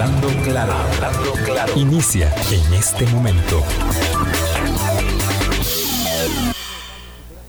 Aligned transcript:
Hablando 0.00 0.28
claro, 0.44 0.72
hablando 0.74 1.32
claro. 1.44 1.72
Inicia 1.74 2.32
en 2.52 2.74
este 2.74 3.04
momento. 3.06 3.64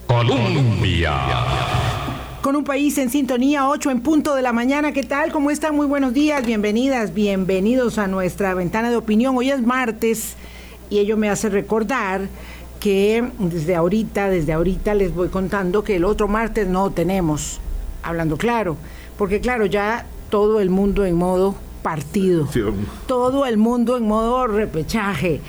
Colombia. 0.08 1.12
Con 2.42 2.56
un 2.56 2.64
país 2.64 2.98
en 2.98 3.08
sintonía, 3.08 3.68
8 3.68 3.92
en 3.92 4.00
punto 4.00 4.34
de 4.34 4.42
la 4.42 4.52
mañana. 4.52 4.90
¿Qué 4.90 5.04
tal? 5.04 5.30
¿Cómo 5.30 5.52
están? 5.52 5.76
Muy 5.76 5.86
buenos 5.86 6.12
días, 6.12 6.44
bienvenidas, 6.44 7.14
bienvenidos 7.14 7.98
a 7.98 8.08
nuestra 8.08 8.52
ventana 8.54 8.90
de 8.90 8.96
opinión. 8.96 9.36
Hoy 9.36 9.52
es 9.52 9.62
martes 9.62 10.34
y 10.90 10.98
ello 10.98 11.16
me 11.16 11.30
hace 11.30 11.50
recordar 11.50 12.22
que 12.80 13.30
desde 13.38 13.76
ahorita, 13.76 14.28
desde 14.28 14.54
ahorita 14.54 14.94
les 14.94 15.14
voy 15.14 15.28
contando 15.28 15.84
que 15.84 15.94
el 15.94 16.04
otro 16.04 16.26
martes 16.26 16.66
no 16.66 16.90
tenemos, 16.90 17.60
hablando 18.02 18.36
claro, 18.36 18.76
porque 19.16 19.38
claro, 19.38 19.66
ya 19.66 20.04
todo 20.30 20.58
el 20.58 20.70
mundo 20.70 21.06
en 21.06 21.14
modo 21.14 21.54
partido, 21.82 22.48
todo 23.06 23.46
el 23.46 23.56
mundo 23.56 23.96
en 23.96 24.04
modo 24.04 24.46
repechaje, 24.46 25.40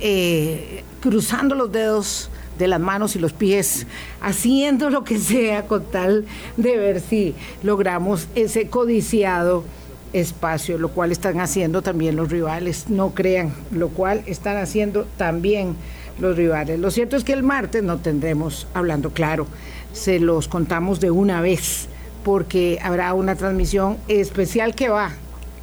eh, 0.00 0.82
cruzando 1.00 1.54
los 1.54 1.72
dedos 1.72 2.30
de 2.58 2.68
las 2.68 2.80
manos 2.80 3.16
y 3.16 3.18
los 3.18 3.32
pies, 3.32 3.86
haciendo 4.20 4.90
lo 4.90 5.04
que 5.04 5.18
sea 5.18 5.66
con 5.66 5.84
tal 5.84 6.26
de 6.56 6.76
ver 6.76 7.00
si 7.00 7.34
logramos 7.62 8.28
ese 8.34 8.68
codiciado 8.68 9.64
espacio, 10.12 10.78
lo 10.78 10.90
cual 10.90 11.10
están 11.10 11.40
haciendo 11.40 11.82
también 11.82 12.16
los 12.16 12.30
rivales, 12.30 12.88
no 12.88 13.14
crean, 13.14 13.52
lo 13.70 13.88
cual 13.88 14.22
están 14.26 14.58
haciendo 14.58 15.06
también 15.16 15.74
los 16.20 16.36
rivales. 16.36 16.78
Lo 16.78 16.90
cierto 16.90 17.16
es 17.16 17.24
que 17.24 17.32
el 17.32 17.42
martes 17.42 17.82
no 17.82 17.98
tendremos 17.98 18.66
hablando 18.74 19.10
claro, 19.10 19.46
se 19.92 20.20
los 20.20 20.48
contamos 20.48 21.00
de 21.00 21.10
una 21.10 21.40
vez, 21.40 21.88
porque 22.22 22.78
habrá 22.82 23.14
una 23.14 23.34
transmisión 23.34 23.96
especial 24.08 24.74
que 24.74 24.88
va 24.88 25.12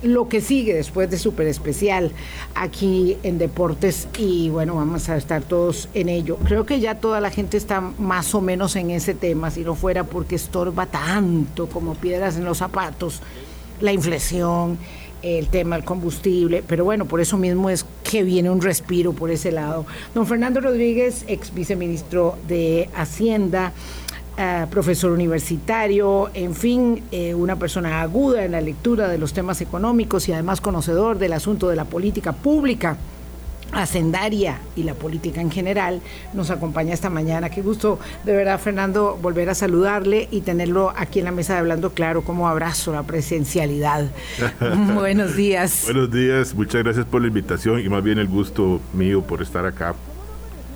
lo 0.04 0.30
que 0.30 0.42
sigue 0.42 0.74
después 0.74 1.10
de 1.10 1.18
Super 1.18 1.48
Especial 1.48 2.12
aquí 2.56 3.18
en 3.24 3.38
Deportes 3.38 4.08
y 4.18 4.50
bueno, 4.50 4.76
vamos 4.76 5.10
a 5.10 5.18
estar 5.18 5.42
todos 5.42 5.90
en 5.94 6.10
ello. 6.10 6.38
Creo 6.46 6.66
que 6.66 6.80
ya 6.80 6.96
toda 6.96 7.20
la 7.20 7.32
gente 7.32 7.58
está 7.58 7.82
más 7.82 8.34
o 8.34 8.42
menos 8.42 8.76
en 8.76 8.92
ese 8.92 9.14
tema, 9.14 9.52
si 9.52 9.62
no 9.62 9.76
fuera 9.76 10.04
porque 10.04 10.36
estorba 10.36 10.86
tanto 10.86 11.68
como 11.68 11.96
piedras 11.96 12.38
en 12.38 12.46
los 12.46 12.60
zapatos, 12.60 13.22
la 13.82 13.92
inflación, 13.92 14.78
el 15.22 15.48
tema 15.48 15.76
del 15.76 15.86
combustible, 15.86 16.64
pero 16.66 16.86
bueno, 16.86 17.06
por 17.06 17.20
eso 17.20 17.38
mismo 17.38 17.70
es 17.70 17.86
que 18.04 18.24
viene 18.24 18.50
un 18.50 18.62
respiro 18.62 19.14
por 19.14 19.32
ese 19.32 19.52
lado. 19.52 19.86
Don 20.14 20.26
Fernando 20.26 20.62
Rodríguez, 20.62 21.26
ex 21.28 21.54
viceministro 21.54 22.38
de 22.48 22.90
Hacienda, 22.96 23.74
eh, 24.42 24.68
profesor 24.72 25.12
universitario, 25.12 26.30
en 26.34 26.56
fin, 26.56 27.04
eh, 27.12 27.34
una 27.34 27.58
persona 27.58 28.02
aguda 28.02 28.46
en 28.46 28.54
la 28.54 28.62
lectura 28.62 29.10
de 29.10 29.18
los 29.18 29.34
temas 29.34 29.60
económicos 29.60 30.30
y 30.30 30.32
además 30.32 30.62
conocedor 30.62 31.18
del 31.18 31.34
asunto 31.34 31.68
de 31.68 31.76
la 31.76 31.84
política 31.84 32.32
pública 32.32 32.96
hacendaria 33.74 34.60
y 34.78 34.84
la 34.84 34.94
política 34.94 35.42
en 35.42 35.52
general, 35.52 36.00
nos 36.34 36.52
acompaña 36.52 36.94
esta 36.94 37.10
mañana. 37.10 37.50
Qué 37.50 37.62
gusto, 37.62 38.00
de 38.24 38.32
verdad, 38.34 38.58
Fernando, 38.62 39.20
volver 39.22 39.50
a 39.50 39.56
saludarle 39.56 40.30
y 40.32 40.40
tenerlo 40.40 40.94
aquí 40.96 41.20
en 41.20 41.26
la 41.26 41.32
mesa 41.32 41.56
de 41.56 41.60
Hablando 41.60 41.92
Claro 41.92 42.24
como 42.24 42.48
abrazo 42.48 42.94
la 42.94 43.04
presencialidad. 43.04 44.08
Buenos 44.96 45.36
días. 45.36 45.82
Buenos 45.84 46.12
días, 46.12 46.56
muchas 46.56 46.82
gracias 46.82 47.06
por 47.06 47.22
la 47.22 47.28
invitación 47.28 47.82
y 47.82 47.90
más 47.90 48.02
bien 48.02 48.18
el 48.18 48.30
gusto 48.30 48.80
mío 48.94 49.22
por 49.22 49.42
estar 49.42 49.66
acá. 49.66 49.96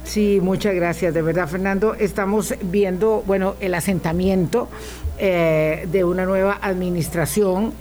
Sí, 0.03 0.39
muchas 0.41 0.75
gracias, 0.75 1.13
de 1.13 1.21
verdad, 1.21 1.47
Fernando. 1.47 1.95
Estamos 1.95 2.53
viendo, 2.61 3.23
bueno, 3.25 3.55
el 3.59 3.73
asentamiento 3.73 4.67
eh, 5.17 5.87
de 5.91 6.03
una 6.03 6.25
nueva 6.25 6.59
administración 6.61 7.73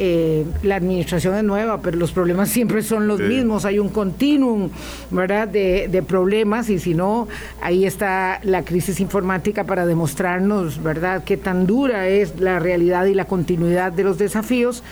eh, 0.00 0.44
la 0.64 0.74
administración 0.74 1.36
es 1.36 1.44
nueva, 1.44 1.80
pero 1.80 1.96
los 1.96 2.10
problemas 2.10 2.48
siempre 2.48 2.82
son 2.82 3.06
los 3.06 3.20
mismos. 3.20 3.64
Hay 3.64 3.78
un 3.78 3.88
continuum, 3.88 4.70
¿verdad?, 5.10 5.46
de, 5.46 6.04
problemas 6.06 6.68
y 6.68 6.78
si 6.78 6.94
no, 6.94 7.28
ahí 7.60 7.86
está 7.86 8.40
la 8.42 8.64
crisis 8.64 9.00
informática 9.00 9.64
para 9.64 9.86
demostrarnos, 9.86 10.82
¿verdad?, 10.82 11.22
qué 11.24 11.36
tan 11.36 11.66
dura 11.66 12.08
es 12.08 12.40
la 12.40 12.58
realidad 12.58 13.06
y 13.06 13.14
la 13.14 13.26
continuidad 13.26 13.92
de 13.92 14.04
los 14.04 14.18
desafíos. 14.18 14.82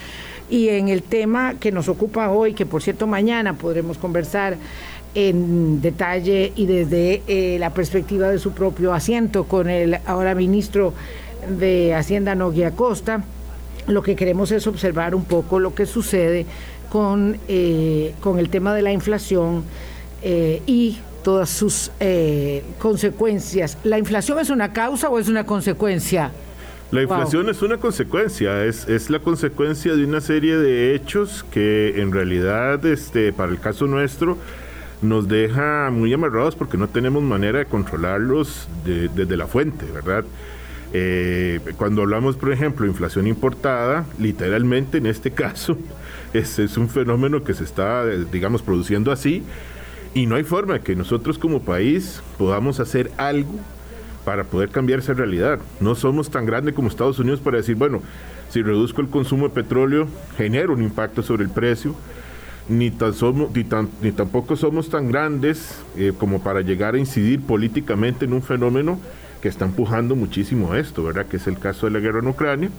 Y 0.48 0.68
en 0.68 0.88
el 0.88 1.02
tema 1.02 1.54
que 1.54 1.72
nos 1.72 1.88
ocupa 1.88 2.30
hoy, 2.30 2.54
que 2.54 2.66
por 2.66 2.82
cierto 2.82 3.06
mañana 3.06 3.54
podremos 3.54 3.98
conversar 3.98 4.56
en 5.14 5.80
detalle 5.80 6.52
y 6.56 6.66
desde 6.66 7.22
eh, 7.26 7.58
la 7.58 7.74
perspectiva 7.74 8.30
de 8.30 8.38
su 8.38 8.52
propio 8.52 8.92
asiento 8.94 9.44
con 9.44 9.68
el 9.68 9.98
ahora 10.06 10.34
ministro 10.34 10.94
de 11.58 11.94
Hacienda, 11.94 12.34
Nogui 12.34 12.62
Acosta, 12.62 13.24
lo 13.86 14.02
que 14.02 14.16
queremos 14.16 14.52
es 14.52 14.66
observar 14.66 15.14
un 15.14 15.24
poco 15.24 15.58
lo 15.58 15.74
que 15.74 15.86
sucede 15.86 16.46
con, 16.88 17.36
eh, 17.48 18.14
con 18.20 18.38
el 18.38 18.48
tema 18.48 18.74
de 18.74 18.82
la 18.82 18.92
inflación 18.92 19.64
eh, 20.22 20.62
y 20.66 20.98
todas 21.24 21.50
sus 21.50 21.92
consecuencias. 22.78 23.78
¿La 23.84 23.96
inflación 23.96 24.40
es 24.40 24.50
una 24.50 24.72
causa 24.72 25.08
o 25.08 25.20
es 25.20 25.28
una 25.28 25.46
consecuencia? 25.46 26.32
La 26.90 27.02
inflación 27.02 27.48
es 27.48 27.62
una 27.62 27.78
consecuencia, 27.78 28.64
es, 28.64 28.86
es, 28.88 29.08
la 29.08 29.20
consecuencia 29.20 29.94
de 29.94 30.04
una 30.04 30.20
serie 30.20 30.56
de 30.58 30.94
hechos 30.94 31.44
que 31.50 32.02
en 32.02 32.12
realidad, 32.12 32.84
este, 32.84 33.32
para 33.32 33.50
el 33.50 33.60
caso 33.60 33.86
nuestro, 33.86 34.36
nos 35.02 35.28
deja 35.28 35.90
muy 35.90 36.12
amarrados 36.12 36.54
porque 36.54 36.78
no 36.78 36.88
tenemos 36.88 37.22
manera 37.22 37.58
de 37.58 37.66
controlarlos 37.66 38.68
desde 38.84 39.36
la 39.36 39.46
fuente, 39.46 39.86
¿verdad? 39.92 40.24
Eh, 40.94 41.60
cuando 41.76 42.02
hablamos, 42.02 42.36
por 42.36 42.52
ejemplo, 42.52 42.84
de 42.84 42.92
inflación 42.92 43.26
importada, 43.26 44.04
literalmente 44.18 44.98
en 44.98 45.06
este 45.06 45.30
caso 45.32 45.76
es, 46.32 46.58
es 46.58 46.76
un 46.76 46.88
fenómeno 46.88 47.42
que 47.44 47.54
se 47.54 47.64
está, 47.64 48.06
digamos, 48.06 48.62
produciendo 48.62 49.10
así 49.10 49.42
y 50.14 50.26
no 50.26 50.36
hay 50.36 50.44
forma 50.44 50.74
de 50.74 50.80
que 50.80 50.94
nosotros 50.94 51.38
como 51.38 51.62
país 51.62 52.22
podamos 52.38 52.80
hacer 52.80 53.10
algo 53.16 53.58
para 54.24 54.44
poder 54.44 54.68
cambiar 54.68 55.00
esa 55.00 55.14
realidad. 55.14 55.58
No 55.80 55.94
somos 55.94 56.30
tan 56.30 56.46
grandes 56.46 56.74
como 56.74 56.88
Estados 56.88 57.18
Unidos 57.18 57.40
para 57.40 57.56
decir, 57.56 57.76
bueno, 57.76 58.02
si 58.50 58.62
reduzco 58.62 59.00
el 59.00 59.08
consumo 59.08 59.48
de 59.48 59.54
petróleo, 59.54 60.06
genero 60.36 60.74
un 60.74 60.82
impacto 60.82 61.22
sobre 61.22 61.44
el 61.44 61.50
precio, 61.50 61.94
ni, 62.68 62.90
tan 62.90 63.14
somos, 63.14 63.54
ni, 63.54 63.64
tan, 63.64 63.88
ni 64.00 64.12
tampoco 64.12 64.56
somos 64.56 64.88
tan 64.88 65.08
grandes 65.08 65.78
eh, 65.96 66.12
como 66.16 66.42
para 66.42 66.60
llegar 66.60 66.94
a 66.94 66.98
incidir 66.98 67.40
políticamente 67.40 68.24
en 68.24 68.32
un 68.32 68.42
fenómeno 68.42 68.98
que 69.40 69.48
está 69.48 69.64
empujando 69.64 70.14
muchísimo 70.14 70.74
esto, 70.74 71.02
¿verdad? 71.02 71.26
Que 71.26 71.36
es 71.36 71.46
el 71.46 71.58
caso 71.58 71.86
de 71.86 71.92
la 71.92 71.98
guerra 71.98 72.20
en 72.20 72.28
Ucrania. 72.28 72.70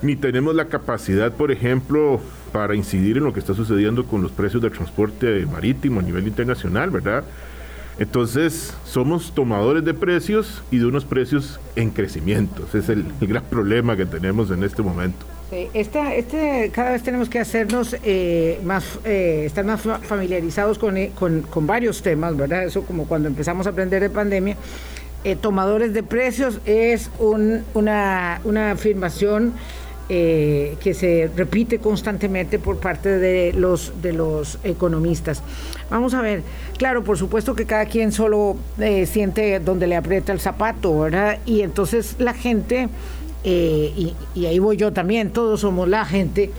Ni 0.00 0.16
tenemos 0.16 0.54
la 0.54 0.66
capacidad, 0.66 1.32
por 1.32 1.50
ejemplo, 1.50 2.20
para 2.52 2.74
incidir 2.74 3.18
en 3.18 3.24
lo 3.24 3.32
que 3.32 3.40
está 3.40 3.52
sucediendo 3.52 4.06
con 4.06 4.22
los 4.22 4.30
precios 4.30 4.62
del 4.62 4.72
transporte 4.72 5.44
marítimo 5.46 6.00
a 6.00 6.02
nivel 6.02 6.26
internacional, 6.26 6.90
¿verdad? 6.90 7.24
Entonces, 7.98 8.74
somos 8.84 9.34
tomadores 9.34 9.84
de 9.84 9.92
precios 9.92 10.62
y 10.70 10.78
de 10.78 10.86
unos 10.86 11.04
precios 11.04 11.58
en 11.74 11.90
crecimiento. 11.90 12.64
Ese 12.68 12.78
es 12.78 12.88
el, 12.90 13.04
gran 13.20 13.42
problema 13.44 13.96
que 13.96 14.06
tenemos 14.06 14.50
en 14.52 14.62
este 14.62 14.82
momento. 14.82 15.26
Este, 15.50 16.70
cada 16.74 16.92
vez 16.92 17.02
tenemos 17.02 17.28
que 17.28 17.38
hacernos 17.38 17.96
eh, 18.04 18.60
más, 18.64 18.98
eh, 19.04 19.44
estar 19.46 19.64
más 19.64 19.80
familiarizados 19.80 20.78
con, 20.78 20.96
eh, 20.96 21.12
con, 21.18 21.42
con, 21.42 21.66
varios 21.66 22.02
temas, 22.02 22.36
¿verdad? 22.36 22.64
Eso 22.64 22.82
como 22.82 23.06
cuando 23.06 23.28
empezamos 23.28 23.66
a 23.66 23.70
aprender 23.70 24.02
de 24.02 24.10
pandemia, 24.10 24.56
eh, 25.24 25.36
tomadores 25.36 25.92
de 25.94 26.02
precios 26.02 26.60
es 26.64 27.10
una, 27.18 28.40
afirmación 28.70 29.52
eh, 30.10 30.76
que 30.80 30.94
se 30.94 31.30
repite 31.34 31.80
constantemente 31.80 32.58
por 32.58 32.78
parte 32.78 33.18
de 33.18 33.52
los, 33.52 34.00
de 34.00 34.12
los 34.12 34.58
economistas. 34.62 35.42
Vamos 35.90 36.14
a 36.14 36.22
ver, 36.22 36.42
claro, 36.76 37.02
por 37.02 37.18
supuesto 37.18 37.54
que 37.54 37.66
cada 37.66 37.86
quien 37.86 38.12
solo 38.12 38.56
siente 39.06 39.58
donde 39.60 39.86
le 39.86 39.96
aprieta 39.96 40.32
el 40.32 40.40
zapato, 40.40 41.00
¿verdad? 41.00 41.38
Y 41.46 41.62
entonces 41.62 42.16
la 42.18 42.32
gente, 42.32 42.88
y, 43.48 44.14
y 44.34 44.46
ahí 44.46 44.58
voy 44.58 44.76
yo 44.76 44.92
también, 44.92 45.30
todos 45.32 45.60
somos 45.60 45.88
la 45.88 46.04
gente, 46.04 46.50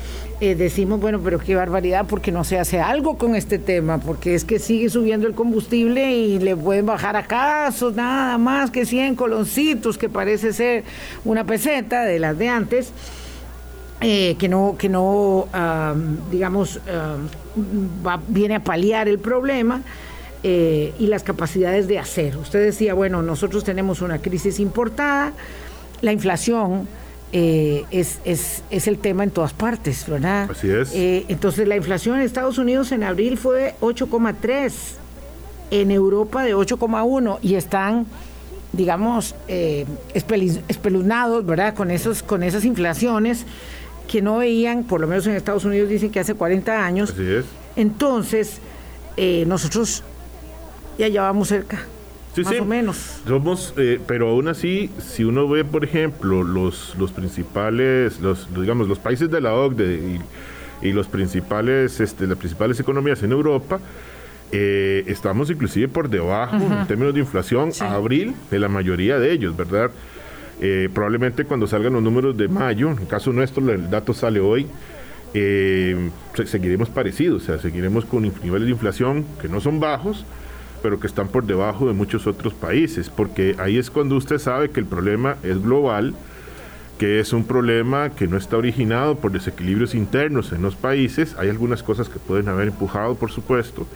eh, 0.41 0.55
decimos, 0.55 1.01
bueno, 1.01 1.19
pero 1.21 1.37
qué 1.37 1.55
barbaridad, 1.55 2.05
porque 2.07 2.31
no 2.31 2.45
se 2.45 2.57
hace 2.57 2.79
algo 2.79 3.17
con 3.17 3.35
este 3.35 3.59
tema, 3.59 3.97
porque 3.97 4.35
es 4.35 4.45
que 4.45 4.57
sigue 4.57 4.89
subiendo 4.89 5.27
el 5.27 5.33
combustible 5.33 6.13
y 6.13 6.39
le 6.39 6.55
pueden 6.55 6.85
bajar 6.85 7.17
acaso 7.17 7.91
nada 7.91 8.37
más 8.37 8.71
que 8.71 8.85
100 8.85 9.15
coloncitos, 9.15 9.97
que 9.97 10.07
parece 10.07 10.53
ser 10.53 10.85
una 11.25 11.43
peseta 11.43 12.03
de 12.03 12.19
las 12.19 12.37
de 12.37 12.47
antes. 12.47 12.93
Eh, 14.01 14.37
que 14.39 14.47
no, 14.47 14.77
que 14.79 14.87
no 14.87 15.49
digamos, 16.31 16.79
viene 18.29 18.55
a 18.55 18.63
paliar 18.63 19.09
el 19.09 19.19
problema 19.19 19.81
eh, 20.41 20.93
y 20.97 21.07
las 21.07 21.23
capacidades 21.23 21.89
de 21.89 21.99
hacer. 21.99 22.37
Usted 22.37 22.63
decía, 22.63 22.93
bueno, 22.93 23.21
nosotros 23.21 23.65
tenemos 23.65 24.01
una 24.01 24.19
crisis 24.19 24.61
importada, 24.61 25.33
la 26.01 26.11
inflación 26.11 26.87
eh, 27.31 27.85
es, 27.91 28.19
es, 28.25 28.63
es, 28.71 28.87
el 28.87 28.97
tema 28.97 29.23
en 29.23 29.31
todas 29.31 29.53
partes, 29.53 30.05
¿verdad? 30.07 30.49
Así 30.49 30.69
es. 30.69 30.91
Eh, 30.93 31.25
entonces 31.27 31.67
la 31.67 31.75
inflación 31.75 32.17
en 32.17 32.23
Estados 32.23 32.57
Unidos 32.57 32.91
en 32.91 33.03
abril 33.03 33.37
fue 33.37 33.75
8,3, 33.81 34.71
en 35.71 35.91
Europa 35.91 36.43
de 36.43 36.55
8,1 36.55 37.39
y 37.41 37.55
están, 37.55 38.05
digamos, 38.73 39.35
eh, 39.47 39.85
espeluznados, 40.13 41.45
¿verdad? 41.45 41.75
Con, 41.75 41.91
esos, 41.91 42.23
con 42.23 42.43
esas 42.43 42.65
inflaciones 42.65 43.45
que 44.07 44.21
no 44.21 44.37
veían, 44.37 44.83
por 44.83 44.99
lo 45.01 45.07
menos 45.07 45.27
en 45.27 45.35
Estados 45.35 45.65
Unidos 45.65 45.89
dicen 45.89 46.09
que 46.09 46.19
hace 46.19 46.33
40 46.33 46.83
años. 46.83 47.11
Así 47.11 47.23
es. 47.23 47.45
Entonces, 47.75 48.59
eh, 49.17 49.43
nosotros 49.47 50.03
ya 50.97 51.07
llevamos 51.07 51.47
cerca. 51.47 51.85
Sí, 52.35 52.43
más 52.43 52.53
sí. 52.53 52.59
o 52.59 52.65
menos. 52.65 53.21
Somos, 53.27 53.73
eh, 53.77 53.99
pero 54.07 54.29
aún 54.29 54.47
así, 54.47 54.89
si 54.99 55.23
uno 55.23 55.47
ve, 55.49 55.65
por 55.65 55.83
ejemplo, 55.83 56.43
los, 56.43 56.95
los 56.97 57.11
principales, 57.11 58.19
los, 58.21 58.47
digamos, 58.53 58.87
los 58.87 58.99
países 58.99 59.29
de 59.31 59.41
la 59.41 59.53
OCDE 59.55 60.19
y, 60.83 60.87
y 60.87 60.91
los 60.93 61.07
principales, 61.07 61.99
este, 61.99 62.27
las 62.27 62.37
principales 62.37 62.79
economías 62.79 63.21
en 63.23 63.31
Europa, 63.31 63.79
eh, 64.51 65.03
estamos 65.07 65.49
inclusive 65.49 65.87
por 65.87 66.09
debajo 66.09 66.55
en 66.55 66.87
términos 66.87 67.13
de 67.13 67.19
inflación 67.19 67.71
Sí. 67.71 67.83
a 67.83 67.93
abril 67.93 68.33
de 68.49 68.59
la 68.59 68.67
mayoría 68.67 69.19
de 69.19 69.31
ellos, 69.31 69.55
¿verdad? 69.57 69.91
Eh, 70.61 70.89
probablemente 70.93 71.45
cuando 71.45 71.67
salgan 71.67 71.93
los 71.93 72.03
números 72.03 72.35
de 72.37 72.47
mayo, 72.47 72.91
en 72.91 72.99
el 72.99 73.07
caso 73.07 73.31
nuestro 73.31 73.67
el 73.71 73.89
dato 73.89 74.13
sale 74.13 74.39
hoy, 74.39 74.67
eh, 75.33 76.09
se- 76.35 76.47
seguiremos 76.47 76.89
parecidos, 76.89 77.43
o 77.43 77.45
sea, 77.45 77.59
seguiremos 77.59 78.05
con 78.05 78.23
niveles 78.23 78.65
de 78.65 78.71
inflación 78.71 79.25
que 79.41 79.47
no 79.47 79.61
son 79.61 79.79
bajos, 79.79 80.25
pero 80.81 80.99
que 80.99 81.07
están 81.07 81.27
por 81.27 81.45
debajo 81.45 81.87
de 81.87 81.93
muchos 81.93 82.27
otros 82.27 82.53
países, 82.53 83.09
porque 83.09 83.55
ahí 83.59 83.77
es 83.77 83.89
cuando 83.89 84.15
usted 84.15 84.37
sabe 84.39 84.69
que 84.71 84.79
el 84.79 84.85
problema 84.85 85.35
es 85.43 85.61
global, 85.61 86.13
que 86.97 87.19
es 87.19 87.31
un 87.31 87.45
problema 87.45 88.09
que 88.09 88.27
no 88.27 88.35
está 88.37 88.57
originado 88.57 89.15
por 89.15 89.31
desequilibrios 89.31 89.95
internos 89.95 90.51
en 90.51 90.61
los 90.61 90.75
países, 90.75 91.35
hay 91.37 91.49
algunas 91.49 91.81
cosas 91.83 92.09
que 92.09 92.19
pueden 92.19 92.49
haber 92.49 92.67
empujado, 92.67 93.15
por 93.15 93.31
supuesto, 93.31 93.87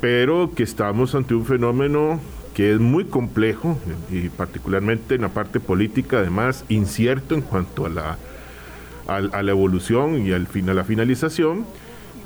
pero 0.00 0.52
que 0.54 0.62
estamos 0.62 1.14
ante 1.14 1.34
un 1.34 1.44
fenómeno 1.46 2.20
que 2.54 2.72
es 2.72 2.80
muy 2.80 3.04
complejo 3.04 3.78
y 4.10 4.28
particularmente 4.28 5.14
en 5.14 5.22
la 5.22 5.28
parte 5.28 5.60
política, 5.60 6.18
además 6.18 6.64
incierto 6.68 7.34
en 7.34 7.40
cuanto 7.42 7.86
a 7.86 7.88
la, 7.88 8.18
al- 9.06 9.30
a 9.32 9.42
la 9.42 9.50
evolución 9.52 10.26
y 10.26 10.32
al 10.32 10.46
fin, 10.48 10.68
a 10.68 10.74
la 10.74 10.84
finalización, 10.84 11.64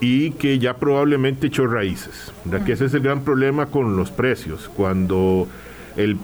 y 0.03 0.33
que 0.33 0.59
ya 0.59 0.77
probablemente 0.77 1.47
echó 1.47 1.67
raíces. 1.67 2.33
¿verdad? 2.45 2.67
Que 2.67 2.73
ese 2.73 2.87
es 2.87 2.95
el 2.95 3.01
gran 3.03 3.23
problema 3.23 3.67
con 3.67 3.97
los 3.97 4.11
precios. 4.11 4.69
Cuando 4.77 5.47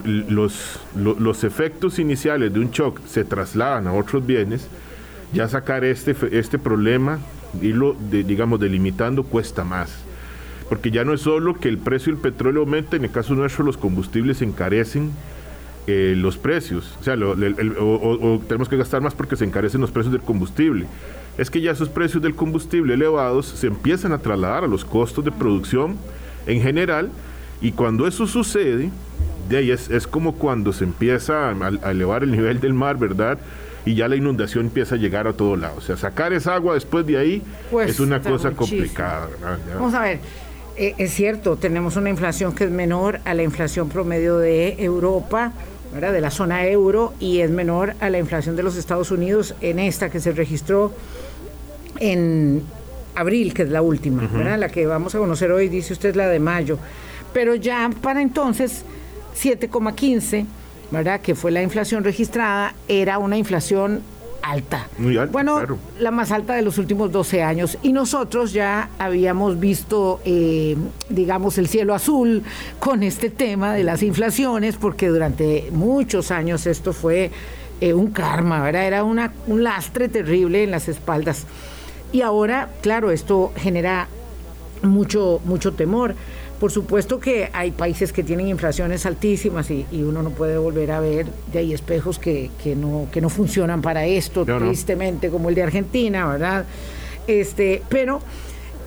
los, 0.05 0.81
lo- 0.97 1.17
los 1.19 1.45
efectos 1.45 1.99
iniciales 1.99 2.53
de 2.53 2.61
un 2.61 2.71
shock 2.71 3.01
se 3.07 3.25
trasladan 3.25 3.87
a 3.87 3.93
otros 3.93 4.27
bienes, 4.27 4.67
ya 5.33 5.47
sacar 5.49 5.85
este, 5.85 6.17
este 6.33 6.59
problema, 6.59 7.19
irlo, 7.63 7.95
de, 8.11 8.25
digamos, 8.25 8.59
delimitando, 8.61 9.23
cuesta 9.23 9.63
más. 9.65 9.91
Porque 10.69 10.91
ya 10.91 11.05
no 11.05 11.15
es 11.15 11.21
solo 11.21 11.55
que 11.55 11.69
el 11.69 11.79
precio 11.79 12.13
del 12.13 12.21
petróleo 12.21 12.63
aumenta, 12.63 12.97
en 12.97 13.05
el 13.05 13.11
caso 13.11 13.35
nuestro 13.35 13.65
los 13.65 13.77
combustibles 13.77 14.43
encarecen 14.43 15.13
eh, 15.87 16.15
los 16.17 16.37
precios. 16.37 16.97
O 17.01 17.05
sea, 17.05 17.15
lo- 17.17 17.31
o 17.33 18.41
tenemos 18.49 18.69
que 18.69 18.77
gastar 18.77 19.01
más 19.03 19.15
porque 19.15 19.37
se 19.37 19.45
encarecen 19.45 19.81
los 19.81 19.91
precios 19.93 20.13
del 20.13 20.23
combustible. 20.23 20.87
Es 21.39 21.51
que 21.51 21.61
ya 21.61 21.71
esos 21.71 21.89
precios 21.89 22.23
del 22.23 22.35
combustible 22.35 22.95
elevados 22.95 23.47
se 23.47 23.69
empiezan 23.69 24.13
a 24.13 24.19
trasladar 24.19 24.65
a 24.65 24.67
los 24.67 24.85
costos 24.85 25.25
de 25.25 25.31
producción 25.31 25.97
en 26.47 26.61
general 26.61 27.11
y 27.61 27.73
cuando 27.73 28.07
eso 28.07 28.27
sucede, 28.27 28.91
de 29.49 29.57
ahí 29.57 29.71
es, 29.71 29.89
es 29.91 30.07
como 30.07 30.35
cuando 30.35 30.73
se 30.73 30.85
empieza 30.85 31.51
a, 31.51 31.71
a 31.83 31.91
elevar 31.91 32.23
el 32.23 32.33
nivel 32.33 32.61
del 32.61 32.75
mar, 32.75 32.99
¿verdad? 32.99 33.39
Y 33.85 33.95
ya 33.95 34.09
la 34.09 34.17
inundación 34.17 34.67
empieza 34.67 34.97
a 34.97 34.99
llegar 34.99 35.27
a 35.27 35.33
todos 35.33 35.59
lados. 35.59 35.79
O 35.79 35.87
sea, 35.87 35.97
sacar 35.97 36.33
esa 36.33 36.55
agua 36.55 36.75
después 36.75 37.07
de 37.07 37.17
ahí 37.17 37.43
es 37.87 38.01
una 38.01 38.21
cosa 38.21 38.51
muchísimo. 38.51 38.57
complicada. 38.57 39.29
Vamos 39.75 39.95
a 39.95 40.03
ver, 40.03 40.19
eh, 40.77 40.95
es 40.99 41.13
cierto, 41.13 41.57
tenemos 41.57 41.97
una 41.97 42.11
inflación 42.11 42.55
que 42.55 42.65
es 42.65 42.71
menor 42.71 43.21
a 43.25 43.35
la 43.35 43.43
inflación 43.43 43.89
promedio 43.89 44.39
de 44.39 44.77
Europa, 44.79 45.53
¿verdad? 45.93 46.13
de 46.13 46.21
la 46.21 46.31
zona 46.31 46.67
euro, 46.67 47.15
y 47.19 47.41
es 47.41 47.51
menor 47.51 47.95
a 48.01 48.11
la 48.11 48.19
inflación 48.19 48.57
de 48.57 48.63
los 48.63 48.77
Estados 48.77 49.11
Unidos 49.11 49.55
en 49.61 49.79
esta 49.79 50.11
que 50.11 50.21
se 50.21 50.33
registró 50.33 50.93
en 52.01 52.63
abril, 53.15 53.53
que 53.55 53.63
es 53.63 53.71
la 53.71 53.83
última, 53.83 54.29
¿verdad? 54.33 54.59
la 54.59 54.69
que 54.69 54.87
vamos 54.87 55.15
a 55.15 55.19
conocer 55.19 55.51
hoy, 55.51 55.69
dice 55.69 55.93
usted 55.93 56.15
la 56.15 56.29
de 56.29 56.39
mayo. 56.39 56.79
Pero 57.33 57.55
ya 57.55 57.91
para 58.01 58.23
entonces, 58.23 58.85
7,15, 59.41 60.47
¿verdad? 60.91 61.21
que 61.21 61.35
fue 61.35 61.51
la 61.51 61.63
inflación 61.63 62.05
registrada, 62.05 62.75
era 62.87 63.19
una 63.19 63.37
inflación 63.37 64.01
alta. 64.43 64.87
Muy 64.99 65.17
alta, 65.19 65.33
Bueno, 65.33 65.57
claro. 65.57 65.79
la 65.99 66.11
más 66.11 66.31
alta 66.31 66.55
de 66.55 66.63
los 66.63 66.79
últimos 66.79 67.11
12 67.13 67.43
años. 67.43 67.77
Y 67.83 67.93
nosotros 67.93 68.53
ya 68.53 68.89
habíamos 68.99 69.59
visto, 69.61 70.21
eh, 70.25 70.77
digamos, 71.09 71.59
el 71.59 71.69
cielo 71.69 71.95
azul 71.95 72.43
con 72.79 73.03
este 73.03 73.31
tema 73.31 73.75
de 73.75 73.85
las 73.85 74.03
inflaciones, 74.03 74.77
porque 74.77 75.09
durante 75.09 75.69
muchos 75.73 76.31
años 76.31 76.67
esto 76.67 76.93
fue 76.93 77.31
eh, 77.81 77.93
un 77.93 78.11
karma, 78.13 78.63
¿verdad? 78.63 78.87
Era 78.87 79.05
una, 79.05 79.33
un 79.49 79.63
lastre 79.65 80.09
terrible 80.09 80.63
en 80.65 80.71
las 80.71 80.89
espaldas. 80.89 81.45
Y 82.13 82.23
ahora, 82.23 82.71
claro, 82.81 83.11
esto 83.11 83.53
genera 83.57 84.09
mucho, 84.83 85.41
mucho 85.45 85.73
temor. 85.73 86.15
Por 86.61 86.73
supuesto 86.73 87.21
que 87.21 87.51
hay 87.53 87.71
países 87.71 88.13
que 88.13 88.25
tienen 88.25 88.49
inflaciones 88.49 89.07
altísimas 89.07 89.71
y, 89.71 89.87
y 89.93 90.03
uno 90.03 90.23
no 90.23 90.31
puede 90.31 90.59
volver 90.59 90.91
a 90.91 90.99
ver 90.99 91.27
de 91.53 91.61
ahí 91.61 91.73
espejos 91.73 92.19
que, 92.19 92.51
que 92.63 92.75
no, 92.75 93.07
que 93.13 93.21
no 93.21 93.29
funcionan 93.29 93.81
para 93.81 94.07
esto, 94.07 94.45
no. 94.45 94.59
tristemente, 94.59 95.31
como 95.31 95.51
el 95.51 95.55
de 95.55 95.63
Argentina, 95.63 96.27
¿verdad? 96.27 96.65
Este, 97.29 97.83
pero, 97.89 98.21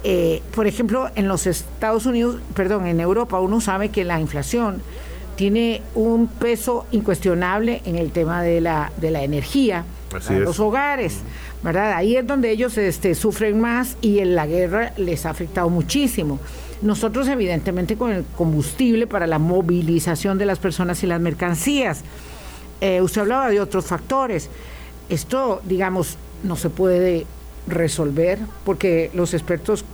eh, 0.03 0.41
por 0.53 0.67
ejemplo, 0.67 1.09
en 1.15 1.29
los 1.29 1.47
Estados 1.47 2.05
Unidos, 2.05 2.39
perdón, 2.55 2.87
en 2.87 2.99
Europa, 2.99 3.39
uno 3.39 3.61
sabe 3.61 3.89
que 3.89 4.03
la 4.03 4.19
inflación 4.19 4.81
tiene 5.37 5.81
un 5.95 6.27
peso 6.27 6.85
incuestionable 6.91 7.81
en 7.85 7.95
el 7.95 8.11
tema 8.11 8.43
de 8.43 8.59
la, 8.59 8.91
de 8.97 9.11
la 9.11 9.23
energía 9.23 9.85
Así 10.15 10.33
es. 10.33 10.39
los 10.41 10.59
hogares, 10.59 11.19
¿verdad? 11.63 11.93
Ahí 11.93 12.15
es 12.15 12.25
donde 12.25 12.51
ellos 12.51 12.77
este, 12.77 13.15
sufren 13.15 13.59
más 13.59 13.97
y 14.01 14.19
en 14.19 14.35
la 14.35 14.47
guerra 14.47 14.93
les 14.97 15.25
ha 15.25 15.29
afectado 15.29 15.69
muchísimo. 15.69 16.39
Nosotros, 16.81 17.27
evidentemente, 17.27 17.95
con 17.95 18.11
el 18.11 18.25
combustible 18.35 19.05
para 19.05 19.27
la 19.27 19.37
movilización 19.37 20.37
de 20.37 20.45
las 20.45 20.57
personas 20.59 21.03
y 21.03 21.07
las 21.07 21.21
mercancías. 21.21 22.03
Eh, 22.81 23.01
usted 23.01 23.21
hablaba 23.21 23.49
de 23.49 23.61
otros 23.61 23.85
factores. 23.85 24.49
Esto, 25.09 25.61
digamos, 25.63 26.17
no 26.43 26.55
se 26.55 26.69
puede 26.69 27.27
resolver 27.67 28.39
porque 28.65 29.11
los 29.13 29.33
expertos 29.35 29.85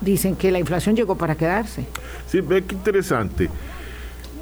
dicen 0.00 0.34
que 0.34 0.50
la 0.50 0.58
inflación 0.58 0.96
llegó 0.96 1.16
para 1.16 1.36
quedarse. 1.36 1.86
Sí, 2.26 2.40
ve 2.40 2.64
qué 2.64 2.74
interesante. 2.74 3.48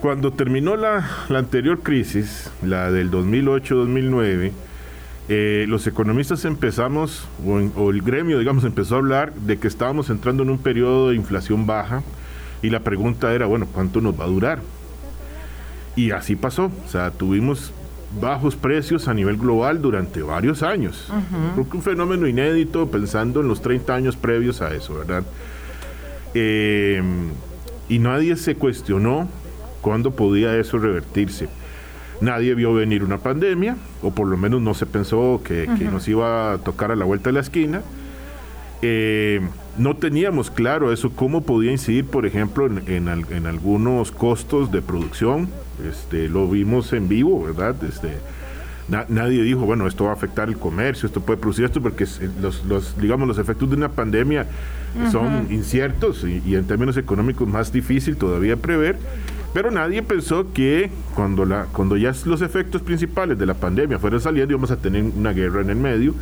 Cuando 0.01 0.33
terminó 0.33 0.77
la, 0.77 1.07
la 1.29 1.39
anterior 1.39 1.81
crisis, 1.83 2.51
la 2.63 2.91
del 2.91 3.11
2008-2009, 3.11 4.53
eh, 5.33 5.65
los 5.69 5.87
economistas 5.87 6.45
empezamos, 6.45 7.27
o, 7.47 7.61
en- 7.61 7.73
o 7.77 7.91
el 7.91 8.03
gremio, 8.03 8.39
digamos, 8.41 8.65
empezó 8.65 8.97
a 8.97 8.99
hablar 8.99 9.33
de 9.33 9.59
que 9.59 9.69
estábamos 9.69 10.11
entrando 10.11 10.43
en 10.43 10.51
un 10.51 10.59
periodo 10.59 11.11
de 11.11 11.15
inflación 11.17 11.67
baja 11.67 12.03
y 12.63 12.71
la 12.71 12.81
pregunta 12.81 13.33
era, 13.33 13.47
bueno, 13.47 13.67
¿cuánto 13.73 14.01
nos 14.01 14.19
va 14.19 14.25
a 14.25 14.29
durar? 14.29 14.59
Y 15.97 16.11
así 16.11 16.35
pasó, 16.37 16.71
o 16.85 16.89
sea, 16.89 17.11
tuvimos 17.13 17.73
bajos 18.21 18.57
precios 18.57 19.07
a 19.07 19.15
nivel 19.15 19.37
global 19.37 19.81
durante 19.81 20.21
varios 20.21 20.65
años. 20.65 21.09
Creo 21.55 21.71
que 21.71 21.77
un 21.77 21.83
fenómeno 21.85 22.27
inédito 22.27 22.91
pensando 22.91 23.41
en 23.41 23.47
los 23.49 23.63
30 23.63 23.95
años 23.95 24.17
previos 24.17 24.61
a 24.63 24.75
eso, 24.75 24.95
¿verdad? 24.99 25.23
Eh, 26.35 27.03
y 27.89 27.99
nadie 27.99 28.35
se 28.37 28.55
cuestionó 28.57 29.29
cuándo 29.81 30.11
podía 30.13 30.57
eso 30.57 30.79
revertirse. 30.79 31.49
Nadie 32.21 32.55
vio 32.55 32.75
venir 32.75 33.03
una 33.03 33.19
pandemia, 33.19 33.77
o 34.03 34.11
por 34.11 34.27
lo 34.29 34.37
menos 34.37 34.61
no 34.61 34.75
se 34.75 34.85
pensó 34.87 35.41
que, 35.45 35.69
que 35.79 35.85
nos 35.87 36.07
iba 36.09 36.53
a 36.53 36.59
tocar 36.59 36.91
a 36.91 36.97
la 36.97 37.05
vuelta 37.07 37.31
de 37.31 37.35
la 37.35 37.41
esquina. 37.41 37.81
Eh, 38.83 39.41
no 39.79 39.97
teníamos 39.97 40.51
claro 40.51 40.93
eso, 40.93 41.11
cómo 41.11 41.43
podía 41.43 41.71
incidir, 41.71 42.07
por 42.07 42.27
ejemplo, 42.27 42.67
en, 42.67 42.83
en 42.89 43.09
al- 43.09 43.31
en 43.31 43.47
algunos 43.47 44.11
costos 44.13 44.73
de 44.73 44.83
producción. 44.83 45.49
Este, 45.89 46.29
lo 46.29 46.49
vimos 46.49 46.93
en 46.93 47.09
vivo, 47.09 47.43
¿verdad? 47.45 47.75
Este, 47.89 48.09
na- 48.89 49.07
nadie 49.09 49.43
dijo, 49.43 49.61
bueno, 49.61 49.87
esto 49.87 50.05
va 50.05 50.11
a 50.11 50.15
afectar 50.15 50.49
el 50.49 50.57
comercio, 50.59 51.07
esto 51.07 51.21
puede 51.21 51.39
producir 51.39 51.65
esto, 51.67 51.81
porque 51.81 52.05
es- 52.05 52.21
los, 52.41 52.65
los, 52.67 52.99
digamos, 53.01 53.29
los 53.29 53.39
efectos 53.39 53.69
de 53.71 53.77
una 53.77 53.91
pandemia 53.91 54.47
son 55.11 55.47
inciertos 55.51 56.25
y, 56.25 56.43
y 56.45 56.57
en 56.57 56.65
términos 56.67 56.97
económicos 56.97 57.47
más 57.49 57.73
difícil 57.73 58.17
todavía 58.17 58.57
prever. 58.57 58.97
Pero 59.53 59.71
nadie 59.71 60.03
pensó 60.03 60.53
que 60.53 60.91
cuando, 61.17 61.45
la, 61.45 61.65
cuando 61.73 61.97
ya 61.97 62.13
los 62.25 62.41
efectos 62.41 62.83
principales 62.83 63.37
de 63.39 63.47
la 63.47 63.55
pandemia 63.55 63.99
fueran 63.99 64.21
saliendo 64.21 64.53
íbamos 64.53 64.71
a 64.71 64.77
tener 64.77 65.03
una 65.03 65.33
guerra 65.33 65.61
en 65.63 65.71
el 65.71 65.77
medio, 65.77 66.15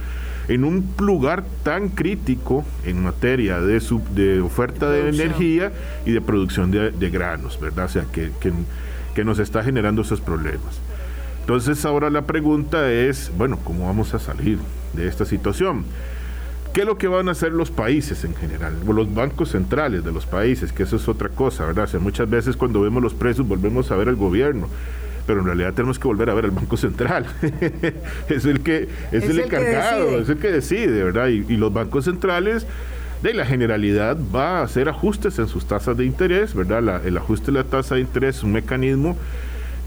en 0.49 0.65
un 0.65 0.89
lugar 0.99 1.45
tan 1.63 1.91
crítico 1.91 2.65
en 2.87 3.03
materia 3.03 3.61
de, 3.61 3.81
sub- 3.81 4.09
de 4.11 4.41
oferta 4.41 4.89
de, 4.91 5.11
energía 5.11 5.73
y 6.07 6.13
de 6.13 6.21
producción 6.23 6.71
de, 6.71 6.91
de 6.91 7.11
granos, 7.11 7.61
¿verdad? 7.61 7.85
O 7.85 7.89
sea, 7.89 8.05
que, 8.11 8.31
que, 8.41 8.51
que 9.15 9.25
nos 9.25 9.39
está 9.41 9.63
generando 9.63 10.01
esos 10.01 10.23
problemas. 10.23 10.81
Entonces 11.41 11.85
ahora 11.85 12.09
la 12.09 12.23
pregunta 12.23 12.91
es, 12.91 13.31
bueno, 13.37 13.59
¿cómo 13.63 13.87
vamos 13.87 14.15
a 14.15 14.19
salir 14.19 14.59
de 14.95 15.07
esta 15.07 15.27
situación? 15.27 15.85
¿Qué 16.73 16.83
es 16.83 16.87
lo 16.87 16.99
que 16.99 17.09
van 17.09 17.29
a 17.29 17.33
hacer 17.33 17.53
los 17.53 17.71
países 17.71 18.25
en 18.25 18.35
general? 18.35 18.75
O 18.87 18.93
los 18.93 19.13
bancos 19.13 19.51
centrales 19.51 20.05
de 20.05 20.13
los 20.13 20.27
países, 20.27 20.73
que 20.73 20.85
eso 20.85 20.97
es 20.97 21.09
otra 21.09 21.29
cosa, 21.29 21.65
¿verdad? 21.67 21.85
O 21.85 21.89
sea, 21.89 22.01
muchas 22.01 22.29
veces 22.29 22.57
cuando 22.57 22.81
vemos 22.81 23.03
los 23.03 23.15
precios 23.15 23.47
volvemos 23.47 23.91
a 23.91 23.97
ver 23.97 24.09
al 24.09 24.17
gobierno. 24.17 24.69
pero 25.27 25.41
en 25.41 25.47
realidad 25.47 25.75
tenemos 25.75 25.99
que 25.99 26.09
volver 26.09 26.31
a 26.31 26.35
ver 26.35 26.47
al 26.47 26.51
Banco 26.53 26.77
Central. 26.77 27.27
es 28.29 28.45
el 28.45 28.61
que 28.61 28.89
es, 29.13 29.25
el, 29.25 29.41
encargado, 29.41 30.19
es 30.21 30.29
el 30.29 30.39
que 30.39 30.51
decide, 30.51 31.05
¿verdad? 31.05 31.29
Y, 31.29 31.57
los 31.57 31.73
bancos 31.73 32.07
centrales 32.07 32.67
de 33.23 33.35
la 33.35 33.45
generalidad 33.45 34.17
va 34.35 34.61
a 34.61 34.63
hacer 34.63 34.89
ajustes 34.89 35.39
en 35.39 35.49
sus 35.49 35.67
tasas 35.67 35.97
de 35.97 36.05
interés, 36.05 36.55
¿verdad? 36.55 37.05
el 37.05 37.17
ajuste 37.19 37.47
de 37.47 37.59
la 37.59 37.65
tasa 37.65 37.97
de 37.97 38.03
interés 38.03 38.37
es 38.37 38.43
un 38.43 38.53
mecanismo 38.53 39.19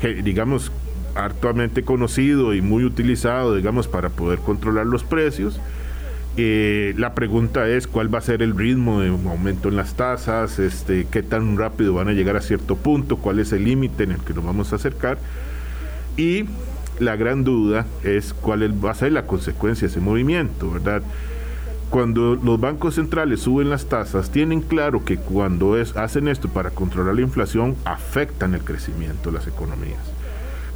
que, 0.02 0.16
digamos, 0.16 0.72
hartamente 1.16 1.84
conocido 1.84 2.54
y 2.54 2.62
muy 2.62 2.84
utilizado, 2.84 3.56
digamos, 3.56 3.88
para 3.88 4.10
poder 4.10 4.40
controlar 4.40 4.86
los 4.86 5.04
precios. 5.04 5.60
Eh, 6.38 6.94
la 6.98 7.14
pregunta 7.14 7.68
es 7.68 7.88
cuál 7.88 8.14
va 8.14 8.20
a 8.20 8.22
ser 8.22 8.42
el 8.42 8.58
ritmo 8.58 9.02
de 9.02 9.10
aumento 9.10 9.68
en 9.68 9.76
las 9.76 9.96
tasas, 9.96 10.60
este, 10.60 11.06
qué 11.12 11.24
tan 11.24 11.58
rápido 11.58 11.94
van 11.94 12.08
a 12.08 12.14
llegar 12.14 12.38
a 12.38 12.42
cierto 12.42 12.78
punto, 12.78 13.18
cuál 13.18 13.40
es 13.40 13.52
el 13.52 13.66
límite 13.66 14.04
en 14.04 14.12
el 14.12 14.20
que 14.20 14.34
nos 14.34 14.46
vamos 14.46 14.72
a 14.72 14.78
acercar. 14.78 15.18
Y 16.16 16.46
la 17.00 17.18
gran 17.18 17.44
duda 17.44 17.86
es 18.04 18.34
cuál 18.34 18.74
va 18.84 18.92
a 18.92 18.96
ser 18.96 19.12
la 19.12 19.26
consecuencia 19.26 19.88
de 19.88 19.92
ese 19.92 20.00
movimiento, 20.00 20.72
¿verdad? 20.72 21.02
Cuando 21.90 22.36
los 22.36 22.58
bancos 22.58 22.96
centrales 22.96 23.42
suben 23.42 23.70
las 23.70 23.88
tasas, 23.88 24.32
tienen 24.32 24.62
claro 24.62 25.04
que 25.04 25.18
cuando 25.18 25.76
hacen 25.96 26.30
esto 26.30 26.48
para 26.48 26.70
controlar 26.70 27.16
la 27.16 27.22
inflación, 27.22 27.76
afectan 27.84 28.54
el 28.54 28.62
crecimiento 28.62 29.30
de 29.30 29.38
las 29.38 29.48
economías. 29.48 30.00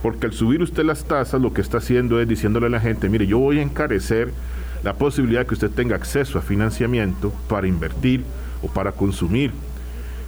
Porque 0.04 0.26
al 0.26 0.34
subir 0.34 0.62
usted 0.62 0.84
las 0.84 1.06
tasas, 1.06 1.42
lo 1.42 1.54
que 1.54 1.62
está 1.62 1.78
haciendo 1.78 2.20
es 2.20 2.28
diciéndole 2.28 2.68
a 2.68 2.70
la 2.70 2.82
gente, 2.82 3.08
mire, 3.08 3.28
yo 3.28 3.40
voy 3.40 3.60
a 3.60 3.62
encarecer 3.62 4.32
la 4.86 4.94
posibilidad 4.94 5.42
de 5.42 5.48
que 5.48 5.56
usted 5.56 5.72
tenga 5.72 5.96
acceso 5.96 6.38
a 6.38 6.44
financiamiento 6.44 7.34
para 7.50 7.68
invertir 7.68 8.24
o 8.62 8.68
para 8.68 8.92
consumir, 8.92 9.52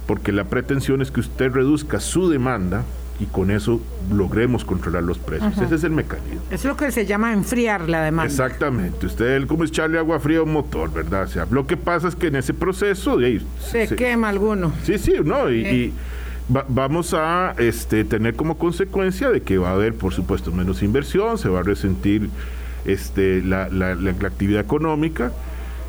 porque 0.08 0.32
la 0.32 0.44
pretensión 0.44 1.00
es 1.00 1.12
que 1.12 1.20
usted 1.20 1.52
reduzca 1.52 2.00
su 2.00 2.28
demanda 2.28 2.82
y 3.20 3.26
con 3.26 3.52
eso 3.52 3.80
logremos 4.12 4.64
controlar 4.64 5.04
los 5.04 5.18
precios. 5.18 5.56
Ese 5.58 5.76
es 5.76 5.84
el 5.84 5.92
mecanismo. 5.92 6.40
Es 6.50 6.64
lo 6.64 6.76
que 6.76 6.90
se 6.90 7.06
llama 7.06 7.32
enfriar 7.32 7.88
la 7.88 8.02
demanda. 8.02 8.28
Exactamente. 8.28 9.06
Usted, 9.06 9.46
como 9.46 9.62
echarle 9.62 9.96
agua 9.96 10.18
fría 10.18 10.40
a 10.40 10.42
un 10.42 10.52
motor, 10.52 10.92
¿verdad? 10.92 11.22
O 11.22 11.28
sea, 11.28 11.46
lo 11.48 11.64
que 11.68 11.76
pasa 11.76 12.08
es 12.08 12.16
que 12.16 12.26
en 12.26 12.36
ese 12.36 12.52
proceso... 12.52 13.16
se, 13.60 13.94
quema 13.94 14.28
alguno. 14.28 14.72
Sí, 14.82 14.98
sí, 14.98 15.14
¿no? 15.24 15.50
Y, 15.52 15.92
vamos 16.48 17.14
a 17.14 17.54
este, 17.58 18.04
tener 18.04 18.34
como 18.34 18.58
consecuencia 18.58 19.30
de 19.30 19.40
que 19.40 19.58
va 19.58 19.70
a 19.70 19.74
haber, 19.74 19.94
por 19.94 20.12
supuesto, 20.12 20.50
menos 20.50 20.82
inversión, 20.82 21.38
se 21.38 21.48
va 21.48 21.60
a 21.60 21.62
resentir 21.62 22.30
este, 22.88 23.42
la, 23.42 23.64
actividad 24.24 24.60
económica. 24.60 25.32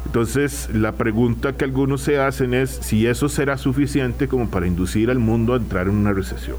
Entonces, 0.05 0.69
la 0.73 0.93
pregunta 0.93 1.53
que 1.53 1.65
algunos 1.65 2.01
se 2.01 2.19
hacen 2.19 2.53
es 2.53 2.69
si 2.69 3.07
eso 3.07 3.29
será 3.29 3.57
suficiente 3.57 4.27
como 4.27 4.49
para 4.49 4.67
inducir 4.67 5.09
al 5.09 5.19
mundo 5.19 5.53
a 5.53 5.57
entrar 5.57 5.87
en 5.87 5.95
una 5.95 6.13
recesión. 6.13 6.57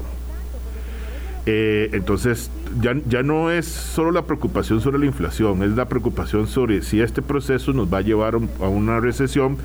Eh, 1.45 1.89
entonces, 1.93 2.51
ya, 2.81 2.95
ya 3.09 3.23
no 3.23 3.49
es 3.49 3.65
solo 3.65 4.11
la 4.11 4.23
preocupación 4.23 4.79
sobre 4.79 4.99
la 4.99 5.05
inflación, 5.05 5.63
es 5.63 5.71
la 5.71 5.89
preocupación 5.89 6.47
sobre 6.47 6.83
si 6.83 7.01
este 7.01 7.21
proceso 7.21 7.73
nos 7.73 7.91
va 7.91 7.99
a 7.99 8.01
llevar 8.01 8.35
a 8.35 8.67
una 8.67 8.99
recesión, 8.99 9.57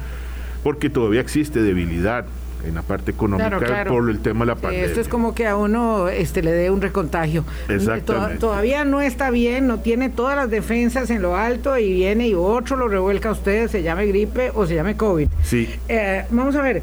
porque 0.62 0.88
todavía 0.88 1.21
existe 1.21 1.61
debilidad 1.61 2.25
en 2.65 2.75
la 2.75 2.83
parte 2.83 3.11
económica 3.11 3.85
por 3.87 4.11
el 4.11 4.21
tema 4.21 4.45
de 4.45 4.47
la 4.47 4.55
pandemia. 4.57 4.87
esto 4.87 5.01
es 5.01 5.09
como 5.09 5.35
que 5.35 5.47
a 5.47 5.57
uno 5.57 6.09
este, 6.09 6.43
le 6.43 6.53
dé 6.53 6.71
un 6.71 6.81
recontagio. 6.81 7.45
Exactamente. 7.69 8.39
todavía 8.39 8.85
no 8.85 9.01
está 9.01 9.31
bien, 9.31 9.67
no 9.67 9.81
tiene 9.81 10.09
todas 10.09 10.37
las 10.37 10.51
defensas 10.51 11.11
en 11.11 11.23
lo 11.23 11.37
alto 11.37 11.77
y 11.79 11.93
viene 11.93 12.29
y 12.29 12.35
otro 12.35 12.77
lo 12.77 12.89
revuelca 12.89 13.29
a 13.31 13.33
usted, 13.33 13.69
se 13.69 13.83
llame 13.83 14.07
gripe 14.07 14.51
o 14.55 14.67
se 14.67 14.75
llame 14.75 14.97
COVID. 14.97 15.29
Sí. 15.43 15.69
Eh, 15.89 16.25
vamos 16.31 16.57
a 16.57 16.63
ver, 16.63 16.83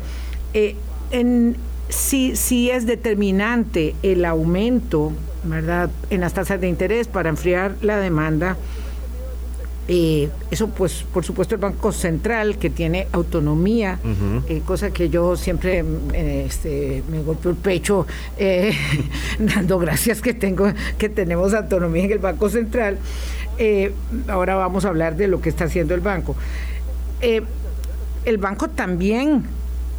eh, 0.53 0.75
en, 1.11 1.55
si, 1.89 2.35
si 2.35 2.69
es 2.69 2.85
determinante 2.85 3.95
el 4.03 4.25
aumento, 4.25 5.11
¿verdad?, 5.43 5.89
en 6.09 6.21
las 6.21 6.33
tasas 6.33 6.61
de 6.61 6.67
interés 6.67 7.07
para 7.07 7.29
enfriar 7.29 7.75
la 7.81 7.97
demanda 7.97 8.57
eh, 9.87 10.29
eso, 10.49 10.69
pues, 10.69 11.03
por 11.13 11.25
supuesto, 11.25 11.55
el 11.55 11.61
Banco 11.61 11.91
Central, 11.91 12.57
que 12.57 12.69
tiene 12.69 13.07
autonomía, 13.11 13.99
eh, 14.47 14.61
cosa 14.65 14.91
que 14.91 15.09
yo 15.09 15.35
siempre 15.35 15.83
eh, 16.13 16.45
este, 16.47 17.03
me 17.09 17.21
golpeo 17.21 17.51
el 17.51 17.57
pecho 17.57 18.07
dando 19.39 19.79
gracias 19.79 20.21
que, 20.21 20.33
tengo, 20.33 20.71
que 20.97 21.09
tenemos 21.09 21.53
autonomía 21.53 22.05
en 22.05 22.11
el 22.11 22.19
Banco 22.19 22.49
Central. 22.49 22.97
ahora 24.29 24.55
vamos 24.55 24.85
a 24.85 24.89
hablar 24.89 25.17
de 25.17 25.27
lo 25.27 25.41
que 25.41 25.49
está 25.49 25.65
haciendo 25.65 25.93
el 25.95 26.01
banco. 26.01 26.35
el 27.21 28.37
banco 28.37 28.69
también 28.69 29.43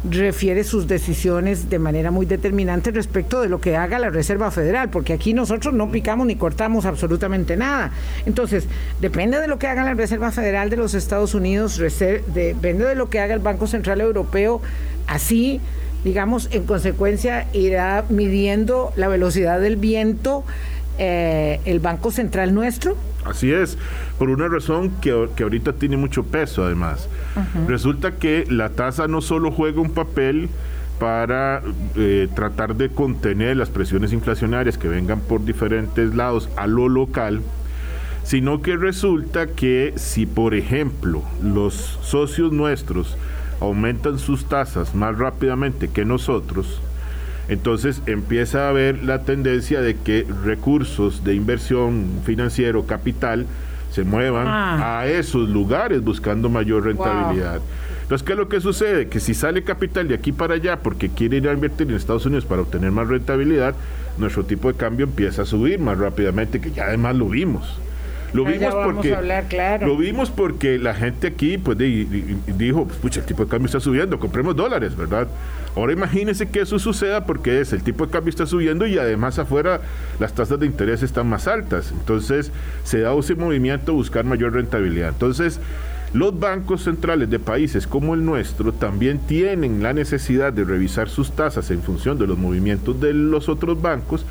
refiere 0.09 0.63
sus 0.63 0.87
decisiones 0.87 1.69
de 1.69 1.79
manera 1.79 2.11
muy 2.11 2.25
determinante 2.25 2.91
respecto 2.91 3.41
de 3.41 3.49
lo 3.49 3.59
que 3.59 3.75
haga 3.75 3.99
la 3.99 4.09
Reserva 4.09 4.51
Federal, 4.51 4.89
porque 4.89 5.13
aquí 5.13 5.33
nosotros 5.33 5.73
no 5.73 5.91
picamos 5.91 6.27
ni 6.27 6.35
cortamos 6.35 6.85
absolutamente 6.85 7.57
nada. 7.57 7.91
Entonces, 8.25 8.65
depende 9.01 9.39
de 9.39 9.47
lo 9.47 9.59
que 9.59 9.67
haga 9.67 9.83
la 9.83 9.93
Reserva 9.93 10.31
Federal 10.31 10.69
de 10.69 10.77
los 10.77 10.93
Estados 10.93 11.33
Unidos, 11.33 11.81
depende 12.33 12.85
de 12.85 12.95
lo 12.95 13.09
que 13.09 13.19
haga 13.19 13.33
el 13.33 13.39
Banco 13.39 13.67
Central 13.67 14.01
Europeo, 14.01 14.61
así, 15.07 15.59
digamos, 16.03 16.49
en 16.51 16.65
consecuencia 16.65 17.47
irá 17.53 18.05
midiendo 18.09 18.91
la 18.95 19.07
velocidad 19.07 19.59
del 19.59 19.75
viento 19.75 20.43
eh, 20.97 21.59
el 21.65 21.79
Banco 21.79 22.11
Central 22.11 22.53
nuestro. 22.53 22.95
Así 23.25 23.51
es, 23.51 23.77
por 24.19 24.29
una 24.29 24.47
razón 24.47 24.91
que, 25.01 25.29
que 25.35 25.43
ahorita 25.43 25.73
tiene 25.73 25.97
mucho 25.97 26.23
peso 26.23 26.63
además. 26.63 27.09
Resulta 27.67 28.13
que 28.13 28.45
la 28.49 28.69
tasa 28.69 29.07
no 29.07 29.21
solo 29.21 29.51
juega 29.51 29.81
un 29.81 29.91
papel 29.91 30.49
para 30.99 31.61
eh, 31.95 32.29
tratar 32.33 32.75
de 32.75 32.89
contener 32.89 33.57
las 33.57 33.69
presiones 33.69 34.13
inflacionarias 34.13 34.77
que 34.77 34.87
vengan 34.87 35.19
por 35.19 35.43
diferentes 35.43 36.15
lados 36.15 36.49
a 36.55 36.67
lo 36.67 36.87
local, 36.87 37.41
sino 38.23 38.61
que 38.61 38.77
resulta 38.77 39.47
que 39.47 39.93
si, 39.97 40.25
por 40.25 40.55
ejemplo, 40.55 41.21
los 41.43 41.73
socios 42.01 42.51
nuestros 42.51 43.17
aumentan 43.59 44.19
sus 44.19 44.45
tasas 44.45 44.95
más 44.95 45.17
rápidamente 45.17 45.89
que 45.89 46.05
nosotros, 46.05 46.81
entonces 47.47 48.01
empieza 48.05 48.65
a 48.65 48.69
haber 48.69 49.03
la 49.03 49.21
tendencia 49.21 49.81
de 49.81 49.95
que 49.95 50.25
recursos 50.43 51.23
de 51.23 51.35
inversión 51.35 52.07
financiero, 52.25 52.85
capital, 52.85 53.45
se 53.91 54.03
muevan 54.03 54.47
ah. 54.47 54.99
a 54.99 55.07
esos 55.07 55.47
lugares 55.47 56.03
buscando 56.03 56.49
mayor 56.49 56.83
rentabilidad. 56.83 57.61
Entonces, 58.01 58.25
¿qué 58.25 58.33
es 58.33 58.37
lo 58.37 58.49
que 58.49 58.61
sucede? 58.61 59.07
Que 59.07 59.19
si 59.19 59.33
sale 59.33 59.63
capital 59.63 60.07
de 60.07 60.15
aquí 60.15 60.31
para 60.31 60.55
allá 60.55 60.79
porque 60.79 61.09
quiere 61.09 61.37
ir 61.37 61.47
a 61.47 61.53
invertir 61.53 61.89
en 61.89 61.95
Estados 61.95 62.25
Unidos 62.25 62.45
para 62.45 62.61
obtener 62.61 62.91
más 62.91 63.07
rentabilidad, 63.07 63.73
nuestro 64.17 64.43
tipo 64.43 64.71
de 64.71 64.77
cambio 64.77 65.05
empieza 65.05 65.43
a 65.43 65.45
subir 65.45 65.79
más 65.79 65.97
rápidamente, 65.97 66.59
que 66.59 66.71
ya 66.71 66.85
además 66.85 67.15
lo 67.15 67.29
vimos. 67.29 67.79
Lo 68.33 68.43
vimos 68.43 68.75
porque 68.75 69.17
lo 69.81 69.97
vimos 69.97 70.29
porque 70.29 70.77
la 70.77 70.93
gente 70.93 71.27
aquí 71.27 71.57
pues 71.57 71.77
dijo, 71.77 72.85
pues, 72.85 72.97
pucha, 72.99 73.21
el 73.21 73.25
tipo 73.25 73.45
de 73.45 73.49
cambio 73.49 73.67
está 73.67 73.79
subiendo, 73.79 74.19
compremos 74.19 74.55
dólares, 74.55 74.95
¿verdad? 74.95 75.27
Ahora 75.75 75.91
imagínense 75.91 76.47
que 76.47 76.61
eso 76.61 76.79
suceda 76.79 77.25
porque 77.25 77.59
es 77.59 77.73
el 77.73 77.83
tipo 77.83 78.05
de 78.05 78.11
cambio 78.11 78.29
está 78.29 78.45
subiendo 78.45 78.87
y 78.87 78.97
además 78.97 79.39
afuera 79.39 79.81
las 80.19 80.33
tasas 80.33 80.59
de 80.59 80.65
interés 80.65 81.03
están 81.03 81.27
más 81.27 81.47
altas. 81.47 81.91
Entonces, 81.91 82.51
se 82.83 83.01
da 83.01 83.13
ese 83.13 83.35
movimiento 83.35 83.91
a 83.91 83.95
buscar 83.95 84.23
mayor 84.23 84.53
rentabilidad. 84.53 85.09
Entonces, 85.09 85.59
los 86.13 86.39
bancos 86.39 86.83
centrales 86.83 87.29
de 87.29 87.39
países 87.39 87.87
como 87.87 88.13
el 88.13 88.23
nuestro 88.23 88.71
también 88.71 89.19
tienen 89.19 89.83
la 89.83 89.91
necesidad 89.91 90.53
de 90.53 90.63
revisar 90.63 91.09
sus 91.09 91.33
tasas 91.33 91.69
en 91.71 91.81
función 91.81 92.17
de 92.17 92.27
los 92.27 92.37
movimientos 92.37 93.01
de 93.01 93.13
los 93.13 93.49
otros 93.49 93.81
bancos 93.81 94.25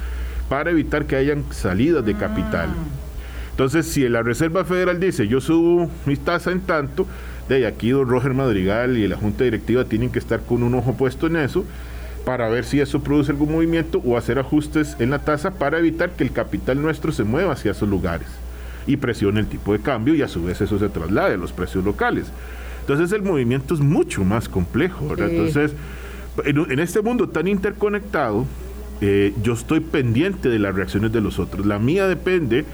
para 0.48 0.70
evitar 0.70 1.04
que 1.04 1.16
hayan 1.16 1.44
salidas 1.50 2.04
de 2.06 2.14
capital. 2.14 2.70
Ah. 2.70 3.04
Entonces, 3.50 3.86
si 3.86 4.08
la 4.08 4.22
Reserva 4.22 4.64
Federal 4.64 4.98
dice, 4.98 5.28
yo 5.28 5.40
subo 5.40 5.90
mi 6.06 6.16
tasa 6.16 6.50
en 6.50 6.60
tanto, 6.62 7.06
de 7.48 7.66
aquí 7.66 7.90
don 7.90 8.08
Roger 8.08 8.34
Madrigal 8.34 8.96
y 8.96 9.06
la 9.06 9.16
Junta 9.16 9.44
Directiva 9.44 9.84
tienen 9.84 10.10
que 10.10 10.18
estar 10.18 10.40
con 10.40 10.62
un 10.62 10.74
ojo 10.74 10.94
puesto 10.94 11.26
en 11.26 11.36
eso 11.36 11.64
para 12.24 12.48
ver 12.48 12.64
si 12.64 12.80
eso 12.80 13.00
produce 13.00 13.32
algún 13.32 13.52
movimiento 13.52 14.00
o 14.04 14.16
hacer 14.16 14.38
ajustes 14.38 14.96
en 14.98 15.10
la 15.10 15.18
tasa 15.18 15.52
para 15.52 15.78
evitar 15.78 16.10
que 16.10 16.24
el 16.24 16.32
capital 16.32 16.80
nuestro 16.80 17.12
se 17.12 17.24
mueva 17.24 17.52
hacia 17.52 17.72
esos 17.72 17.88
lugares 17.88 18.28
y 18.86 18.96
presione 18.96 19.40
el 19.40 19.46
tipo 19.46 19.72
de 19.72 19.80
cambio 19.80 20.14
y 20.14 20.22
a 20.22 20.28
su 20.28 20.44
vez 20.44 20.60
eso 20.60 20.78
se 20.78 20.88
traslade 20.88 21.34
a 21.34 21.38
los 21.38 21.52
precios 21.52 21.84
locales. 21.84 22.26
Entonces 22.80 23.12
el 23.12 23.22
movimiento 23.22 23.74
es 23.74 23.80
mucho 23.80 24.24
más 24.24 24.48
complejo, 24.48 25.14
Entonces, 25.16 25.72
en, 26.44 26.78
este 26.78 27.00
mundo 27.00 27.28
tan 27.28 27.48
interconectado, 27.48 28.44
eh, 29.00 29.32
yo 29.42 29.54
estoy 29.54 29.80
pendiente 29.80 30.48
de 30.48 30.58
las 30.58 30.74
reacciones 30.74 31.12
de 31.12 31.20
los 31.20 31.38
otros. 31.38 31.64
La 31.64 31.78
mía 31.78 32.06
depende 32.06 32.64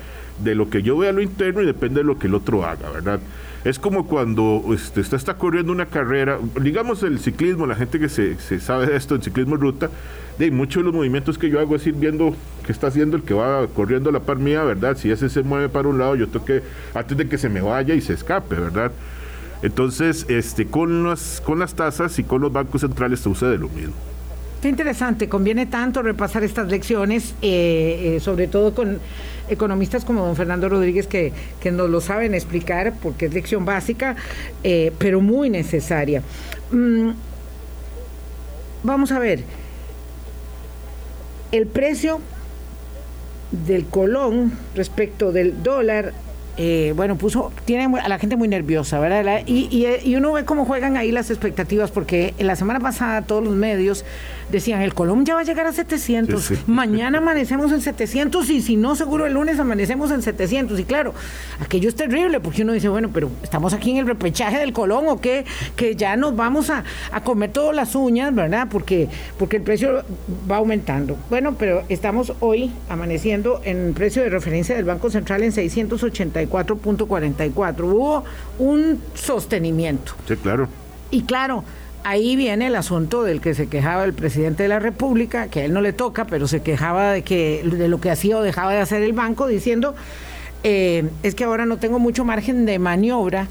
de 0.42 0.54
lo 0.54 0.68
que 0.68 0.82
yo 0.82 0.98
vea 0.98 1.10
a 1.10 1.12
lo 1.12 1.22
interno 1.22 1.62
y 1.62 1.66
depende 1.66 2.00
de 2.00 2.04
lo 2.04 2.18
que 2.18 2.26
el 2.26 2.34
otro 2.34 2.64
haga, 2.64 2.90
¿verdad? 2.90 3.20
Es 3.62 3.78
como 3.78 4.06
cuando 4.06 4.42
usted 4.54 5.04
está 5.14 5.34
corriendo 5.34 5.70
una 5.70 5.84
carrera, 5.84 6.38
digamos 6.62 7.02
el 7.02 7.18
ciclismo, 7.18 7.66
la 7.66 7.74
gente 7.74 8.00
que 8.00 8.08
se, 8.08 8.38
sabe 8.58 8.86
de 8.86 8.96
esto, 8.96 9.14
el 9.14 9.22
ciclismo 9.22 9.56
ruta, 9.56 9.90
de 10.38 10.50
muchos 10.50 10.80
de 10.80 10.84
los 10.84 10.94
movimientos 10.94 11.36
que 11.36 11.50
yo 11.50 11.60
hago 11.60 11.76
es 11.76 11.86
ir 11.86 11.92
viendo 11.94 12.34
qué 12.64 12.72
está 12.72 12.86
haciendo 12.86 13.18
el 13.18 13.22
que 13.22 13.34
va 13.34 13.66
corriendo 13.66 14.08
a 14.08 14.12
la 14.14 14.20
par 14.20 14.38
mía, 14.38 14.64
¿verdad? 14.64 14.96
Si 14.96 15.10
ese 15.10 15.28
se 15.28 15.42
mueve 15.42 15.68
para 15.68 15.88
un 15.88 15.98
lado, 15.98 16.16
yo 16.16 16.28
tengo 16.28 16.46
que, 16.46 16.62
antes 16.94 17.18
de 17.18 17.28
que 17.28 17.36
se 17.36 17.50
me 17.50 17.60
vaya 17.60 17.94
y 17.94 18.00
se 18.00 18.14
escape, 18.14 18.54
¿verdad? 18.54 18.92
Entonces, 19.62 20.24
este, 20.30 20.66
con 20.66 21.04
las, 21.04 21.42
con 21.44 21.58
las 21.58 21.74
tasas 21.74 22.18
y 22.18 22.24
con 22.24 22.40
los 22.40 22.50
bancos 22.50 22.80
centrales 22.80 23.20
se 23.20 23.24
sucede 23.24 23.58
lo 23.58 23.68
mismo. 23.68 23.94
Qué 24.60 24.68
interesante, 24.68 25.26
conviene 25.26 25.64
tanto 25.64 26.02
repasar 26.02 26.44
estas 26.44 26.68
lecciones, 26.68 27.34
eh, 27.40 28.16
eh, 28.16 28.20
sobre 28.20 28.46
todo 28.46 28.74
con 28.74 28.98
economistas 29.48 30.04
como 30.04 30.26
don 30.26 30.36
Fernando 30.36 30.68
Rodríguez 30.68 31.06
que, 31.06 31.32
nos 31.72 31.88
lo 31.88 32.02
saben 32.02 32.34
explicar 32.34 32.92
porque 33.02 33.26
es 33.26 33.34
lección 33.34 33.64
básica, 33.64 34.16
eh, 34.62 34.92
pero 34.98 35.22
muy 35.22 35.48
necesaria. 35.48 36.22
Mm, 36.72 37.12
vamos 38.82 39.12
a 39.12 39.18
ver, 39.18 39.44
el 41.52 41.66
precio 41.66 42.20
del 43.52 43.86
colón 43.86 44.52
respecto 44.74 45.32
del 45.32 45.62
dólar 45.62 46.12
bueno, 46.94 47.16
puso, 47.16 47.50
tiene 47.64 47.88
a 48.00 48.08
la 48.10 48.18
gente 48.18 48.36
muy 48.36 48.46
nerviosa, 48.46 49.00
¿verdad? 49.00 49.44
Y, 49.46 49.86
y, 50.04 50.14
uno 50.16 50.32
ve 50.32 50.44
cómo 50.44 50.66
juegan 50.66 50.98
ahí 50.98 51.10
las 51.10 51.30
expectativas, 51.30 51.90
porque 51.90 52.34
la 52.38 52.54
semana 52.54 52.80
pasada 52.80 53.22
todos 53.22 53.42
los 53.42 53.54
medios 53.54 54.04
decían, 54.50 54.82
el 54.82 54.94
Colón 54.94 55.24
ya 55.24 55.34
va 55.34 55.40
a 55.40 55.44
llegar 55.44 55.66
a 55.66 55.72
700, 55.72 56.66
mañana 56.66 57.18
amanecemos 57.18 57.72
en 57.72 57.80
700 57.80 58.50
y 58.50 58.62
si 58.62 58.76
no, 58.76 58.94
seguro 58.94 59.26
el 59.26 59.34
lunes 59.34 59.58
amanecemos 59.58 60.10
en 60.10 60.22
700. 60.22 60.78
Y 60.78 60.84
claro, 60.84 61.14
aquello 61.60 61.88
es 61.88 61.94
terrible, 61.94 62.40
porque 62.40 62.62
uno 62.62 62.72
dice, 62.72 62.88
bueno, 62.88 63.10
pero 63.12 63.30
estamos 63.42 63.72
aquí 63.72 63.90
en 63.92 63.98
el 63.98 64.06
repechaje 64.06 64.58
del 64.58 64.72
Colón 64.72 65.06
o 65.08 65.20
qué, 65.20 65.44
que 65.76 65.96
ya 65.96 66.16
nos 66.16 66.36
vamos 66.36 66.70
a, 66.70 66.84
a 67.12 67.22
comer 67.22 67.52
todas 67.52 67.74
las 67.74 67.94
uñas, 67.94 68.34
¿verdad? 68.34 68.68
Porque, 68.70 69.08
porque 69.38 69.56
el 69.56 69.62
precio 69.62 70.04
va 70.50 70.56
aumentando. 70.56 71.16
Bueno, 71.30 71.54
pero 71.58 71.84
estamos 71.88 72.32
hoy 72.40 72.70
amaneciendo 72.88 73.60
en 73.64 73.94
precio 73.94 74.22
de 74.22 74.28
referencia 74.28 74.76
del 74.76 74.84
Banco 74.84 75.10
Central 75.10 75.42
en 75.42 75.52
680 75.52 76.40
4.44. 76.50 77.80
Hubo 77.82 78.24
un 78.58 79.00
sostenimiento. 79.14 80.12
Sí, 80.26 80.36
claro. 80.36 80.68
Y 81.10 81.22
claro, 81.22 81.64
ahí 82.04 82.36
viene 82.36 82.66
el 82.66 82.76
asunto 82.76 83.22
del 83.22 83.40
que 83.40 83.54
se 83.54 83.68
quejaba 83.68 84.04
el 84.04 84.14
presidente 84.14 84.62
de 84.62 84.68
la 84.68 84.78
República, 84.78 85.48
que 85.48 85.60
a 85.60 85.64
él 85.64 85.72
no 85.72 85.80
le 85.80 85.92
toca, 85.92 86.24
pero 86.24 86.48
se 86.48 86.62
quejaba 86.62 87.12
de 87.12 87.22
que 87.22 87.62
de 87.64 87.88
lo 87.88 88.00
que 88.00 88.10
hacía 88.10 88.36
o 88.36 88.42
dejaba 88.42 88.72
de 88.72 88.78
hacer 88.80 89.02
el 89.02 89.12
banco, 89.12 89.46
diciendo 89.46 89.94
eh, 90.62 91.08
es 91.22 91.34
que 91.34 91.44
ahora 91.44 91.66
no 91.66 91.78
tengo 91.78 91.98
mucho 91.98 92.24
margen 92.24 92.66
de 92.66 92.78
maniobra. 92.78 93.48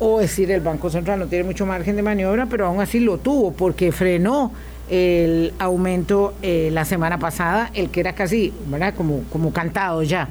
O 0.00 0.18
decir, 0.18 0.50
el 0.50 0.60
Banco 0.60 0.90
Central 0.90 1.20
no 1.20 1.26
tiene 1.26 1.44
mucho 1.44 1.66
margen 1.66 1.96
de 1.96 2.02
maniobra, 2.02 2.46
pero 2.46 2.66
aún 2.66 2.80
así 2.80 2.98
lo 2.98 3.18
tuvo, 3.18 3.52
porque 3.52 3.92
frenó 3.92 4.52
el 4.90 5.54
aumento 5.58 6.34
eh, 6.42 6.68
la 6.72 6.84
semana 6.84 7.18
pasada, 7.18 7.70
el 7.74 7.90
que 7.90 8.00
era 8.00 8.14
casi, 8.14 8.52
¿verdad? 8.66 8.94
Como, 8.94 9.22
como 9.30 9.52
cantado 9.52 10.02
ya. 10.02 10.28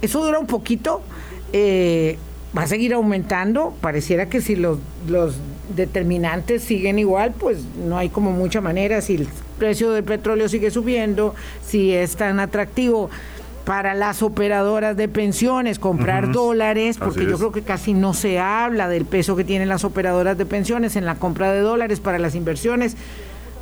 Eso 0.00 0.24
dura 0.24 0.38
un 0.38 0.46
poquito, 0.46 1.02
eh, 1.52 2.18
va 2.56 2.62
a 2.62 2.66
seguir 2.66 2.94
aumentando. 2.94 3.74
Pareciera 3.80 4.28
que 4.28 4.40
si 4.40 4.56
los, 4.56 4.78
los 5.06 5.36
determinantes 5.74 6.62
siguen 6.62 6.98
igual, 6.98 7.32
pues 7.38 7.58
no 7.86 7.98
hay 7.98 8.08
como 8.08 8.30
mucha 8.32 8.60
manera. 8.60 9.00
Si 9.00 9.14
el 9.16 9.28
precio 9.58 9.90
del 9.92 10.04
petróleo 10.04 10.48
sigue 10.48 10.70
subiendo, 10.70 11.34
si 11.66 11.92
es 11.92 12.16
tan 12.16 12.40
atractivo 12.40 13.10
para 13.64 13.94
las 13.94 14.22
operadoras 14.22 14.96
de 14.96 15.08
pensiones 15.08 15.78
comprar 15.78 16.32
dólares, 16.32 16.96
porque 16.98 17.26
yo 17.26 17.36
creo 17.36 17.52
que 17.52 17.60
casi 17.60 17.92
no 17.92 18.14
se 18.14 18.38
habla 18.38 18.88
del 18.88 19.04
peso 19.04 19.36
que 19.36 19.44
tienen 19.44 19.68
las 19.68 19.84
operadoras 19.84 20.38
de 20.38 20.46
pensiones 20.46 20.96
en 20.96 21.04
la 21.04 21.16
compra 21.16 21.52
de 21.52 21.60
dólares 21.60 22.00
para 22.00 22.18
las 22.18 22.34
inversiones 22.34 22.96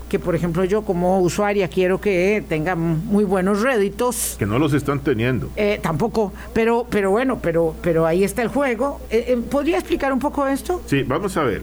que 0.08 0.18
por 0.18 0.34
ejemplo 0.34 0.64
yo 0.64 0.82
como 0.82 1.20
usuaria 1.20 1.68
quiero 1.68 2.00
que 2.00 2.44
tenga 2.48 2.74
muy 2.74 3.24
buenos 3.24 3.62
réditos. 3.62 4.36
Que 4.38 4.46
no 4.46 4.58
los 4.58 4.72
están 4.72 5.00
teniendo. 5.00 5.50
Eh, 5.56 5.80
tampoco, 5.82 6.32
pero, 6.52 6.86
pero 6.88 7.10
bueno, 7.10 7.38
pero, 7.42 7.74
pero 7.82 8.06
ahí 8.06 8.24
está 8.24 8.42
el 8.42 8.48
juego. 8.48 9.00
Eh, 9.10 9.26
eh, 9.28 9.36
¿Podría 9.50 9.78
explicar 9.78 10.12
un 10.12 10.18
poco 10.18 10.46
esto? 10.46 10.82
Sí, 10.86 11.02
vamos 11.02 11.36
a 11.36 11.42
ver. 11.42 11.62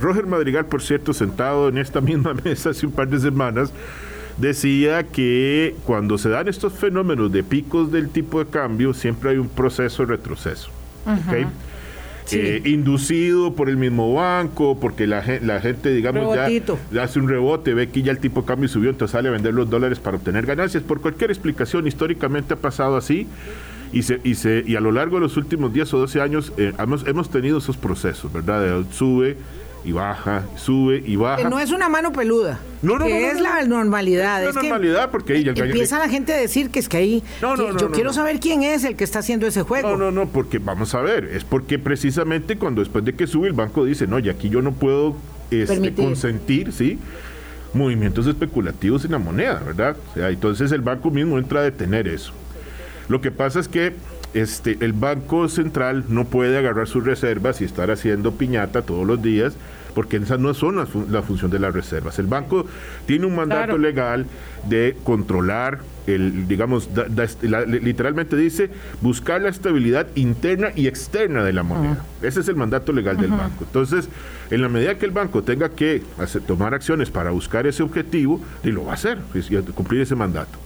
Roger 0.00 0.26
Madrigal, 0.26 0.66
por 0.66 0.82
cierto, 0.82 1.12
sentado 1.12 1.68
en 1.68 1.78
esta 1.78 2.00
misma 2.00 2.34
mesa 2.34 2.70
hace 2.70 2.86
un 2.86 2.92
par 2.92 3.08
de 3.08 3.18
semanas, 3.18 3.72
decía 4.36 5.02
que 5.02 5.74
cuando 5.84 6.18
se 6.18 6.28
dan 6.28 6.48
estos 6.48 6.72
fenómenos 6.72 7.32
de 7.32 7.42
picos 7.42 7.90
del 7.90 8.08
tipo 8.10 8.42
de 8.42 8.50
cambio, 8.50 8.94
siempre 8.94 9.30
hay 9.30 9.38
un 9.38 9.48
proceso 9.48 10.02
de 10.02 10.08
Eh, 12.32 12.62
inducido 12.64 13.54
por 13.54 13.68
el 13.68 13.76
mismo 13.76 14.14
banco, 14.14 14.78
porque 14.80 15.06
la, 15.06 15.24
la 15.42 15.60
gente, 15.60 15.92
digamos, 15.92 16.36
ya 16.92 17.02
hace 17.02 17.18
un 17.18 17.28
rebote, 17.28 17.74
ve 17.74 17.88
que 17.88 18.02
ya 18.02 18.12
el 18.12 18.18
tipo 18.18 18.42
de 18.42 18.46
cambio 18.46 18.68
subió, 18.68 18.90
entonces 18.90 19.12
sale 19.12 19.28
a 19.28 19.32
vender 19.32 19.54
los 19.54 19.68
dólares 19.68 19.98
para 19.98 20.16
obtener 20.16 20.46
ganancias. 20.46 20.82
Por 20.82 21.00
cualquier 21.00 21.30
explicación, 21.30 21.86
históricamente 21.86 22.54
ha 22.54 22.56
pasado 22.56 22.96
así. 22.96 23.26
Y, 23.92 24.02
se, 24.02 24.20
y, 24.22 24.36
se, 24.36 24.62
y 24.66 24.76
a 24.76 24.80
lo 24.80 24.92
largo 24.92 25.16
de 25.16 25.22
los 25.22 25.36
últimos 25.36 25.72
10 25.72 25.94
o 25.94 25.98
12 25.98 26.20
años 26.20 26.52
eh, 26.56 26.72
hemos, 26.78 27.04
hemos 27.08 27.28
tenido 27.28 27.58
esos 27.58 27.76
procesos, 27.76 28.32
¿verdad? 28.32 28.84
sube, 28.92 29.36
y 29.84 29.92
baja, 29.92 30.44
sube 30.56 31.02
y 31.04 31.16
baja. 31.16 31.42
Que 31.42 31.48
no 31.48 31.58
es 31.58 31.70
una 31.70 31.88
mano 31.88 32.12
peluda. 32.12 32.58
No, 32.82 32.98
no, 32.98 33.06
que 33.06 33.28
es 33.28 33.40
la 33.40 33.62
normalidad. 33.64 34.42
Es 34.44 34.54
la 34.54 34.62
normalidad 34.62 35.10
porque 35.10 35.34
ahí 35.34 35.48
empieza 35.48 35.98
la 35.98 36.08
gente 36.08 36.32
a 36.32 36.36
decir 36.36 36.70
que 36.70 36.78
es 36.78 36.88
que 36.88 36.96
ahí 36.96 37.24
yo 37.40 37.90
quiero 37.90 38.12
saber 38.12 38.40
quién 38.40 38.62
es 38.62 38.84
el 38.84 38.96
que 38.96 39.04
está 39.04 39.20
haciendo 39.20 39.46
ese 39.46 39.62
juego. 39.62 39.90
No, 39.90 39.96
no, 39.96 40.10
no, 40.10 40.28
porque 40.28 40.58
vamos 40.58 40.94
a 40.94 41.00
ver, 41.00 41.24
es 41.24 41.44
porque 41.44 41.78
precisamente 41.78 42.56
cuando 42.56 42.80
después 42.80 43.04
de 43.04 43.14
que 43.14 43.26
sube 43.26 43.48
el 43.48 43.54
banco 43.54 43.84
dice, 43.84 44.06
"No, 44.06 44.18
y 44.18 44.28
aquí 44.28 44.48
yo 44.48 44.62
no 44.62 44.72
puedo 44.72 45.16
este, 45.50 45.92
consentir, 45.94 46.72
¿sí? 46.72 46.98
movimientos 47.72 48.26
especulativos 48.26 49.04
en 49.04 49.12
la 49.12 49.18
moneda, 49.18 49.62
¿verdad? 49.64 49.96
O 50.10 50.14
sea, 50.14 50.30
entonces 50.30 50.72
el 50.72 50.80
banco 50.80 51.10
mismo 51.10 51.38
entra 51.38 51.60
a 51.60 51.62
detener 51.62 52.08
eso. 52.08 52.32
Lo 53.10 53.20
que 53.20 53.32
pasa 53.32 53.58
es 53.58 53.66
que 53.66 53.92
este, 54.34 54.78
el 54.80 54.92
Banco 54.92 55.48
Central 55.48 56.04
no 56.08 56.26
puede 56.26 56.56
agarrar 56.56 56.86
sus 56.86 57.04
reservas 57.04 57.60
y 57.60 57.64
estar 57.64 57.90
haciendo 57.90 58.30
piñata 58.32 58.82
todos 58.82 59.04
los 59.04 59.20
días, 59.20 59.56
porque 59.96 60.18
esas 60.18 60.38
no 60.38 60.54
son 60.54 60.76
la, 60.76 61.22
función 61.22 61.50
de 61.50 61.58
las 61.58 61.74
reservas. 61.74 62.20
El 62.20 62.28
banco 62.28 62.66
tiene 63.06 63.26
un 63.26 63.34
mandato 63.34 63.78
legal 63.78 64.26
de 64.68 64.96
controlar, 65.02 65.80
el, 66.06 66.46
digamos, 66.46 66.88
literalmente 67.66 68.36
dice, 68.36 68.70
buscar 69.00 69.40
la 69.40 69.48
estabilidad 69.48 70.06
interna 70.14 70.68
y 70.76 70.86
externa 70.86 71.42
de 71.42 71.52
la 71.52 71.64
moneda. 71.64 72.04
Ese 72.22 72.38
es 72.38 72.46
el 72.46 72.54
mandato 72.54 72.92
legal 72.92 73.16
del 73.16 73.32
banco. 73.32 73.64
Entonces, 73.64 74.08
en 74.52 74.62
la 74.62 74.68
medida 74.68 74.96
que 74.98 75.06
el 75.06 75.10
banco 75.12 75.42
tenga 75.42 75.70
que 75.70 76.04
tomar 76.46 76.74
acciones 76.74 77.10
para 77.10 77.32
buscar 77.32 77.66
ese 77.66 77.82
objetivo, 77.82 78.40
y 78.62 78.70
lo 78.70 78.84
va 78.84 78.92
a 78.92 78.94
hacer, 78.94 79.18
pues, 79.32 79.50
cumplir 79.74 80.02
ese 80.02 80.14
mandato. 80.14 80.60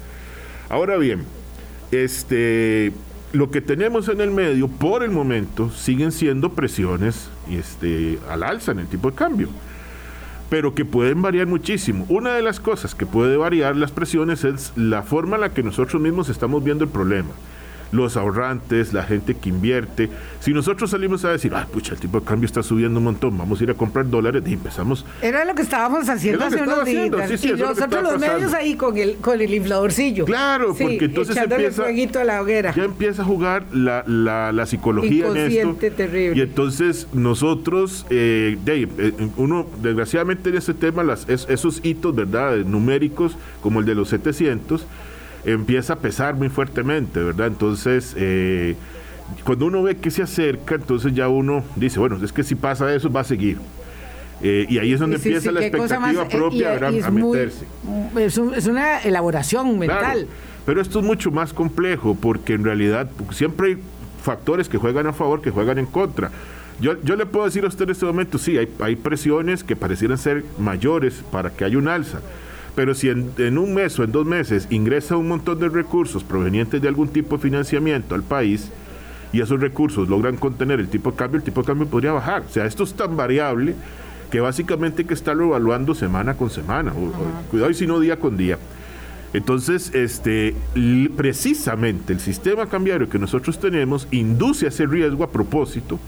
Ahora 0.68 0.98
bien, 0.98 1.24
este 1.94 2.92
lo 3.32 3.50
que 3.50 3.60
tenemos 3.60 4.08
en 4.08 4.20
el 4.20 4.30
medio, 4.30 4.68
por 4.68 5.02
el 5.02 5.10
momento, 5.10 5.68
siguen 5.70 6.12
siendo 6.12 6.52
presiones 6.52 7.30
este, 7.50 8.20
al 8.30 8.44
alza 8.44 8.70
en 8.70 8.78
el 8.78 8.86
tipo 8.86 9.10
de 9.10 9.16
cambio, 9.16 9.48
pero 10.48 10.76
que 10.76 10.84
pueden 10.84 11.20
variar 11.20 11.48
muchísimo. 11.48 12.06
Una 12.08 12.34
de 12.34 12.42
las 12.42 12.60
cosas 12.60 12.94
que 12.94 13.06
puede 13.06 13.36
variar 13.36 13.74
las 13.74 13.90
presiones 13.90 14.44
es 14.44 14.72
la 14.76 15.02
forma 15.02 15.34
en 15.34 15.40
la 15.40 15.52
que 15.52 15.64
nosotros 15.64 16.00
mismos 16.00 16.28
estamos 16.28 16.62
viendo 16.62 16.84
el 16.84 16.90
problema 16.90 17.30
los 17.94 18.16
ahorrantes, 18.16 18.92
la 18.92 19.04
gente 19.04 19.34
que 19.34 19.48
invierte. 19.48 20.10
Si 20.40 20.52
nosotros 20.52 20.90
salimos 20.90 21.24
a 21.24 21.30
decir, 21.30 21.52
ay, 21.54 21.64
pucha, 21.72 21.94
el 21.94 22.00
tipo 22.00 22.20
de 22.20 22.26
cambio 22.26 22.46
está 22.46 22.62
subiendo 22.62 22.98
un 22.98 23.04
montón, 23.04 23.38
vamos 23.38 23.60
a 23.60 23.64
ir 23.64 23.70
a 23.70 23.74
comprar 23.74 24.08
dólares 24.10 24.42
y 24.46 24.54
empezamos. 24.54 25.06
Era 25.22 25.44
lo 25.44 25.54
que 25.54 25.62
estábamos 25.62 26.08
haciendo 26.08 26.44
hace 26.44 26.60
unos 26.62 26.84
días. 26.84 27.44
y 27.44 27.52
nosotros 27.52 28.02
los 28.02 28.18
medios 28.18 28.52
ahí 28.52 28.74
con 28.74 28.96
el, 28.98 29.16
con 29.16 29.40
el 29.40 29.54
infladorcillo. 29.54 30.24
Claro, 30.24 30.74
porque 30.74 31.04
entonces 31.04 31.36
empieza, 31.36 32.20
a 32.20 32.24
la 32.24 32.42
hoguera. 32.42 32.74
ya 32.74 32.84
empieza 32.84 33.22
a 33.22 33.24
jugar 33.24 33.64
la, 33.72 34.04
la, 34.06 34.52
la 34.52 34.66
psicología 34.66 35.28
en 35.28 35.36
esto. 35.36 35.76
terrible. 35.96 36.36
Y 36.36 36.40
entonces 36.40 37.06
nosotros, 37.12 38.06
eh, 38.10 38.58
eh, 38.66 39.12
uno, 39.36 39.66
desgraciadamente 39.82 40.50
en 40.50 40.56
este 40.56 40.74
tema, 40.74 41.04
las, 41.04 41.28
esos 41.28 41.80
hitos, 41.84 42.14
¿verdad?, 42.14 42.56
numéricos, 42.56 43.36
como 43.62 43.80
el 43.80 43.86
de 43.86 43.94
los 43.94 44.08
700, 44.08 44.84
empieza 45.44 45.94
a 45.94 45.98
pesar 45.98 46.34
muy 46.34 46.48
fuertemente, 46.48 47.20
¿verdad? 47.20 47.48
Entonces, 47.48 48.14
eh, 48.16 48.76
cuando 49.44 49.66
uno 49.66 49.82
ve 49.82 49.96
que 49.96 50.10
se 50.10 50.22
acerca, 50.22 50.74
entonces 50.74 51.14
ya 51.14 51.28
uno 51.28 51.64
dice, 51.76 51.98
bueno, 51.98 52.18
es 52.22 52.32
que 52.32 52.42
si 52.42 52.54
pasa 52.54 52.94
eso, 52.94 53.10
va 53.10 53.20
a 53.20 53.24
seguir. 53.24 53.58
Eh, 54.42 54.66
y 54.68 54.78
ahí 54.78 54.92
es 54.92 55.00
donde 55.00 55.16
empieza 55.16 55.52
la 55.52 55.64
expectativa 55.64 56.24
eh, 56.24 56.28
propia 56.30 56.74
a 56.86 57.10
meterse. 57.10 57.66
es, 58.18 58.66
una 58.66 58.98
elaboración 59.00 59.78
mental. 59.78 60.26
pero 60.66 60.80
esto 60.80 60.98
es 60.98 61.04
mucho 61.04 61.30
más 61.30 61.52
complejo 61.54 62.16
porque 62.20 62.54
en 62.54 62.64
realidad 62.64 63.08
siempre 63.30 63.68
hay 63.68 63.78
factores 64.22 64.68
que 64.68 64.76
juegan 64.76 65.06
a 65.06 65.12
favor, 65.12 65.40
que 65.40 65.50
juegan 65.50 65.78
en 65.78 65.86
contra. 65.86 66.30
Yo, 66.80 67.00
yo 67.04 67.14
le 67.14 67.26
puedo 67.26 67.44
decir 67.44 67.64
a 67.64 67.68
usted 67.68 67.84
en 67.84 67.90
este 67.90 68.04
momento, 68.04 68.36
sí, 68.36 68.58
hay, 68.58 68.68
hay 68.80 68.96
presiones 68.96 69.62
que 69.62 69.76
parecieran 69.76 70.18
ser 70.18 70.44
mayores 70.58 71.22
para 71.30 71.50
que 71.50 71.64
haya 71.64 71.78
un 71.78 71.86
alza 71.86 72.20
pero 72.74 72.94
si 72.94 73.08
en, 73.08 73.58
un 73.58 73.74
mes 73.74 73.98
o 73.98 74.04
en 74.04 74.12
dos 74.12 74.26
meses 74.26 74.66
ingresa 74.70 75.16
un 75.16 75.28
montón 75.28 75.60
de 75.60 75.68
recursos 75.68 76.24
provenientes 76.24 76.82
de 76.82 76.88
algún 76.88 77.08
tipo 77.08 77.36
de 77.36 77.42
financiamiento 77.42 78.14
al 78.14 78.22
país 78.22 78.70
y 79.32 79.40
esos 79.40 79.60
recursos 79.60 80.08
logran 80.08 80.36
contener 80.36 80.80
el 80.80 80.88
tipo 80.88 81.12
de 81.12 81.16
cambio, 81.16 81.38
el 81.38 81.44
tipo 81.44 81.60
de 81.60 81.66
cambio 81.66 81.86
podría 81.86 82.12
bajar. 82.12 82.42
O 82.42 82.52
sea, 82.52 82.66
esto 82.66 82.84
es 82.84 82.94
tan 82.94 83.16
variable 83.16 83.74
que 84.30 84.40
básicamente 84.40 85.02
hay 85.02 85.08
que 85.08 85.14
estarlo 85.14 85.44
evaluando 85.46 85.94
semana 85.94 86.34
con 86.34 86.50
semana, 86.50 86.92
cuidado 87.50 87.70
y 87.70 87.74
si 87.74 87.86
no 87.86 88.00
día 88.00 88.18
con 88.18 88.36
día. 88.36 88.58
Entonces, 89.32 89.92
este, 89.94 90.54
precisamente 91.16 92.12
el 92.12 92.20
sistema 92.20 92.66
cambiario 92.66 93.08
que 93.08 93.18
nosotros 93.18 93.58
tenemos 93.58 94.06
induce 94.12 94.66
a 94.66 94.68
ese 94.68 94.86
riesgo 94.86 95.24
a 95.24 95.30
propósito 95.30 95.98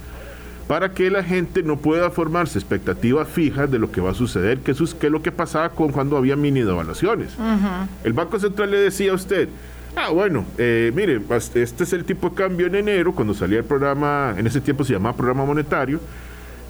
para 0.66 0.92
que 0.92 1.10
la 1.10 1.22
gente 1.22 1.62
no 1.62 1.76
pueda 1.76 2.10
formarse 2.10 2.58
expectativas 2.58 3.28
fijas 3.28 3.70
de 3.70 3.78
lo 3.78 3.92
que 3.92 4.00
va 4.00 4.10
a 4.10 4.14
suceder, 4.14 4.58
que, 4.58 4.72
es 4.72 5.02
lo 5.02 5.22
que 5.22 5.32
pasaba 5.32 5.70
con 5.70 5.92
cuando 5.92 6.16
había 6.16 6.36
mini 6.36 6.60
devaluaciones. 6.60 7.30
El 8.04 8.12
Banco 8.12 8.38
Central 8.38 8.70
le 8.70 8.78
decía 8.78 9.12
a 9.12 9.14
usted, 9.14 9.48
Ah, 9.98 10.10
bueno, 10.10 10.44
eh, 10.58 10.92
mire, 10.94 11.22
este 11.54 11.84
es 11.84 11.92
el 11.94 12.04
tipo 12.04 12.28
de 12.28 12.36
cambio 12.36 12.66
en 12.66 12.74
enero, 12.74 13.14
cuando 13.14 13.32
salía 13.32 13.58
el 13.58 13.64
programa, 13.64 14.34
en 14.36 14.46
ese 14.46 14.60
tiempo 14.60 14.84
se 14.84 14.92
llamaba 14.92 15.16
programa 15.16 15.46
monetario, 15.46 16.00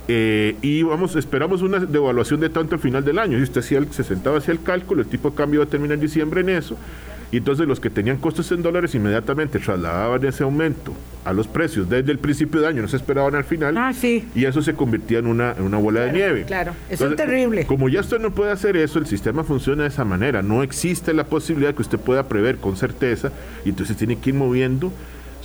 eh, 0.06 0.56
y 0.62 0.84
vamos, 0.84 1.16
esperamos 1.16 1.60
una 1.62 1.80
devaluación 1.80 2.38
de 2.38 2.50
tanto 2.50 2.76
al 2.76 2.80
final 2.80 3.04
del 3.04 3.18
año. 3.18 3.36
Y 3.36 3.42
usted 3.42 3.62
se 3.62 4.04
sentaba 4.04 4.38
hacia 4.38 4.52
el 4.52 4.62
cálculo, 4.62 5.02
el 5.02 5.08
tipo 5.08 5.30
de 5.30 5.36
cambio 5.36 5.58
va 5.58 5.66
a 5.66 5.68
terminar 5.68 5.94
en 5.94 6.02
diciembre 6.02 6.42
en 6.42 6.50
eso, 6.50 6.76
y 7.32 7.38
entonces 7.38 7.66
los 7.66 7.80
que 7.80 7.90
tenían 7.90 8.18
costos 8.18 8.50
en 8.52 8.62
dólares 8.62 8.94
inmediatamente 8.94 9.58
trasladaban 9.58 10.24
ese 10.24 10.44
aumento 10.44 10.92
a 11.24 11.32
los 11.32 11.48
precios 11.48 11.88
desde 11.88 12.12
el 12.12 12.18
principio 12.18 12.60
de 12.60 12.68
año, 12.68 12.82
no 12.82 12.88
se 12.88 12.96
esperaban 12.96 13.34
al 13.34 13.44
final. 13.44 13.76
Ah, 13.76 13.92
sí. 13.92 14.28
Y 14.34 14.44
eso 14.44 14.62
se 14.62 14.74
convertía 14.74 15.18
en 15.18 15.26
una, 15.26 15.52
en 15.52 15.64
una 15.64 15.78
bola 15.78 16.02
de 16.02 16.12
nieve. 16.12 16.44
Claro, 16.44 16.72
eso 16.88 17.08
es 17.08 17.16
terrible. 17.16 17.66
Como 17.66 17.88
ya 17.88 18.00
usted 18.00 18.20
no 18.20 18.32
puede 18.32 18.52
hacer 18.52 18.76
eso, 18.76 19.00
el 19.00 19.06
sistema 19.06 19.42
funciona 19.42 19.82
de 19.82 19.88
esa 19.88 20.04
manera. 20.04 20.42
No 20.42 20.62
existe 20.62 21.12
la 21.12 21.24
posibilidad 21.24 21.74
que 21.74 21.82
usted 21.82 21.98
pueda 21.98 22.28
prever 22.28 22.58
con 22.58 22.76
certeza 22.76 23.32
y 23.64 23.70
entonces 23.70 23.96
tiene 23.96 24.16
que 24.18 24.30
ir 24.30 24.36
moviendo 24.36 24.92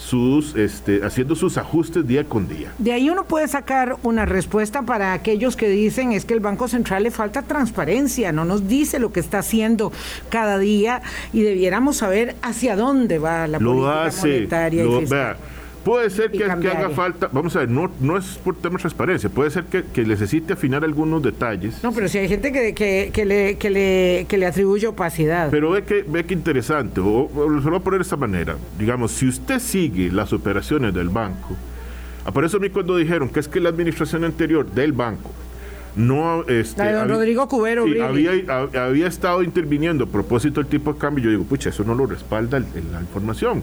sus, 0.01 0.55
este, 0.55 1.05
haciendo 1.05 1.35
sus 1.35 1.57
ajustes 1.57 2.07
día 2.07 2.23
con 2.23 2.47
día. 2.47 2.73
De 2.79 2.91
ahí 2.91 3.09
uno 3.09 3.25
puede 3.25 3.47
sacar 3.47 3.97
una 4.03 4.25
respuesta 4.25 4.81
para 4.81 5.13
aquellos 5.13 5.55
que 5.55 5.69
dicen 5.69 6.11
es 6.11 6.25
que 6.25 6.33
el 6.33 6.39
Banco 6.39 6.67
Central 6.67 7.03
le 7.03 7.11
falta 7.11 7.43
transparencia, 7.43 8.31
no 8.31 8.43
nos 8.43 8.67
dice 8.67 8.99
lo 8.99 9.13
que 9.13 9.19
está 9.19 9.39
haciendo 9.39 9.91
cada 10.29 10.57
día 10.57 11.01
y 11.33 11.41
debiéramos 11.41 11.97
saber 11.97 12.35
hacia 12.41 12.75
dónde 12.75 13.19
va 13.19 13.47
la 13.47 13.59
política 13.59 14.11
monetaria 14.21 14.83
y 14.83 14.99
fiscal. 15.01 15.37
Puede 15.83 16.11
ser 16.11 16.31
que, 16.31 16.43
haga 16.43 16.89
falta, 16.91 17.29
vamos 17.31 17.55
a 17.55 17.59
ver, 17.59 17.69
no, 17.69 17.91
no 17.99 18.15
es 18.15 18.39
por 18.43 18.55
tema 18.55 18.75
de 18.75 18.81
transparencia, 18.81 19.29
puede 19.29 19.49
ser 19.49 19.63
que, 19.65 20.05
necesite 20.05 20.53
afinar 20.53 20.83
algunos 20.83 21.23
detalles. 21.23 21.83
No, 21.83 21.91
pero 21.91 22.07
si 22.07 22.19
hay 22.19 22.27
gente 22.27 22.51
que, 22.51 22.73
que, 23.11 23.25
le, 23.25 23.57
que, 23.57 23.69
le, 23.69 24.25
que 24.27 24.37
le 24.37 24.45
atribuye 24.45 24.85
opacidad. 24.87 25.49
Pero 25.49 25.71
ve 25.71 25.83
que, 25.83 26.03
ve 26.07 26.23
que 26.23 26.35
interesante, 26.35 27.01
o, 27.01 27.29
se 27.33 27.65
lo 27.65 27.71
voy 27.71 27.75
a 27.75 27.79
poner 27.79 27.99
de 27.99 28.03
esta 28.03 28.17
manera, 28.17 28.57
digamos, 28.77 29.11
si 29.11 29.27
usted 29.27 29.59
sigue 29.59 30.11
las 30.11 30.33
operaciones 30.33 30.93
del 30.93 31.09
banco, 31.09 31.55
por 32.31 32.45
eso 32.45 32.57
a 32.57 32.59
mí 32.59 32.69
cuando 32.69 32.97
dijeron 32.97 33.29
que 33.29 33.39
es 33.39 33.47
que 33.47 33.59
la 33.59 33.69
administración 33.69 34.23
anterior 34.23 34.69
del 34.69 34.93
banco 34.93 35.31
no 35.95 36.43
este, 36.47 36.77
la 36.77 36.87
de 36.87 36.93
don 36.93 37.09
Rodrigo 37.09 37.47
Cubero 37.49 37.83
había, 37.83 38.31
había, 38.85 39.07
estado 39.07 39.43
interviniendo 39.43 40.05
a 40.05 40.07
propósito 40.07 40.61
del 40.61 40.69
tipo 40.69 40.93
de 40.93 40.99
cambio, 40.99 41.25
yo 41.25 41.31
digo, 41.31 41.43
pucha, 41.43 41.69
eso 41.69 41.83
no 41.83 41.95
lo 41.95 42.05
respalda 42.05 42.59
la 42.59 43.01
información. 43.01 43.61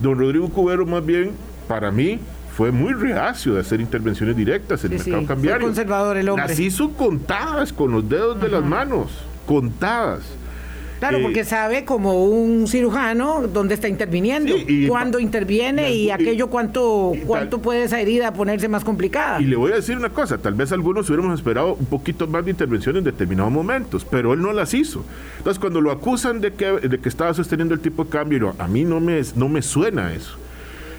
Don 0.00 0.18
Rodrigo 0.18 0.48
Cubero 0.48 0.86
más 0.86 1.04
bien, 1.04 1.32
para 1.68 1.90
mí, 1.90 2.18
fue 2.56 2.70
muy 2.70 2.92
reacio 2.92 3.54
de 3.54 3.60
hacer 3.60 3.80
intervenciones 3.80 4.36
directas 4.36 4.84
en 4.84 4.92
el 4.92 4.98
mercado 4.98 5.26
cambiario. 5.26 5.60
Fue 5.60 5.68
conservador 5.68 6.16
el 6.16 6.28
hombre. 6.28 6.48
Las 6.48 6.58
hizo 6.58 6.90
contadas 6.92 7.72
con 7.72 7.90
los 7.90 8.08
dedos 8.08 8.40
de 8.40 8.48
las 8.48 8.64
manos, 8.64 9.10
contadas. 9.46 10.22
Claro, 10.98 11.18
porque 11.20 11.44
sabe 11.44 11.84
como 11.84 12.24
un 12.24 12.66
cirujano 12.66 13.46
dónde 13.46 13.74
está 13.74 13.88
interviniendo, 13.88 14.54
cuándo 14.88 15.18
interviene 15.18 15.94
y, 15.94 16.10
aquello 16.10 16.48
cuánto, 16.48 17.12
cuánto 17.26 17.60
puede 17.60 17.84
esa 17.84 18.00
herida 18.00 18.32
ponerse 18.32 18.68
más 18.68 18.84
complicada. 18.84 19.40
Y 19.40 19.44
le 19.44 19.56
voy 19.56 19.72
a 19.72 19.76
decir 19.76 19.96
una 19.96 20.10
cosa, 20.10 20.38
tal 20.38 20.54
vez 20.54 20.72
algunos 20.72 21.08
hubiéramos 21.08 21.38
esperado 21.38 21.74
un 21.74 21.86
poquito 21.86 22.26
más 22.26 22.44
de 22.44 22.52
intervención 22.52 22.96
en 22.96 23.04
determinados 23.04 23.52
momentos, 23.52 24.06
pero 24.08 24.32
él 24.32 24.40
no 24.40 24.52
las 24.52 24.74
hizo. 24.74 25.04
Entonces, 25.38 25.58
cuando 25.58 25.80
lo 25.80 25.90
acusan 25.90 26.40
de 26.40 26.52
que, 26.54 26.66
de 26.66 26.98
que 26.98 27.08
estaba 27.08 27.34
sosteniendo 27.34 27.74
el 27.74 27.80
tipo 27.80 28.04
de 28.04 28.10
cambio, 28.10 28.54
a 28.58 28.68
mí 28.68 28.84
no 28.84 29.00
me, 29.00 29.20
no 29.36 29.48
me 29.48 29.62
suena 29.62 30.12
eso 30.12 30.38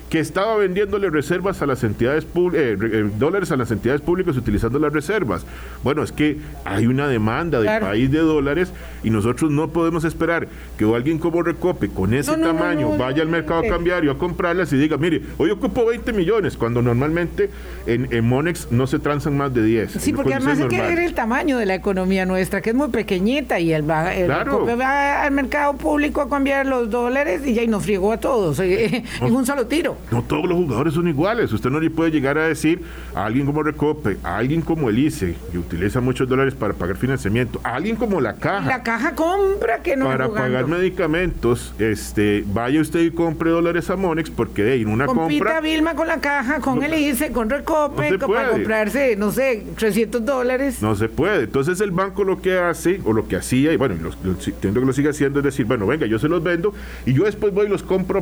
que 0.09 0.19
estaba 0.19 0.55
vendiéndole 0.57 1.09
reservas 1.09 1.61
a 1.61 1.65
las 1.65 1.83
entidades 1.83 2.25
eh, 2.25 2.77
eh, 2.79 3.09
dólares 3.17 3.51
a 3.51 3.57
las 3.57 3.71
entidades 3.71 4.01
públicas 4.01 4.37
utilizando 4.37 4.77
las 4.77 4.93
reservas. 4.93 5.45
Bueno, 5.83 6.03
es 6.03 6.11
que 6.11 6.37
hay 6.63 6.85
una 6.85 7.07
demanda 7.07 7.59
del 7.59 7.79
país 7.81 8.11
de 8.11 8.19
dólares 8.19 8.71
y 9.03 9.09
nosotros 9.09 9.51
no 9.51 9.69
podemos 9.69 10.03
esperar 10.03 10.47
que 10.77 10.85
alguien 10.85 11.17
como 11.17 11.41
Recope 11.41 11.89
con 11.89 12.13
ese 12.13 12.35
tamaño 12.37 12.97
vaya 12.97 13.23
al 13.23 13.29
mercado 13.29 13.63
cambiario 13.67 14.11
a 14.11 14.17
comprarlas 14.17 14.71
y 14.73 14.77
diga, 14.77 14.97
mire, 14.97 15.21
hoy 15.37 15.49
ocupo 15.49 15.85
20 15.85 16.13
millones, 16.13 16.55
cuando 16.55 16.81
normalmente 16.81 17.49
en, 17.85 18.25
Monex 18.25 18.71
no 18.71 18.87
se 18.87 18.99
transan 18.99 19.37
más 19.37 19.53
de 19.53 19.63
10. 19.63 19.91
Sí, 19.91 20.13
porque 20.13 20.35
además 20.35 20.59
hay 20.59 20.67
que 20.67 20.81
ver 20.81 20.99
el 20.99 21.13
tamaño 21.13 21.57
de 21.57 21.65
la 21.65 21.75
economía 21.75 22.25
nuestra, 22.25 22.61
que 22.61 22.71
es 22.71 22.75
muy 22.75 22.89
pequeñita 22.89 23.59
y 23.59 23.73
el, 23.73 23.89
el 23.89 24.27
Recope 24.27 24.75
va 24.75 25.23
al 25.23 25.31
mercado 25.31 25.73
público 25.73 26.21
a 26.21 26.29
cambiar 26.29 26.65
los 26.65 26.89
dólares 26.89 27.41
y 27.45 27.53
ya 27.53 27.63
y 27.63 27.67
nos 27.67 27.83
friegó 27.83 28.11
a 28.11 28.17
todos 28.17 28.59
en 28.59 29.03
un 29.21 29.45
solo 29.45 29.67
tiro. 29.67 29.94
No 30.12 30.23
todos 30.23 30.45
los 30.45 30.58
jugadores 30.58 30.93
son 30.93 31.08
iguales. 31.08 31.51
Usted 31.51 31.69
no 31.69 31.79
le 31.79 31.89
puede 31.89 32.12
llegar 32.12 32.38
a 32.38 32.47
decir 32.47 32.81
a 33.13 33.25
alguien 33.25 33.45
como 33.45 33.63
Recope, 33.63 34.17
a 34.23 34.38
alguien 34.38 34.62
como 34.62 34.89
Elise, 34.89 35.36
que 35.51 35.58
utiliza 35.58 36.01
muchos 36.01 36.27
dólares 36.27 36.53
para 36.53 36.73
pagar 36.73 36.97
financiamiento, 36.97 37.60
a 37.63 37.75
alguien 37.75 37.95
como 37.95 38.21
la 38.21 38.36
caja. 38.36 38.67
La 38.67 38.84
caja 38.84 39.15
compra 39.15 39.81
que 39.81 39.95
no 39.95 40.05
Para 40.05 40.29
pagar 40.29 40.67
medicamentos, 40.67 41.73
este, 41.79 42.43
vaya 42.47 42.81
usted 42.81 43.01
y 43.01 43.12
compre 43.12 43.49
dólares 43.51 43.89
a 43.89 43.95
Monex, 43.95 44.29
porque 44.29 44.63
de 44.63 44.75
en 44.75 44.89
una 44.89 45.05
Compita 45.05 45.45
compra. 45.45 45.62
Vilma 45.62 45.95
con 45.95 46.08
la 46.08 46.19
caja, 46.19 46.60
con 46.60 46.84
Elise, 46.84 47.31
con 47.31 47.49
Recope, 47.49 48.17
para 48.17 48.49
comprarse, 48.49 49.15
no 49.15 49.31
sé, 49.31 49.65
300 49.77 50.23
dólares. 50.25 50.81
No 50.81 50.95
se 50.95 51.10
puede. 51.10 51.43
Entonces 51.43 51.79
el 51.81 51.91
banco 51.91 52.23
lo 52.23 52.41
que 52.41 52.58
hace, 52.58 53.01
o 53.05 53.13
lo 53.13 53.27
que 53.27 53.36
hacía, 53.38 53.73
y 53.73 53.77
bueno, 53.77 53.95
entiendo 53.95 54.79
que 54.79 54.86
lo 54.86 54.93
sigue 54.93 55.10
haciendo, 55.10 55.39
es 55.39 55.45
decir, 55.45 55.65
bueno, 55.65 55.88
venga, 55.88 56.05
yo 56.05 56.19
se 56.19 56.27
los 56.27 56.43
vendo 56.43 56.73
y 57.05 57.13
yo 57.13 57.23
después 57.23 57.53
voy 57.53 57.67
y 57.67 57.69
los 57.69 57.84
compro 57.84 58.19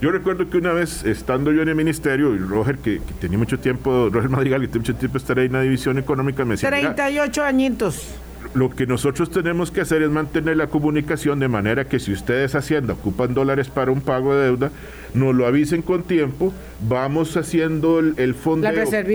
Yo 0.00 0.12
recuerdo 0.12 0.48
que 0.48 0.58
una 0.58 0.72
vez, 0.72 1.04
estando 1.04 1.52
yo 1.52 1.62
en 1.62 1.68
el 1.68 1.74
ministerio, 1.74 2.34
y 2.34 2.38
Roger, 2.38 2.78
que, 2.78 3.00
tenía 3.20 3.38
mucho 3.38 3.58
tiempo, 3.58 4.08
Roger 4.10 4.30
Madrigal, 4.30 4.60
que 4.60 4.68
tenía 4.68 4.80
mucho 4.80 4.94
tiempo 4.94 5.18
estar 5.18 5.38
ahí 5.38 5.46
en 5.46 5.52
la 5.52 5.62
división 5.62 5.98
económica, 5.98 6.44
me 6.44 6.52
decía... 6.52 6.70
38 6.70 7.42
añitos. 7.42 8.14
Lo 8.54 8.68
que 8.68 8.86
nosotros 8.86 9.30
tenemos 9.30 9.70
que 9.70 9.80
hacer 9.80 10.02
es 10.02 10.10
mantener 10.10 10.58
la 10.58 10.66
comunicación 10.66 11.38
de 11.38 11.48
manera 11.48 11.86
que 11.86 11.98
si 11.98 12.12
ustedes 12.12 12.54
Hacienda 12.54 12.92
ocupan 12.92 13.32
dólares 13.32 13.68
para 13.70 13.90
un 13.90 14.02
pago 14.02 14.34
de 14.34 14.44
deuda, 14.44 14.70
nos 15.14 15.34
lo 15.34 15.46
avisen 15.46 15.80
con 15.80 16.02
tiempo, 16.02 16.52
vamos 16.86 17.34
haciendo 17.38 17.98
el, 17.98 18.34
fondo 18.34 18.68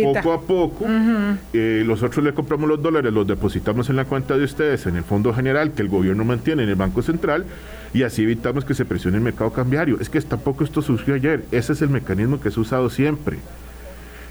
poco 0.04 0.34
a 0.34 0.42
poco, 0.42 0.86
eh, 1.54 1.84
nosotros 1.86 2.26
le 2.26 2.34
compramos 2.34 2.68
los 2.68 2.82
dólares, 2.82 3.14
los 3.14 3.28
depositamos 3.28 3.90
en 3.92 3.98
la 3.98 4.06
cuenta 4.06 4.36
de 4.36 4.44
ustedes, 4.44 4.88
en 4.88 4.96
el 4.96 5.04
fondo 5.04 5.32
general 5.34 5.72
que 5.72 5.84
el 5.84 5.90
gobierno 5.90 6.26
mantiene 6.26 6.64
en 6.64 6.70
el 6.70 6.76
Banco 6.76 7.04
Central, 7.04 7.46
y 7.94 8.04
así 8.04 8.24
evitamos 8.24 8.66
que 8.66 8.74
se 8.74 8.86
presione 8.86 9.18
el 9.18 9.24
mercado 9.24 9.52
cambiario. 9.52 10.00
Es 10.00 10.10
que 10.10 10.20
tampoco 10.22 10.64
esto 10.64 10.82
surgió 10.82 11.14
ayer, 11.14 11.46
ese 11.52 11.74
es 11.74 11.82
el 11.84 11.90
mecanismo 11.90 12.42
que 12.42 12.50
se 12.50 12.60
ha 12.60 12.62
usado 12.62 12.90
siempre. 12.90 13.38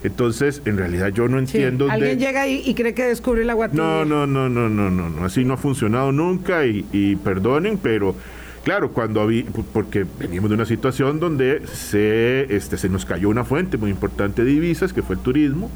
Entonces, 0.07 0.62
en 0.64 0.77
realidad 0.77 1.09
yo 1.09 1.27
no 1.29 1.38
entiendo. 1.38 1.90
Alguien 1.90 2.21
llega 2.21 2.47
y, 2.47 2.73
cree 2.75 2.95
que 2.95 3.05
descubre 3.05 3.42
el 3.42 3.51
agua 3.51 3.69
No, 3.73 4.05
no, 4.05 4.27
no, 4.27 4.49
no, 4.49 4.69
no, 4.69 4.88
no, 4.88 5.11
no. 5.11 5.25
Así 5.25 5.45
no 5.45 5.55
ha 5.55 5.57
funcionado 5.57 6.12
nunca 6.12 6.64
y, 6.64 7.16
perdonen, 7.25 7.77
pero 7.79 8.14
claro, 8.62 8.92
cuando 8.92 9.21
había, 9.21 9.45
porque 9.73 10.07
venimos 10.19 10.49
de 10.49 10.55
una 10.55 10.64
situación 10.64 11.19
donde 11.19 11.66
se, 11.66 12.55
este, 12.55 12.79
se 12.79 12.88
nos 12.88 13.05
cayó 13.05 13.29
una 13.29 13.45
fuente 13.45 13.77
muy 13.79 13.90
importante 13.90 14.45
de 14.45 14.51
divisas, 14.51 14.92
que 14.92 15.03
fue 15.03 15.16
el 15.16 15.23
turismo 15.23 15.71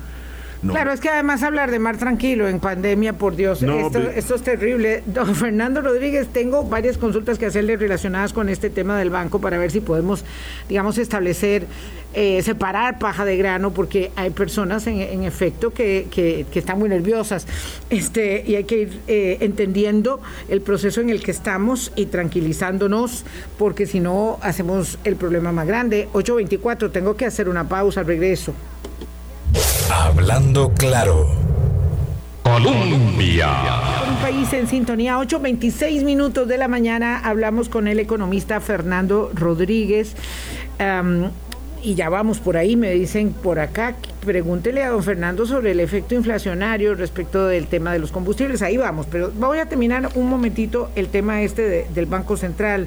Claro, 0.66 0.92
es 0.92 1.00
que 1.00 1.08
además 1.08 1.42
hablar 1.42 1.70
de 1.70 1.78
mar 1.78 1.96
tranquilo 1.96 2.46
en 2.46 2.60
pandemia, 2.60 3.14
por 3.14 3.34
Dios, 3.34 3.62
esto, 3.62 4.34
es 4.34 4.42
terrible. 4.42 5.02
Don 5.06 5.34
Fernando 5.34 5.80
Rodríguez, 5.80 6.28
tengo 6.28 6.64
varias 6.64 6.98
consultas 6.98 7.38
que 7.38 7.46
hacerle 7.46 7.78
relacionadas 7.78 8.34
con 8.34 8.50
este 8.50 8.68
tema 8.68 8.98
del 8.98 9.08
banco 9.08 9.40
para 9.40 9.56
ver 9.56 9.70
si 9.70 9.80
podemos, 9.80 10.22
digamos, 10.68 10.98
establecer, 10.98 11.66
eh, 12.12 12.42
separar 12.42 12.98
paja 12.98 13.24
de 13.24 13.38
grano, 13.38 13.70
porque 13.72 14.10
hay 14.16 14.30
personas 14.30 14.86
en, 14.86 15.22
efecto 15.22 15.70
que, 15.70 16.08
que, 16.10 16.46
están 16.58 16.78
muy 16.78 16.90
nerviosas 16.90 17.46
este, 17.88 18.44
y 18.46 18.56
hay 18.56 18.64
que 18.64 18.80
ir 18.80 19.00
eh, 19.06 19.38
entendiendo 19.40 20.20
el 20.48 20.60
proceso 20.60 21.00
en 21.00 21.08
el 21.08 21.22
que 21.22 21.30
estamos 21.30 21.90
y 21.96 22.06
tranquilizándonos, 22.06 23.24
porque 23.58 23.86
si 23.86 24.00
no 24.00 24.38
hacemos 24.42 24.98
el 25.04 25.16
problema 25.16 25.52
más 25.52 25.66
grande. 25.66 26.08
824, 26.12 26.90
tengo 26.90 27.16
que 27.16 27.24
hacer 27.24 27.48
una 27.48 27.66
pausa 27.66 28.00
al 28.00 28.06
regreso. 28.06 28.52
Hablando 29.92 30.72
claro. 30.74 31.26
Colombia. 32.44 33.48
Un 34.09 34.16
país 34.22 34.53
en 34.53 34.68
sintonía, 34.68 35.18
8.26 35.18 36.05
minutos 36.05 36.46
de 36.46 36.59
la 36.59 36.68
mañana, 36.68 37.18
hablamos 37.18 37.68
con 37.68 37.88
el 37.88 37.98
economista 37.98 38.61
Fernando 38.61 39.33
Rodríguez. 39.35 40.14
y 41.83 41.94
ya 41.94 42.09
vamos 42.09 42.38
por 42.38 42.57
ahí, 42.57 42.76
me 42.76 42.92
dicen 42.92 43.33
por 43.33 43.59
acá, 43.59 43.96
pregúntele 44.24 44.85
a 44.85 44.90
don 44.90 45.03
Fernando 45.03 45.44
sobre 45.44 45.72
el 45.72 45.81
efecto 45.81 46.14
inflacionario 46.14 46.94
respecto 46.94 47.48
del 47.48 47.66
tema 47.66 47.92
de 47.92 47.98
los 47.98 48.12
combustibles. 48.12 48.62
Ahí 48.62 48.76
vamos, 48.76 49.07
pero 49.11 49.33
voy 49.33 49.59
a 49.59 49.66
terminar 49.66 50.11
un 50.14 50.29
momentito 50.29 50.90
el 50.94 51.09
tema 51.09 51.42
este 51.42 51.88
del 51.92 52.07
Banco 52.07 52.37
Central. 52.37 52.87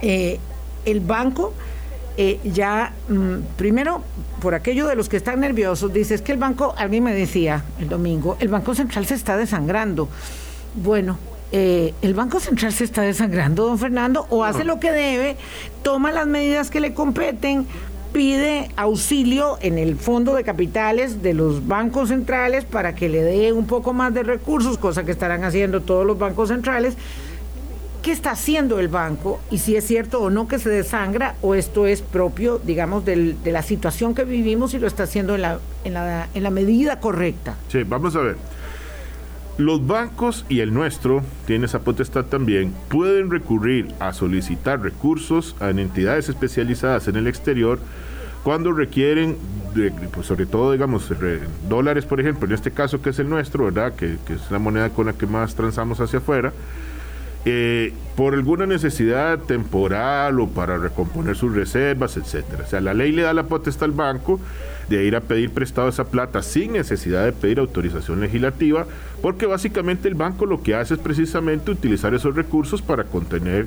Eh, 0.00 0.38
el 0.84 1.00
banco 1.00 1.54
eh, 2.16 2.40
ya, 2.44 2.92
mm, 3.08 3.56
primero, 3.56 4.02
por 4.40 4.54
aquello 4.54 4.86
de 4.86 4.96
los 4.96 5.08
que 5.08 5.16
están 5.16 5.40
nerviosos, 5.40 5.92
dice, 5.92 6.14
es 6.14 6.22
que 6.22 6.32
el 6.32 6.38
banco, 6.38 6.74
alguien 6.76 7.04
me 7.04 7.14
decía 7.14 7.64
el 7.80 7.88
domingo, 7.88 8.36
el 8.40 8.48
Banco 8.48 8.74
Central 8.74 9.06
se 9.06 9.14
está 9.14 9.36
desangrando. 9.36 10.08
Bueno, 10.74 11.18
eh, 11.52 11.94
el 12.02 12.14
Banco 12.14 12.40
Central 12.40 12.72
se 12.72 12.84
está 12.84 13.02
desangrando, 13.02 13.66
don 13.66 13.78
Fernando, 13.78 14.26
o 14.30 14.44
hace 14.44 14.64
lo 14.64 14.80
que 14.80 14.92
debe, 14.92 15.36
toma 15.82 16.12
las 16.12 16.26
medidas 16.26 16.70
que 16.70 16.80
le 16.80 16.94
competen, 16.94 17.66
pide 18.12 18.68
auxilio 18.76 19.56
en 19.62 19.78
el 19.78 19.96
fondo 19.96 20.34
de 20.34 20.44
capitales 20.44 21.22
de 21.22 21.32
los 21.32 21.66
bancos 21.66 22.08
centrales 22.08 22.64
para 22.64 22.94
que 22.94 23.08
le 23.08 23.22
dé 23.22 23.52
un 23.52 23.66
poco 23.66 23.94
más 23.94 24.12
de 24.12 24.22
recursos, 24.22 24.76
cosa 24.76 25.04
que 25.04 25.12
estarán 25.12 25.44
haciendo 25.44 25.80
todos 25.80 26.06
los 26.06 26.18
bancos 26.18 26.48
centrales. 26.48 26.96
¿Qué 28.02 28.10
está 28.10 28.32
haciendo 28.32 28.80
el 28.80 28.88
banco? 28.88 29.40
Y 29.48 29.58
si 29.58 29.76
es 29.76 29.86
cierto 29.86 30.20
o 30.20 30.28
no 30.28 30.48
que 30.48 30.58
se 30.58 30.68
desangra, 30.68 31.36
o 31.40 31.54
esto 31.54 31.86
es 31.86 32.02
propio, 32.02 32.58
digamos, 32.58 33.04
de 33.04 33.36
la 33.44 33.62
situación 33.62 34.16
que 34.16 34.24
vivimos 34.24 34.74
y 34.74 34.80
lo 34.80 34.88
está 34.88 35.04
haciendo 35.04 35.36
en 35.36 35.42
la, 35.94 36.50
medida 36.50 36.98
correcta. 36.98 37.54
Sí, 37.68 37.84
vamos 37.84 38.16
a 38.16 38.20
ver. 38.22 38.36
Los 39.56 39.86
bancos 39.86 40.44
y 40.48 40.60
el 40.60 40.74
nuestro, 40.74 41.22
tiene 41.46 41.66
esa 41.66 41.78
potestad 41.78 42.24
también, 42.24 42.74
pueden 42.88 43.30
recurrir 43.30 43.94
a 44.00 44.12
solicitar 44.12 44.80
recursos 44.82 45.54
a 45.60 45.70
entidades 45.70 46.28
especializadas 46.28 47.06
en 47.06 47.14
el 47.14 47.28
exterior 47.28 47.78
cuando 48.42 48.72
requieren, 48.72 49.36
pues 50.12 50.26
sobre 50.26 50.46
todo, 50.46 50.72
digamos, 50.72 51.08
dólares, 51.68 52.04
por 52.06 52.18
ejemplo, 52.18 52.48
en 52.48 52.54
este 52.54 52.72
caso 52.72 53.00
que 53.00 53.10
es 53.10 53.18
el 53.20 53.28
nuestro, 53.28 53.66
¿verdad? 53.66 53.94
Que, 53.94 54.16
que 54.26 54.34
es 54.34 54.50
la 54.50 54.58
moneda 54.58 54.90
con 54.90 55.06
la 55.06 55.12
que 55.12 55.28
más 55.28 55.54
transamos 55.54 56.00
hacia 56.00 56.18
afuera 56.18 56.52
eh, 57.44 57.92
por 58.16 58.34
alguna 58.34 58.66
necesidad 58.66 59.38
temporal 59.40 60.38
o 60.38 60.48
para 60.48 60.78
recomponer 60.78 61.34
sus 61.34 61.54
reservas, 61.54 62.16
etcétera. 62.16 62.64
O 62.64 62.68
sea, 62.68 62.80
la 62.80 62.94
ley 62.94 63.10
le 63.10 63.22
da 63.22 63.34
la 63.34 63.44
potestad 63.44 63.84
al 63.84 63.92
banco 63.92 64.38
de 64.88 65.04
ir 65.04 65.16
a 65.16 65.20
pedir 65.20 65.50
prestado 65.50 65.88
esa 65.88 66.04
plata 66.04 66.42
sin 66.42 66.72
necesidad 66.72 67.24
de 67.24 67.32
pedir 67.32 67.58
autorización 67.58 68.20
legislativa, 68.20 68.86
porque 69.22 69.46
básicamente 69.46 70.08
el 70.08 70.14
banco 70.14 70.46
lo 70.46 70.62
que 70.62 70.74
hace 70.74 70.94
es 70.94 71.00
precisamente 71.00 71.70
utilizar 71.70 72.14
esos 72.14 72.34
recursos 72.36 72.82
para 72.82 73.04
contener 73.04 73.66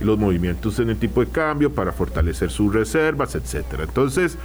los 0.00 0.18
movimientos 0.18 0.78
en 0.80 0.90
el 0.90 0.96
tipo 0.96 1.24
de 1.24 1.30
cambio, 1.30 1.72
para 1.72 1.92
fortalecer 1.92 2.50
sus 2.50 2.74
reservas, 2.74 3.34
etcétera. 3.34 3.84
Entonces, 3.84 4.36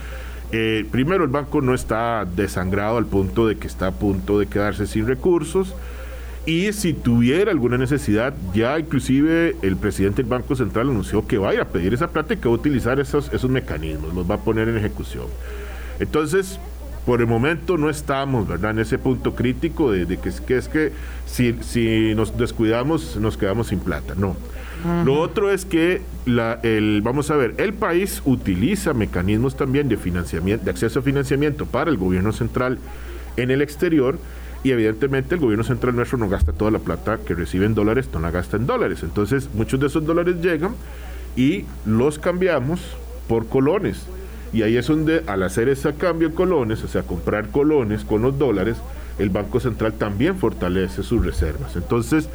eh, 0.52 0.86
primero 0.92 1.24
el 1.24 1.30
banco 1.30 1.62
no 1.62 1.74
está 1.74 2.26
desangrado 2.26 2.98
al 2.98 3.06
punto 3.06 3.48
de 3.48 3.58
que 3.58 3.68
está 3.68 3.88
a 3.88 3.92
punto 3.92 4.40
de 4.40 4.48
quedarse 4.48 4.88
sin 4.88 5.08
recursos. 5.08 5.76
Y 6.46 6.74
si 6.74 6.94
tuviera 6.94 7.52
alguna 7.52 7.78
necesidad, 7.78 8.34
ya 8.54 8.80
inclusive 8.80 9.56
el 9.62 9.76
presidente 9.76 10.24
del 10.24 10.30
Banco 10.30 10.56
Central 10.56 10.90
anunció 10.90 11.28
que 11.28 11.38
va 11.38 11.50
a 11.50 11.54
ir 11.54 11.60
a 11.60 11.66
pedir 11.66 11.94
esa 11.94 12.10
plata 12.10 12.34
y 12.34 12.38
que 12.38 12.48
va 12.48 12.56
a 12.56 12.58
utilizar 12.58 13.00
esos, 13.00 13.32
esos 13.34 13.50
mecanismos, 13.50 14.14
los 14.14 14.30
va 14.30 14.36
a 14.36 14.40
poner 14.40 14.68
en 14.70 14.78
ejecución. 14.78 15.26
Entonces, 16.00 16.60
por 17.06 17.22
el 17.22 17.28
momento 17.28 17.78
no 17.78 17.90
estamos, 17.90 18.48
¿verdad? 18.48 18.72
En 18.72 18.80
ese 18.80 18.98
punto 18.98 19.36
crítico 19.36 19.92
de, 19.92 20.06
que, 20.18 20.32
que, 20.46 20.58
es 20.58 20.70
que 20.70 20.92
si, 21.26 21.56
si, 21.62 22.14
nos 22.16 22.38
descuidamos 22.38 23.18
nos 23.18 23.38
quedamos 23.38 23.68
sin 23.68 23.80
plata. 23.80 24.16
No. 24.16 24.36
Lo 25.04 25.20
otro 25.20 25.52
es 25.52 25.66
que 25.66 26.02
la, 26.26 26.58
el, 26.64 27.02
vamos 27.04 27.30
a 27.32 27.36
ver, 27.36 27.54
el 27.58 27.74
país 27.74 28.22
utiliza 28.24 28.94
mecanismos 28.94 29.58
también 29.58 29.90
de 29.90 29.98
financiamiento, 29.98 30.64
de 30.64 30.72
acceso 30.72 31.00
a 31.00 31.02
financiamiento 31.02 31.66
para 31.66 31.92
el 31.92 31.98
gobierno 31.98 32.32
central 32.32 32.78
en 33.36 33.52
el 33.52 33.62
exterior 33.62 34.18
y 34.64 34.72
evidentemente 34.72 35.36
el 35.36 35.42
gobierno 35.42 35.64
central 35.64 35.96
nuestro 35.96 36.18
no 36.18 36.28
gasta 36.28 36.52
toda 36.52 36.72
la 36.72 36.80
plata 36.80 37.18
que 37.26 37.36
recibe 37.36 37.66
en 37.66 37.76
dólares, 37.76 38.10
no 38.14 38.20
la 38.20 38.32
gasta 38.32 38.58
en 38.58 38.66
dólares. 38.66 39.04
Entonces 39.04 39.50
muchos 39.54 39.80
de 39.80 39.88
esos 39.88 40.06
dólares 40.06 40.36
llegan 40.42 40.76
y 41.36 41.66
los 41.86 42.20
cambiamos 42.20 42.82
por 43.28 43.48
colones. 43.48 44.06
Y 44.52 44.64
ahí 44.64 44.78
es 44.78 44.88
donde 44.88 45.24
al 45.28 45.44
hacer 45.44 45.70
ese 45.70 45.94
cambio 45.94 46.30
de 46.30 46.36
colones, 46.36 46.84
o 46.84 46.88
sea, 46.88 47.04
comprar 47.04 47.50
colones 47.50 48.04
con 48.04 48.24
los 48.24 48.38
dólares, 48.38 48.78
el 49.20 49.30
Banco 49.30 49.60
Central 49.60 49.94
también 49.94 50.38
fortalece 50.38 51.04
sus 51.04 51.24
reservas. 51.24 51.76
Entonces, 51.76 52.30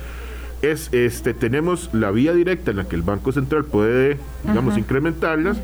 es 0.62 0.88
este 0.92 1.34
tenemos 1.34 1.90
la 1.92 2.10
vía 2.10 2.32
directa 2.32 2.70
en 2.70 2.78
la 2.78 2.84
que 2.84 2.96
el 2.96 3.02
Banco 3.02 3.32
Central 3.32 3.64
puede, 3.64 4.18
digamos, 4.44 4.78
incrementarlas 4.78 5.58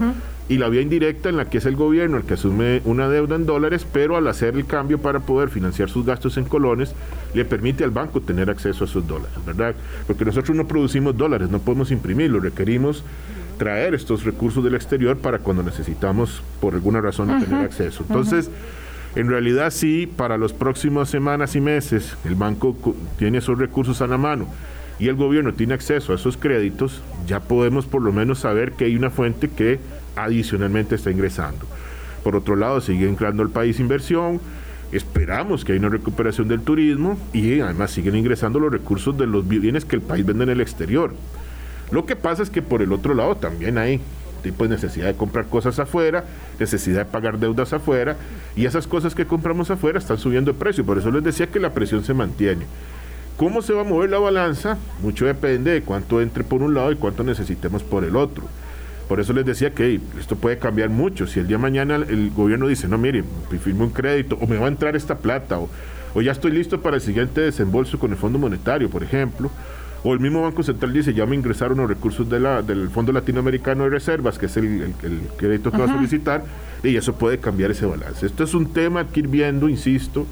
y 0.51 0.59
la 0.59 0.69
vía 0.69 0.83
indirecta 0.83 1.29
en 1.29 1.37
la 1.37 1.49
que 1.49 1.59
es 1.59 1.65
el 1.65 1.77
gobierno 1.77 2.17
el 2.17 2.25
que 2.25 2.35
asume 2.35 2.83
una 2.85 3.09
deuda 3.09 3.37
en 3.37 3.47
dólares, 3.47 3.87
pero 3.91 4.17
al 4.17 4.27
hacer 4.27 4.57
el 4.57 4.67
cambio 4.67 4.99
para 4.99 5.21
poder 5.21 5.49
financiar 5.49 5.89
sus 5.89 6.05
gastos 6.05 6.37
en 6.39 6.45
colones, 6.45 6.93
le 7.35 7.45
permite 7.45 7.85
al 7.85 7.93
banco 7.93 8.21
tener 8.21 8.51
acceso 8.51 8.83
a 8.83 8.89
esos 8.89 9.07
dólares, 9.07 9.33
¿verdad? 9.47 9.77
Porque 10.09 10.25
nosotros 10.25 10.57
no 10.57 10.67
producimos 10.67 11.17
dólares, 11.17 11.51
no 11.51 11.61
podemos 11.61 11.93
imprimirlos, 11.93 12.43
requerimos 12.43 13.05
traer 13.59 13.95
estos 13.95 14.25
recursos 14.25 14.65
del 14.65 14.75
exterior 14.75 15.17
para 15.19 15.39
cuando 15.39 15.63
necesitamos 15.63 16.43
por 16.61 16.75
alguna 16.75 17.01
razón 17.01 17.29
tener 17.39 17.65
acceso. 17.65 18.05
Entonces, 18.09 18.51
en 19.15 19.29
realidad 19.29 19.71
sí, 19.71 20.13
para 20.17 20.37
las 20.37 20.53
próximas 20.53 21.09
semanas 21.09 21.55
y 21.55 21.61
meses 21.61 22.17
el 22.25 22.35
banco 22.35 22.77
tiene 23.19 23.39
esos 23.39 23.57
recursos 23.57 24.03
a 24.03 24.09
la 24.09 24.19
mano 24.19 24.49
y 24.99 25.07
el 25.07 25.15
gobierno 25.15 25.55
tiene 25.55 25.75
acceso 25.75 26.13
a 26.13 26.17
esos 26.17 26.37
créditos, 26.37 27.03
ya 27.27 27.39
podemos 27.39 27.87
por 27.87 28.03
lo 28.03 28.13
menos 28.13 28.41
saber 28.41 28.73
que 28.73 28.87
hay 28.87 28.97
una 28.97 29.11
fuente 29.11 29.49
que 29.49 29.79
adicionalmente 30.16 30.94
está 30.94 31.11
ingresando. 31.11 31.66
Por 32.23 32.37
otro 32.37 32.57
lado, 32.57 32.81
sigue 32.81 33.09
entrando 33.09 33.42
al 33.42 33.51
país 33.51 33.81
inversión, 33.81 34.40
esperamos 34.92 35.64
que 35.64 35.73
haya 35.73 35.81
una 35.81 35.88
recuperación 35.88 36.49
del 36.49 36.61
turismo 36.61 37.18
y 37.33 37.61
además 37.61 37.90
siguen 37.92 38.16
ingresando 38.16 38.59
los 38.59 38.73
recursos 38.73 39.16
de 39.16 39.27
los 39.27 39.46
bienes 39.46 39.85
que 39.85 39.96
el 39.96 40.03
país 40.03 40.27
vende 40.27 40.44
en 40.44 40.51
el 40.51 40.61
exterior. 40.61 41.14
Lo 41.90 42.07
que 42.07 42.16
pasa 42.16 42.42
es 42.42 42.51
que 42.51 42.62
por 42.62 42.83
el 42.83 42.92
otro 42.92 43.14
lado 43.14 43.37
también 43.37 43.79
hay 43.79 44.01
tipo 44.42 44.64
de 44.64 44.70
necesidad 44.70 45.07
de 45.07 45.14
comprar 45.14 45.46
cosas 45.46 45.79
afuera, 45.79 46.25
necesidad 46.59 47.05
de 47.05 47.11
pagar 47.11 47.38
deudas 47.38 47.73
afuera, 47.73 48.16
y 48.57 48.64
esas 48.64 48.87
cosas 48.87 49.14
que 49.14 49.27
compramos 49.27 49.70
afuera 49.70 49.99
están 49.99 50.18
subiendo 50.18 50.53
de 50.53 50.59
precio. 50.59 50.85
Por 50.85 50.99
eso 50.99 51.11
les 51.11 51.23
decía 51.23 51.49
que 51.49 51.61
la 51.61 51.75
presión 51.75 52.05
se 52.05 52.14
mantiene. 52.14 52.64
¿Cómo 53.37 53.62
se 53.62 53.73
va 53.73 53.83
a 53.83 53.85
mover 53.85 54.11
la 54.11 54.18
balanza? 54.18 54.77
Mucho 55.03 55.27
depende 55.27 55.73
de 55.73 55.83
cuánto 55.83 56.20
entre 56.20 56.44
por 56.44 56.62
un 56.62 56.75
lado 56.75 56.92
y 56.92 56.96
cuánto 56.96 57.25
necesitemos 57.25 57.83
por 57.83 58.05
el 58.05 58.16
otro. 58.16 58.44
Por 59.11 59.18
eso 59.18 59.33
les 59.33 59.44
decía 59.44 59.75
que 59.75 59.99
esto 60.20 60.37
puede 60.37 60.59
cambiar 60.59 60.88
mucho. 60.88 61.27
Si 61.27 61.40
el 61.40 61.49
día 61.49 61.57
de 61.57 61.62
mañana 61.62 61.96
el 61.96 62.31
gobierno 62.31 62.68
dice, 62.68 62.87
no, 62.87 62.96
mire, 62.96 63.25
firme 63.61 63.83
un 63.83 63.90
crédito, 63.90 64.38
o 64.40 64.46
me 64.46 64.57
va 64.57 64.66
a 64.66 64.68
entrar 64.68 64.94
esta 64.94 65.18
plata, 65.18 65.59
o, 65.59 65.68
o 66.14 66.23
ya 66.23 66.31
estoy 66.31 66.53
listo 66.53 66.81
para 66.81 66.94
el 66.94 67.03
siguiente 67.03 67.40
desembolso 67.40 67.99
con 67.99 68.12
el 68.12 68.16
Fondo 68.16 68.38
Monetario, 68.38 68.88
por 68.88 69.03
ejemplo, 69.03 69.51
o 70.05 70.14
el 70.14 70.20
mismo 70.20 70.42
Banco 70.42 70.62
Central 70.62 70.92
dice, 70.92 71.12
ya 71.12 71.27
me 71.27 71.35
ingresaron 71.35 71.79
los 71.79 71.88
recursos 71.88 72.31
de 72.31 72.38
la, 72.38 72.62
del 72.62 72.88
Fondo 72.88 73.11
Latinoamericano 73.11 73.83
de 73.83 73.90
Reservas, 73.90 74.38
que 74.38 74.46
es 74.46 74.57
el, 74.57 74.94
crédito 75.37 75.73
que 75.73 75.79
va 75.79 75.87
a 75.87 75.92
solicitar, 75.92 76.44
y 76.85 76.94
eso 76.94 77.12
puede 77.12 77.38
cambiar 77.38 77.73
ese 77.73 77.87
balance. 77.87 78.25
Esto 78.25 78.44
es 78.44 78.55
un 78.55 78.73
tema 78.73 79.09
que 79.09 79.18
ir 79.18 79.27
viendo, 79.27 79.68
insisto, 79.68 80.25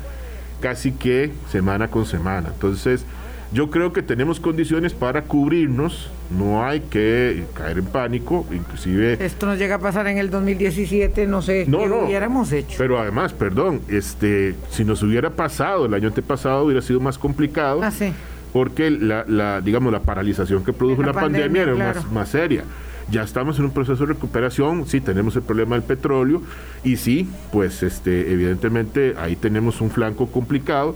casi 0.61 0.93
que 0.93 1.33
semana 1.51 1.89
con 1.89 2.07
semana. 2.07 2.51
Entonces, 2.55 3.05
yo 3.53 3.71
creo 3.71 3.93
que 3.93 4.03
tenemos 4.03 4.41
condiciones 4.41 4.93
para 4.93 5.23
cubrirnos, 5.23 6.11
no 6.37 6.65
hay 6.65 6.81
que 6.81 7.45
caer 7.55 7.79
en 7.79 7.87
pánico, 7.87 8.47
inclusive... 8.53 9.17
Esto 9.25 9.47
nos 9.47 9.59
llega 9.59 9.77
a 9.77 9.79
pasar 9.79 10.07
en 10.09 10.19
el 10.19 10.31
2017, 10.31 11.27
no 11.27 11.41
sé 11.41 11.65
no, 11.67 11.79
qué 11.79 11.89
hubiéramos 11.89 12.53
hecho. 12.53 12.77
Pero 12.77 12.99
además, 12.99 13.33
perdón, 13.33 13.81
este, 13.89 14.55
si 14.71 14.85
nos 14.85 15.03
hubiera 15.03 15.31
pasado 15.31 15.87
el 15.87 15.95
año 15.95 16.09
antepasado 16.09 16.65
hubiera 16.65 16.83
sido 16.83 17.01
más 17.01 17.17
complicado. 17.17 17.81
Ah, 17.83 17.91
sí. 17.91 18.13
Porque 18.53 18.91
la, 18.91 19.25
la, 19.27 19.61
digamos, 19.61 19.93
la 19.93 20.01
paralización 20.01 20.65
que 20.65 20.73
produjo 20.73 21.03
la, 21.03 21.13
pandemia, 21.13 21.63
era 21.63 21.75
más, 21.75 22.11
más 22.13 22.29
seria 22.29 22.65
ya 23.11 23.23
estamos 23.23 23.59
en 23.59 23.65
un 23.65 23.71
proceso 23.71 24.07
de 24.07 24.13
recuperación, 24.13 24.87
sí 24.87 25.01
tenemos 25.01 25.35
el 25.37 25.43
problema 25.43 25.77
del 25.77 25.85
petróleo 25.85 26.43
y 26.85 26.97
sí, 26.97 27.29
pues 27.53 27.83
este 27.83 28.33
evidentemente 28.33 29.15
ahí 29.19 29.35
tenemos 29.35 29.81
un 29.81 29.91
flanco 29.91 30.27
complicado 30.27 30.95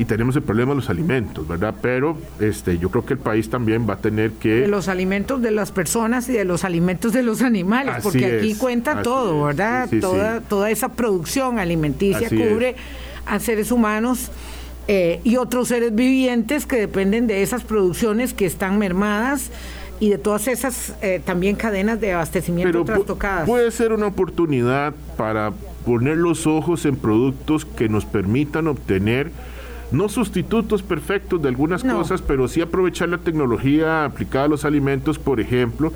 y 0.00 0.06
tenemos 0.06 0.34
el 0.34 0.42
problema 0.42 0.70
de 0.70 0.76
los 0.76 0.88
alimentos, 0.88 1.46
¿verdad? 1.46 1.74
Pero 1.82 2.16
este, 2.40 2.78
yo 2.78 2.90
creo 2.90 3.04
que 3.04 3.12
el 3.12 3.18
país 3.18 3.50
también 3.50 3.86
va 3.86 3.94
a 3.94 3.98
tener 3.98 4.30
que... 4.30 4.62
De 4.62 4.66
los 4.66 4.88
alimentos 4.88 5.42
de 5.42 5.50
las 5.50 5.72
personas 5.72 6.26
y 6.30 6.32
de 6.32 6.46
los 6.46 6.64
alimentos 6.64 7.12
de 7.12 7.22
los 7.22 7.42
animales, 7.42 7.96
porque 8.02 8.38
aquí 8.38 8.54
cuenta 8.54 9.02
todo, 9.02 9.44
¿verdad? 9.44 9.90
toda, 10.00 10.40
toda 10.40 10.70
esa 10.70 10.88
producción 10.88 11.58
alimenticia 11.58 12.30
cubre 12.30 12.76
a 13.26 13.38
seres 13.40 13.70
humanos. 13.70 14.30
Eh, 14.88 15.20
y 15.22 15.36
otros 15.36 15.68
seres 15.68 15.94
vivientes 15.94 16.64
que 16.64 16.76
dependen 16.76 17.26
de 17.26 17.42
esas 17.42 17.62
producciones 17.62 18.32
que 18.32 18.46
están 18.46 18.78
mermadas 18.78 19.50
y 20.00 20.08
de 20.08 20.16
todas 20.16 20.48
esas 20.48 20.94
eh, 21.02 21.20
también 21.22 21.56
cadenas 21.56 22.00
de 22.00 22.14
abastecimiento 22.14 22.84
trastocadas. 22.84 23.46
Puede 23.46 23.70
ser 23.70 23.92
una 23.92 24.06
oportunidad 24.06 24.94
para 25.18 25.52
poner 25.84 26.16
los 26.16 26.46
ojos 26.46 26.86
en 26.86 26.96
productos 26.96 27.66
que 27.66 27.90
nos 27.90 28.06
permitan 28.06 28.66
obtener 28.66 29.30
no 29.92 30.08
sustitutos 30.08 30.82
perfectos 30.82 31.42
de 31.42 31.48
algunas 31.48 31.82
cosas, 31.82 32.22
pero 32.22 32.48
sí 32.48 32.60
aprovechar 32.60 33.08
la 33.08 33.18
tecnología 33.18 34.04
aplicada 34.04 34.44
a 34.46 34.48
los 34.48 34.64
alimentos, 34.64 35.18
por 35.18 35.40
ejemplo, 35.40 35.92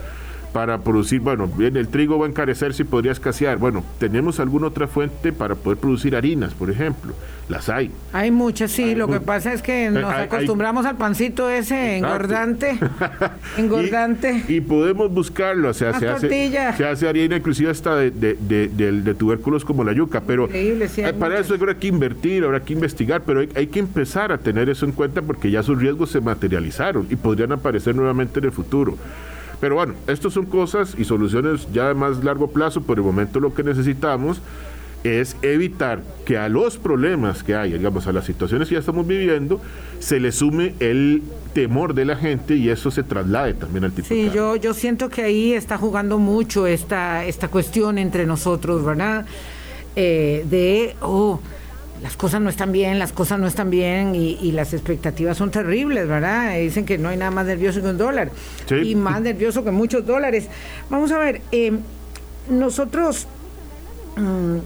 para 0.54 0.78
producir, 0.78 1.18
bueno, 1.18 1.48
bien, 1.48 1.76
el 1.76 1.88
trigo 1.88 2.16
va 2.16 2.26
a 2.26 2.28
encarecer 2.28 2.74
si 2.74 2.84
podría 2.84 3.10
escasear. 3.10 3.58
Bueno, 3.58 3.82
tenemos 3.98 4.38
alguna 4.38 4.68
otra 4.68 4.86
fuente 4.86 5.32
para 5.32 5.56
poder 5.56 5.78
producir 5.78 6.14
harinas, 6.14 6.54
por 6.54 6.70
ejemplo. 6.70 7.12
Las 7.48 7.68
hay. 7.68 7.90
Hay 8.12 8.30
muchas, 8.30 8.70
sí. 8.70 8.94
lo 8.94 9.08
que 9.08 9.18
pasa 9.18 9.52
es 9.52 9.62
que 9.62 9.90
nos 9.90 10.04
acostumbramos 10.04 10.86
al 10.86 10.96
pancito 10.96 11.50
ese 11.50 11.96
engordante. 11.96 12.78
engordante. 13.58 14.44
Y, 14.46 14.60
podemos 14.60 15.12
buscarlo. 15.12 15.70
O 15.70 15.74
sea, 15.74 15.98
se 15.98 16.08
hace, 16.08 16.28
se 16.76 16.86
hace, 16.86 17.08
harina 17.08 17.36
inclusive 17.36 17.70
hasta 17.70 17.96
de, 17.96 18.12
de, 18.12 19.14
tubérculos 19.14 19.64
como 19.64 19.82
la 19.82 19.92
yuca. 19.92 20.22
Pero 20.24 20.48
para 21.18 21.40
eso 21.40 21.54
habrá 21.54 21.76
que 21.76 21.88
invertir, 21.88 22.44
habrá 22.44 22.60
que 22.60 22.74
investigar, 22.74 23.22
pero 23.26 23.40
hay, 23.40 23.48
hay 23.56 23.66
que 23.66 23.80
empezar 23.80 24.30
a 24.30 24.38
tener 24.38 24.68
eso 24.68 24.86
en 24.86 24.92
cuenta 24.92 25.20
porque 25.20 25.50
ya 25.50 25.64
sus 25.64 25.80
riesgos 25.80 26.10
se 26.10 26.20
materializaron 26.20 27.08
y 27.10 27.16
podrían 27.16 27.50
aparecer 27.50 27.96
nuevamente 27.96 28.38
en 28.38 28.44
el 28.44 28.52
futuro. 28.52 28.96
Pero 29.60 29.76
bueno, 29.76 29.94
estas 30.06 30.32
son 30.32 30.46
cosas 30.46 30.94
y 30.98 31.04
soluciones 31.04 31.66
ya 31.72 31.88
de 31.88 31.94
más 31.94 32.22
largo 32.24 32.48
plazo. 32.48 32.82
Por 32.82 32.98
el 32.98 33.04
momento 33.04 33.40
lo 33.40 33.54
que 33.54 33.62
necesitamos 33.62 34.40
es 35.04 35.36
evitar 35.42 36.02
que 36.24 36.38
a 36.38 36.48
los 36.48 36.78
problemas 36.78 37.42
que 37.42 37.54
hay, 37.54 37.74
digamos, 37.74 38.06
a 38.06 38.12
las 38.12 38.24
situaciones 38.24 38.68
que 38.68 38.74
ya 38.74 38.80
estamos 38.80 39.06
viviendo, 39.06 39.60
se 39.98 40.18
le 40.18 40.32
sume 40.32 40.74
el 40.80 41.22
temor 41.52 41.94
de 41.94 42.06
la 42.06 42.16
gente 42.16 42.56
y 42.56 42.70
eso 42.70 42.90
se 42.90 43.02
traslade 43.02 43.52
también 43.54 43.84
al 43.84 43.92
tipo 43.92 44.08
Sí, 44.08 44.30
yo, 44.34 44.56
yo 44.56 44.72
siento 44.72 45.10
que 45.10 45.22
ahí 45.22 45.52
está 45.52 45.76
jugando 45.76 46.18
mucho 46.18 46.66
esta, 46.66 47.24
esta 47.26 47.48
cuestión 47.48 47.98
entre 47.98 48.24
nosotros, 48.24 48.82
¿verdad? 48.82 49.26
Eh, 49.94 50.44
de, 50.48 50.96
oh, 51.02 51.38
las 52.02 52.16
cosas 52.16 52.40
no 52.40 52.50
están 52.50 52.72
bien, 52.72 52.98
las 52.98 53.12
cosas 53.12 53.38
no 53.38 53.46
están 53.46 53.70
bien 53.70 54.14
y, 54.14 54.52
las 54.52 54.74
expectativas 54.74 55.36
son 55.36 55.50
terribles, 55.50 56.06
¿verdad? 56.06 56.58
Dicen 56.58 56.84
que 56.84 56.98
no 56.98 57.08
hay 57.08 57.16
nada 57.16 57.30
más 57.30 57.46
nervioso 57.46 57.80
que 57.80 57.88
un 57.88 57.98
dólar 57.98 58.30
y 58.82 58.94
más 58.94 59.20
nervioso 59.20 59.64
que 59.64 59.70
muchos 59.70 60.04
dólares. 60.04 60.48
Vamos 60.90 61.12
a 61.12 61.18
ver, 61.18 61.40
eh, 61.52 61.72
nosotros... 62.48 63.26
Mm, 64.16 64.58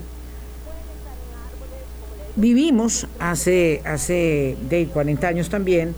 vivimos 2.38 3.09
hace, 3.19 3.83
hace 3.85 4.57
de 4.71 4.87
40 4.87 5.27
años 5.27 5.49
también 5.49 5.95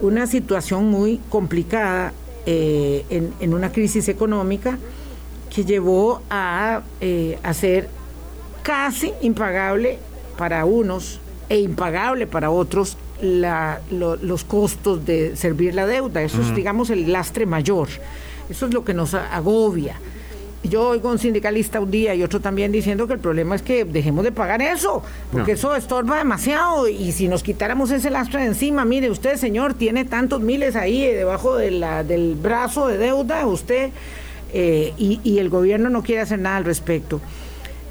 una 0.00 0.26
situación 0.26 0.90
muy 0.90 1.20
complicada 1.30 2.12
eh, 2.44 3.04
en, 3.40 3.54
una 3.54 3.72
crisis 3.72 4.08
económica 4.08 4.78
que 5.54 5.64
llevó 5.64 6.22
a 6.28 6.82
eh, 7.00 7.38
hacer 7.42 7.88
casi 8.62 9.12
impagable 9.22 9.98
para 10.36 10.64
unos 10.64 11.20
e 11.48 11.60
impagable 11.60 12.26
para 12.26 12.50
otros 12.50 12.96
los 13.20 14.44
costos 14.44 15.06
de 15.06 15.36
servir 15.36 15.74
la 15.74 15.86
deuda. 15.86 16.22
Eso 16.22 16.42
es, 16.42 16.54
digamos, 16.54 16.90
el 16.90 17.10
lastre 17.10 17.46
mayor. 17.46 17.88
Eso 18.50 18.66
es 18.66 18.74
lo 18.74 18.84
que 18.84 18.94
nos 18.94 19.14
agobia 19.14 19.96
yo 20.68 20.88
oigo 20.88 21.10
un 21.10 21.18
sindicalista 21.18 21.80
un 21.80 21.90
día 21.90 22.14
y 22.14 22.22
otro 22.22 22.40
también 22.40 22.72
diciendo 22.72 23.06
que 23.06 23.14
el 23.14 23.18
problema 23.18 23.54
es 23.54 23.62
que 23.62 23.84
dejemos 23.84 24.24
de 24.24 24.32
pagar 24.32 24.62
eso, 24.62 25.02
porque 25.32 25.52
eso 25.52 25.74
estorba 25.74 26.18
demasiado 26.18 26.88
y 26.88 27.12
si 27.12 27.28
nos 27.28 27.42
quitáramos 27.42 27.90
ese 27.90 28.10
lastre 28.10 28.40
de 28.40 28.46
encima, 28.46 28.84
mire, 28.84 29.10
usted 29.10 29.36
señor 29.36 29.74
tiene 29.74 30.04
tantos 30.04 30.40
miles 30.40 30.76
ahí 30.76 31.06
debajo 31.06 31.56
de 31.56 31.70
la, 31.70 32.04
del 32.04 32.34
brazo 32.34 32.88
de 32.88 32.98
deuda, 32.98 33.46
usted 33.46 33.90
eh, 34.52 34.92
y, 34.96 35.38
el 35.38 35.48
gobierno 35.48 35.90
no 35.90 36.02
quiere 36.02 36.22
hacer 36.22 36.38
nada 36.38 36.56
al 36.56 36.64
respecto. 36.64 37.20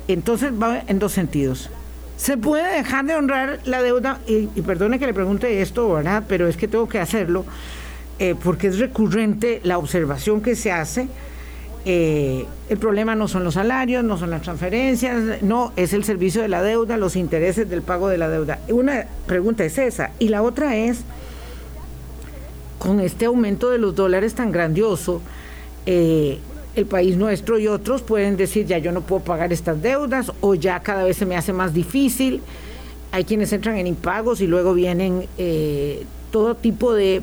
Entonces 0.07 0.51
va 0.51 0.83
en 0.87 0.99
dos 0.99 1.11
sentidos. 1.11 1.69
Se 2.17 2.37
puede 2.37 2.77
dejar 2.77 3.05
de 3.05 3.15
honrar 3.15 3.59
la 3.65 3.81
deuda, 3.81 4.19
y, 4.27 4.47
perdone 4.61 4.99
que 4.99 5.05
le 5.05 5.13
pregunte 5.13 5.61
esto, 5.61 5.93
¿verdad? 5.93 6.23
Pero 6.27 6.47
es 6.47 6.57
que 6.57 6.67
tengo 6.67 6.87
que 6.87 6.99
hacerlo, 6.99 7.45
eh, 8.19 8.35
porque 8.41 8.67
es 8.67 8.79
recurrente 8.79 9.59
la 9.63 9.77
observación 9.77 10.41
que 10.41 10.55
se 10.55 10.71
hace 10.71 11.07
eh, 11.87 12.47
el 12.67 12.79
problema 12.79 13.13
no 13.13 13.27
son 13.27 13.43
los 13.43 13.53
salarios, 13.53 14.03
no 14.03 14.17
son 14.17 14.31
las 14.31 14.41
transferencias, 14.41 15.43
no, 15.43 15.71
es 15.75 15.93
el 15.93 16.03
servicio 16.03 16.41
de 16.41 16.47
la 16.47 16.63
deuda, 16.63 16.97
los 16.97 17.15
intereses 17.15 17.69
del 17.69 17.83
pago 17.83 18.07
de 18.07 18.17
la 18.17 18.27
deuda. 18.27 18.59
Una 18.69 19.05
pregunta 19.27 19.63
es 19.63 19.77
esa. 19.77 20.09
Y 20.17 20.29
la 20.29 20.41
otra 20.41 20.75
es, 20.75 21.01
con 22.79 22.99
este 22.99 23.25
aumento 23.25 23.69
de 23.69 23.77
los 23.77 23.95
dólares 23.95 24.33
tan 24.33 24.51
grandioso, 24.51 25.21
eh, 25.85 26.39
el 26.75 26.85
país 26.85 27.17
nuestro 27.17 27.57
y 27.57 27.67
otros 27.67 28.01
pueden 28.01 28.37
decir, 28.37 28.65
ya 28.65 28.77
yo 28.77 28.91
no 28.91 29.01
puedo 29.01 29.23
pagar 29.23 29.53
estas 29.53 29.81
deudas 29.81 30.31
o 30.41 30.55
ya 30.55 30.79
cada 30.81 31.03
vez 31.03 31.17
se 31.17 31.25
me 31.25 31.35
hace 31.35 31.53
más 31.53 31.73
difícil. 31.73 32.41
Hay 33.11 33.23
quienes 33.23 33.53
entran 33.53 33.77
en 33.77 33.87
impagos 33.87 34.41
y 34.41 34.47
luego 34.47 34.73
vienen 34.73 35.27
eh, 35.37 36.03
todo 36.31 36.55
tipo 36.55 36.93
de 36.93 37.21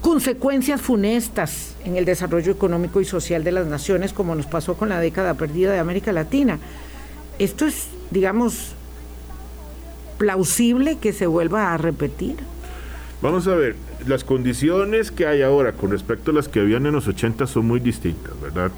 consecuencias 0.00 0.80
funestas 0.80 1.76
en 1.84 1.96
el 1.96 2.04
desarrollo 2.04 2.52
económico 2.52 3.00
y 3.00 3.04
social 3.04 3.44
de 3.44 3.52
las 3.52 3.66
naciones, 3.66 4.12
como 4.12 4.34
nos 4.34 4.46
pasó 4.46 4.74
con 4.74 4.88
la 4.88 5.00
década 5.00 5.34
perdida 5.34 5.72
de 5.72 5.78
América 5.78 6.12
Latina. 6.12 6.58
Esto 7.38 7.66
es, 7.66 7.88
digamos, 8.10 8.72
plausible 10.18 10.98
que 10.98 11.12
se 11.12 11.26
vuelva 11.26 11.72
a 11.72 11.76
repetir. 11.76 12.36
Vamos 13.20 13.46
a 13.48 13.54
ver, 13.54 13.76
las 14.06 14.24
condiciones 14.24 15.10
que 15.10 15.26
hay 15.26 15.42
ahora 15.42 15.72
con 15.72 15.90
respecto 15.90 16.30
a 16.30 16.34
las 16.34 16.48
que 16.48 16.60
habían 16.60 16.86
en 16.86 16.92
los 16.92 17.08
80 17.08 17.46
son 17.46 17.66
muy 17.66 17.80
distintas, 17.80 18.38
¿verdad? 18.40 18.70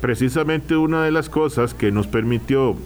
Precisamente 0.00 0.76
una 0.76 1.04
de 1.04 1.10
las 1.10 1.28
cosas 1.28 1.74
que 1.74 1.90
nos 1.90 2.06
permitió 2.06 2.76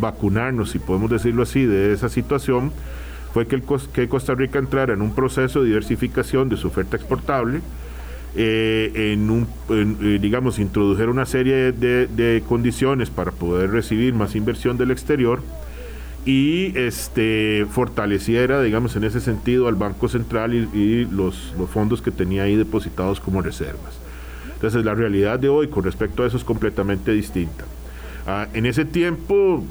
vacunarnos, 0.00 0.70
si 0.70 0.78
podemos 0.78 1.10
decirlo 1.10 1.42
así, 1.42 1.64
de 1.64 1.92
esa 1.92 2.08
situación, 2.08 2.72
fue 3.32 3.46
que, 3.46 4.08
Costa 4.08 4.34
Rica 4.34 4.58
entrara 4.58 4.94
en 4.94 5.02
un 5.02 5.14
proceso 5.14 5.60
de 5.60 5.66
diversificación 5.66 6.48
de 6.48 6.56
su 6.56 6.68
oferta 6.68 6.96
exportable, 6.96 7.60
eh, 8.34 9.12
en 9.12 9.46
eh, 9.68 10.18
digamos, 10.20 10.58
introdujera 10.58 11.10
una 11.10 11.26
serie 11.26 11.72
de, 11.72 12.42
condiciones 12.48 13.10
para 13.10 13.32
poder 13.32 13.70
recibir 13.70 14.14
más 14.14 14.34
inversión 14.36 14.78
del 14.78 14.90
exterior 14.90 15.42
y 16.24 16.76
este, 16.78 17.66
fortaleciera, 17.70 18.62
digamos, 18.62 18.96
en 18.96 19.04
ese 19.04 19.20
sentido 19.20 19.68
al 19.68 19.74
Banco 19.74 20.08
Central 20.08 20.54
y, 20.54 21.04
los 21.04 21.54
fondos 21.72 22.02
que 22.02 22.10
tenía 22.10 22.44
ahí 22.44 22.56
depositados 22.56 23.20
como 23.20 23.42
reservas. 23.42 24.05
Entonces 24.56 24.84
la 24.84 24.94
realidad 24.94 25.38
de 25.38 25.48
hoy 25.48 25.68
con 25.68 25.84
respecto 25.84 26.22
a 26.24 26.26
eso 26.26 26.36
es 26.36 26.44
completamente 26.44 27.12
distinta. 27.12 27.64
Ah, 28.26 28.48
en 28.54 28.66
ese 28.66 28.84
tiempo, 28.84 29.62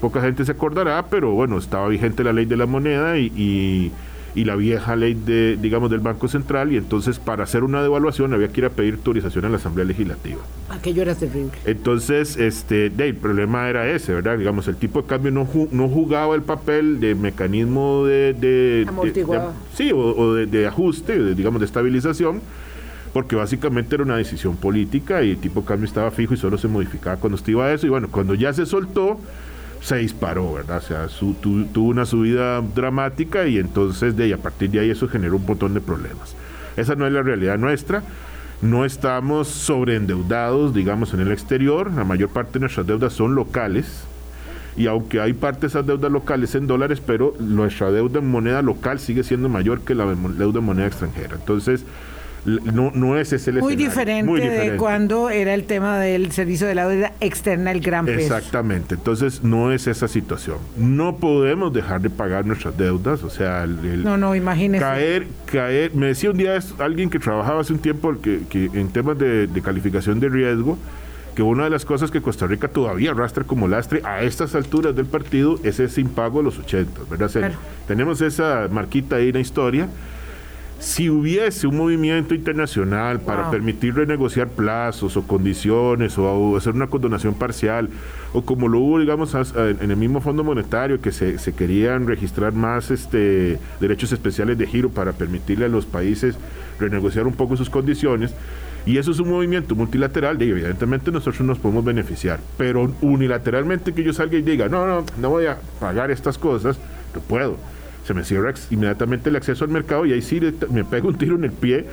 poca 0.00 0.20
gente 0.20 0.44
se 0.44 0.52
acordará, 0.52 1.06
pero 1.10 1.32
bueno, 1.32 1.58
estaba 1.58 1.88
vigente 1.88 2.22
la 2.22 2.32
ley 2.32 2.44
de 2.44 2.56
la 2.56 2.66
moneda 2.66 3.18
y, 3.18 3.90
la 4.36 4.54
vieja 4.54 4.94
ley 4.94 5.14
de, 5.14 5.56
digamos, 5.60 5.90
del 5.90 5.98
Banco 5.98 6.28
Central, 6.28 6.72
y 6.72 6.76
entonces 6.76 7.18
para 7.18 7.42
hacer 7.42 7.64
una 7.64 7.82
devaluación 7.82 8.32
había 8.34 8.46
que 8.46 8.60
ir 8.60 8.66
a 8.66 8.70
pedir 8.70 8.94
autorización 8.94 9.46
a 9.46 9.48
la 9.48 9.56
Asamblea 9.56 9.84
Legislativa. 9.84 10.38
Aquello 10.68 11.02
era 11.02 11.16
terrible. 11.16 11.50
Entonces, 11.64 12.36
este, 12.36 12.86
el 12.86 13.16
problema 13.16 13.68
era 13.68 13.90
ese, 13.90 14.14
¿verdad? 14.14 14.38
Digamos, 14.38 14.68
el 14.68 14.76
tipo 14.76 15.02
de 15.02 15.08
cambio 15.08 15.32
no, 15.32 15.48
no 15.72 15.88
jugaba 15.88 16.36
el 16.36 16.42
papel 16.42 17.00
de 17.00 17.16
mecanismo 17.16 18.04
de... 18.06 18.32
de, 18.32 18.86
sí, 19.74 19.90
o, 19.92 20.34
de, 20.34 20.66
ajuste, 20.68 21.34
digamos, 21.34 21.58
de 21.58 21.66
estabilización 21.66 22.40
porque 23.12 23.36
básicamente 23.36 23.94
era 23.94 24.04
una 24.04 24.16
decisión 24.16 24.56
política 24.56 25.22
y 25.22 25.30
el 25.30 25.38
tipo 25.38 25.64
cambio 25.64 25.86
estaba 25.86 26.10
fijo 26.10 26.34
y 26.34 26.36
solo 26.36 26.58
se 26.58 26.68
modificaba 26.68 27.16
cuando 27.16 27.36
estaba 27.36 27.72
eso. 27.72 27.86
Y 27.86 27.90
bueno, 27.90 28.08
cuando 28.10 28.34
ya 28.34 28.52
se 28.52 28.66
soltó, 28.66 29.18
se 29.80 29.96
disparó, 29.96 30.54
¿verdad? 30.54 30.78
O 30.78 30.80
sea, 30.80 31.06
tuvo 31.40 31.88
una 31.88 32.04
subida 32.04 32.60
dramática 32.60 33.46
y 33.46 33.58
entonces 33.58 34.16
de 34.16 34.24
ahí, 34.24 34.32
a 34.32 34.38
partir 34.38 34.70
de 34.70 34.80
ahí 34.80 34.90
eso 34.90 35.08
generó 35.08 35.36
un 35.36 35.46
montón 35.46 35.74
de 35.74 35.80
problemas. 35.80 36.34
Esa 36.76 36.94
no 36.94 37.06
es 37.06 37.12
la 37.12 37.22
realidad 37.22 37.58
nuestra. 37.58 38.02
No 38.60 38.84
estamos 38.84 39.48
sobreendeudados, 39.48 40.74
digamos, 40.74 41.14
en 41.14 41.20
el 41.20 41.30
exterior. 41.30 41.92
La 41.92 42.04
mayor 42.04 42.28
parte 42.28 42.54
de 42.54 42.60
nuestras 42.60 42.86
deudas 42.86 43.12
son 43.12 43.34
locales. 43.34 44.04
Y 44.76 44.86
aunque 44.86 45.20
hay 45.20 45.32
parte 45.32 45.62
de 45.62 45.66
esas 45.68 45.86
deudas 45.86 46.10
locales 46.10 46.54
en 46.54 46.66
dólares, 46.66 47.00
pero 47.04 47.34
nuestra 47.40 47.90
deuda 47.90 48.20
en 48.20 48.30
moneda 48.30 48.62
local 48.62 49.00
sigue 49.00 49.24
siendo 49.24 49.48
mayor 49.48 49.80
que 49.80 49.94
la 49.94 50.06
deuda 50.06 50.58
en 50.58 50.64
moneda 50.64 50.86
extranjera. 50.86 51.34
Entonces, 51.36 51.84
no, 52.48 52.90
no 52.94 53.18
es 53.18 53.32
ese 53.32 53.50
el 53.50 53.60
muy 53.60 53.76
diferente, 53.76 54.28
muy 54.28 54.40
diferente 54.40 54.72
de 54.72 54.76
cuando 54.76 55.30
era 55.30 55.54
el 55.54 55.64
tema 55.64 55.98
del 55.98 56.32
servicio 56.32 56.66
de 56.66 56.74
la 56.74 56.88
deuda 56.88 57.12
externa, 57.20 57.70
el 57.70 57.80
gran 57.80 58.06
peso. 58.06 58.34
Exactamente, 58.36 58.94
entonces 58.94 59.42
no 59.42 59.72
es 59.72 59.86
esa 59.86 60.08
situación. 60.08 60.58
No 60.76 61.16
podemos 61.16 61.72
dejar 61.72 62.00
de 62.00 62.10
pagar 62.10 62.46
nuestras 62.46 62.76
deudas, 62.76 63.22
o 63.22 63.30
sea, 63.30 63.64
el, 63.64 64.02
no, 64.02 64.16
no, 64.16 64.34
imagínese. 64.34 64.84
Caer, 64.84 65.26
caer, 65.46 65.94
me 65.94 66.06
decía 66.06 66.30
un 66.30 66.38
día 66.38 66.58
alguien 66.78 67.10
que 67.10 67.18
trabajaba 67.18 67.60
hace 67.60 67.72
un 67.72 67.78
tiempo 67.78 68.14
que, 68.20 68.40
en 68.52 68.88
temas 68.88 69.18
de, 69.18 69.48
calificación 69.62 70.20
de 70.20 70.28
riesgo, 70.28 70.78
que 71.34 71.42
una 71.42 71.64
de 71.64 71.70
las 71.70 71.84
cosas 71.84 72.10
que 72.10 72.20
Costa 72.20 72.46
Rica 72.46 72.68
todavía 72.68 73.12
arrastra 73.12 73.44
como 73.44 73.68
lastre 73.68 74.02
a 74.04 74.22
estas 74.22 74.54
alturas 74.54 74.96
del 74.96 75.06
partido 75.06 75.60
es 75.62 75.78
ese 75.78 76.00
impago 76.00 76.38
de 76.38 76.44
los 76.44 76.58
80, 76.58 77.02
¿verdad? 77.10 77.52
Tenemos 77.86 78.20
esa 78.20 78.68
marquita 78.70 79.16
ahí 79.16 79.28
en 79.28 79.34
la 79.34 79.40
historia 79.40 79.88
si 80.78 81.10
hubiese 81.10 81.66
un 81.66 81.76
movimiento 81.76 82.34
internacional 82.34 83.20
para 83.20 83.50
permitir 83.50 83.94
renegociar 83.94 84.48
plazos 84.48 85.16
o 85.16 85.26
condiciones 85.26 86.16
o 86.18 86.56
hacer 86.56 86.74
una 86.74 86.86
condonación 86.86 87.34
parcial, 87.34 87.88
o 88.32 88.42
como 88.42 88.68
lo 88.68 88.78
hubo, 88.78 89.00
digamos, 89.00 89.34
en 89.34 89.90
el 89.90 89.96
mismo 89.96 90.20
Fondo 90.20 90.44
Monetario, 90.44 91.00
que 91.00 91.10
se, 91.10 91.36
querían 91.54 92.06
registrar 92.06 92.52
más 92.52 92.90
este, 92.92 93.58
derechos 93.80 94.12
especiales 94.12 94.56
de 94.56 94.66
giro 94.66 94.90
para 94.90 95.12
permitirle 95.12 95.64
a 95.64 95.68
los 95.68 95.84
países 95.84 96.36
renegociar 96.78 97.26
un 97.26 97.34
poco 97.34 97.56
sus 97.56 97.70
condiciones, 97.70 98.32
y 98.86 98.98
eso 98.98 99.10
es 99.10 99.18
un 99.18 99.30
movimiento 99.30 99.74
multilateral, 99.74 100.40
y 100.40 100.50
evidentemente 100.50 101.10
nosotros 101.10 101.40
nos 101.40 101.58
podemos 101.58 101.84
beneficiar, 101.84 102.38
pero 102.56 102.92
unilateralmente 103.02 103.92
que 103.92 104.04
yo 104.04 104.12
salga 104.12 104.38
y 104.38 104.42
diga, 104.42 104.68
no, 104.68 104.86
no, 104.86 105.04
no 105.20 105.30
voy 105.30 105.46
a 105.46 105.58
pagar 105.80 106.12
estas 106.12 106.38
cosas, 106.38 106.78
no 107.14 107.20
puedo 107.20 107.56
se 108.08 108.14
me 108.14 108.24
cierra 108.24 108.54
inmediatamente 108.70 109.28
el 109.28 109.36
acceso 109.36 109.64
al 109.64 109.70
mercado 109.70 110.06
y 110.06 110.14
ahí 110.14 110.22
sí 110.22 110.40
me 110.70 110.82
pego 110.82 111.08
un 111.08 111.18
tiro 111.18 111.36
en 111.36 111.44
el 111.44 111.52
pie 111.52 111.84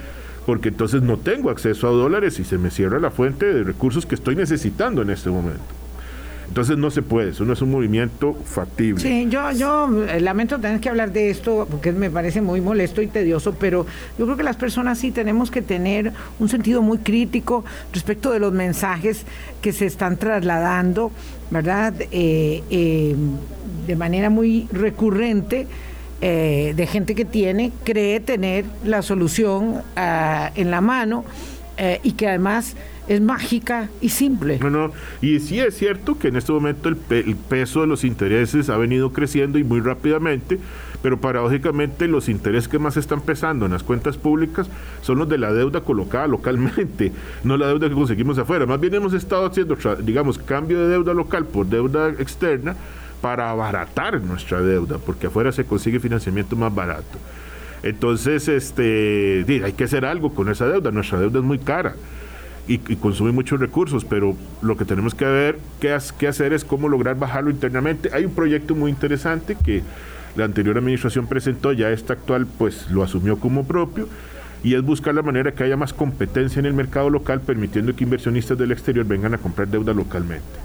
porque 0.46 0.70
entonces 0.70 1.02
no 1.02 1.18
tengo 1.18 1.50
acceso 1.50 1.90
a 1.90 1.92
dólares 1.92 2.40
y 2.40 2.46
se 2.46 2.58
me 2.58 2.72
cierra 2.72 3.00
la 3.00 3.12
fuente 3.12 3.46
de 3.54 3.64
recursos 3.64 4.06
que 4.06 4.16
estoy 4.16 4.38
necesitando 4.38 5.02
en 5.02 5.10
este 5.10 5.30
momento. 5.30 5.66
Entonces 6.48 6.78
no 6.78 6.90
se 6.90 7.02
puede, 7.02 7.32
eso 7.32 7.44
no 7.44 7.52
es 7.52 7.62
un 7.62 7.72
movimiento 7.72 8.34
factible. 8.34 9.02
Sí, 9.02 9.28
yo, 9.30 9.52
yo 9.52 10.06
eh, 10.06 10.22
lamento 10.22 10.58
tener 10.58 10.80
que 10.80 10.88
hablar 10.88 11.12
de 11.12 11.32
esto 11.32 11.68
porque 11.70 11.92
me 11.92 12.10
parece 12.10 12.40
muy 12.40 12.62
molesto 12.62 13.02
y 13.02 13.08
tedioso, 13.08 13.56
pero 13.60 13.86
yo 14.18 14.24
creo 14.26 14.38
que 14.38 14.44
las 14.44 14.56
personas 14.56 15.00
sí 15.00 15.12
tenemos 15.12 15.52
que 15.52 15.62
tener 15.62 16.14
un 16.40 16.48
sentido 16.48 16.82
muy 16.82 17.00
crítico 17.00 17.66
respecto 17.92 18.32
de 18.32 18.40
los 18.40 18.54
mensajes 18.54 19.26
que 19.62 19.74
se 19.74 19.86
están 19.86 20.16
trasladando, 20.16 21.12
¿verdad? 21.52 21.94
Eh, 22.00 22.64
eh, 22.70 23.16
de 23.86 23.96
manera 23.98 24.30
muy 24.30 24.70
recurrente. 24.72 25.68
De 26.22 26.88
gente 26.90 27.14
que 27.14 27.26
tiene, 27.26 27.72
cree 27.84 28.20
tener 28.20 28.66
la 28.84 29.02
solución 29.02 29.82
ah, 29.96 30.52
en 30.56 30.72
la 30.72 30.82
mano 30.82 31.24
y 32.04 32.14
que 32.14 32.30
además 32.30 32.76
es 33.08 33.22
mágica 33.22 33.90
y 34.02 34.10
simple. 34.10 34.60
No, 34.60 34.70
no, 34.70 34.92
y 35.22 35.40
sí 35.40 35.60
es 35.60 35.78
cierto 35.78 36.18
que 36.18 36.30
en 36.30 36.36
este 36.36 36.52
momento 36.52 36.90
el, 36.90 36.96
peso 37.36 37.82
de 37.82 37.88
los 37.88 38.04
intereses 38.04 38.70
ha 38.70 38.78
venido 38.78 39.12
creciendo 39.12 39.60
y 39.60 39.64
muy 39.64 39.80
rápidamente, 39.80 40.60
pero 41.02 41.20
paradójicamente 41.20 42.08
los 42.08 42.30
intereses 42.30 42.68
que 42.68 42.80
más 42.80 42.98
están 42.98 43.22
pesando 43.22 43.66
en 43.66 43.74
las 43.74 43.84
cuentas 43.84 44.18
públicas 44.18 44.68
son 45.02 45.20
los 45.20 45.30
de 45.30 45.38
la 45.38 45.54
deuda 45.54 45.82
colocada 45.82 46.28
localmente, 46.28 47.12
no 47.44 47.58
la 47.58 47.68
deuda 47.68 47.90
que 47.90 47.96
conseguimos 47.96 48.38
afuera. 48.38 48.66
Más 48.66 48.80
bien 48.80 48.96
hemos 48.96 49.14
estado 49.14 49.46
haciendo, 49.46 49.78
digamos, 50.02 50.38
cambio 50.38 50.80
de 50.82 50.90
deuda 50.90 51.14
local 51.14 51.46
por 51.46 51.68
deuda 51.68 52.10
externa 52.10 52.76
para 53.26 53.50
abaratar 53.50 54.22
nuestra 54.22 54.62
deuda, 54.62 55.00
porque 55.00 55.26
afuera 55.26 55.52
se 55.52 55.66
consigue 55.66 56.00
financiamiento 56.00 56.56
más 56.56 56.76
barato. 56.76 57.18
Entonces, 57.82 58.48
este, 58.48 59.44
hay 59.64 59.74
que 59.74 59.86
hacer 59.86 60.06
algo 60.06 60.36
con 60.36 60.48
esa 60.48 60.68
deuda. 60.68 60.92
Nuestra 60.92 61.20
deuda 61.20 61.40
es 61.40 61.44
muy 61.44 61.58
cara 61.58 61.96
y, 62.68 62.78
consume 62.78 63.32
muchos 63.32 63.60
recursos, 63.60 64.06
pero 64.06 64.36
lo 64.62 64.78
que 64.78 64.86
tenemos 64.86 65.16
que 65.16 65.26
ver 65.26 65.58
qué, 65.80 65.92
hacer 65.92 66.54
es 66.54 66.64
cómo 66.64 66.88
lograr 66.88 67.18
bajarlo 67.18 67.50
internamente. 67.50 68.12
Hay 68.14 68.26
un 68.26 68.36
proyecto 68.36 68.76
muy 68.76 68.92
interesante 68.92 69.56
que 69.56 69.82
la 70.36 70.46
anterior 70.46 70.78
administración 70.78 71.26
presentó, 71.26 71.74
ya 71.74 71.90
esta 71.90 72.14
actual 72.14 72.46
pues 72.46 72.92
lo 72.92 73.02
asumió 73.02 73.40
como 73.40 73.66
propio 73.66 74.08
y 74.64 74.76
es 74.76 74.84
buscar 74.84 75.16
la 75.16 75.24
manera 75.24 75.52
que 75.52 75.64
haya 75.64 75.78
más 75.78 75.94
competencia 75.94 76.60
en 76.60 76.68
el 76.68 76.76
mercado 76.76 77.10
local, 77.10 77.42
permitiendo 77.42 77.96
que 77.96 78.04
inversionistas 78.04 78.56
del 78.56 78.72
exterior 78.72 79.04
vengan 79.04 79.34
a 79.34 79.40
comprar 79.40 79.68
deuda 79.68 79.96
localmente. 79.96 80.65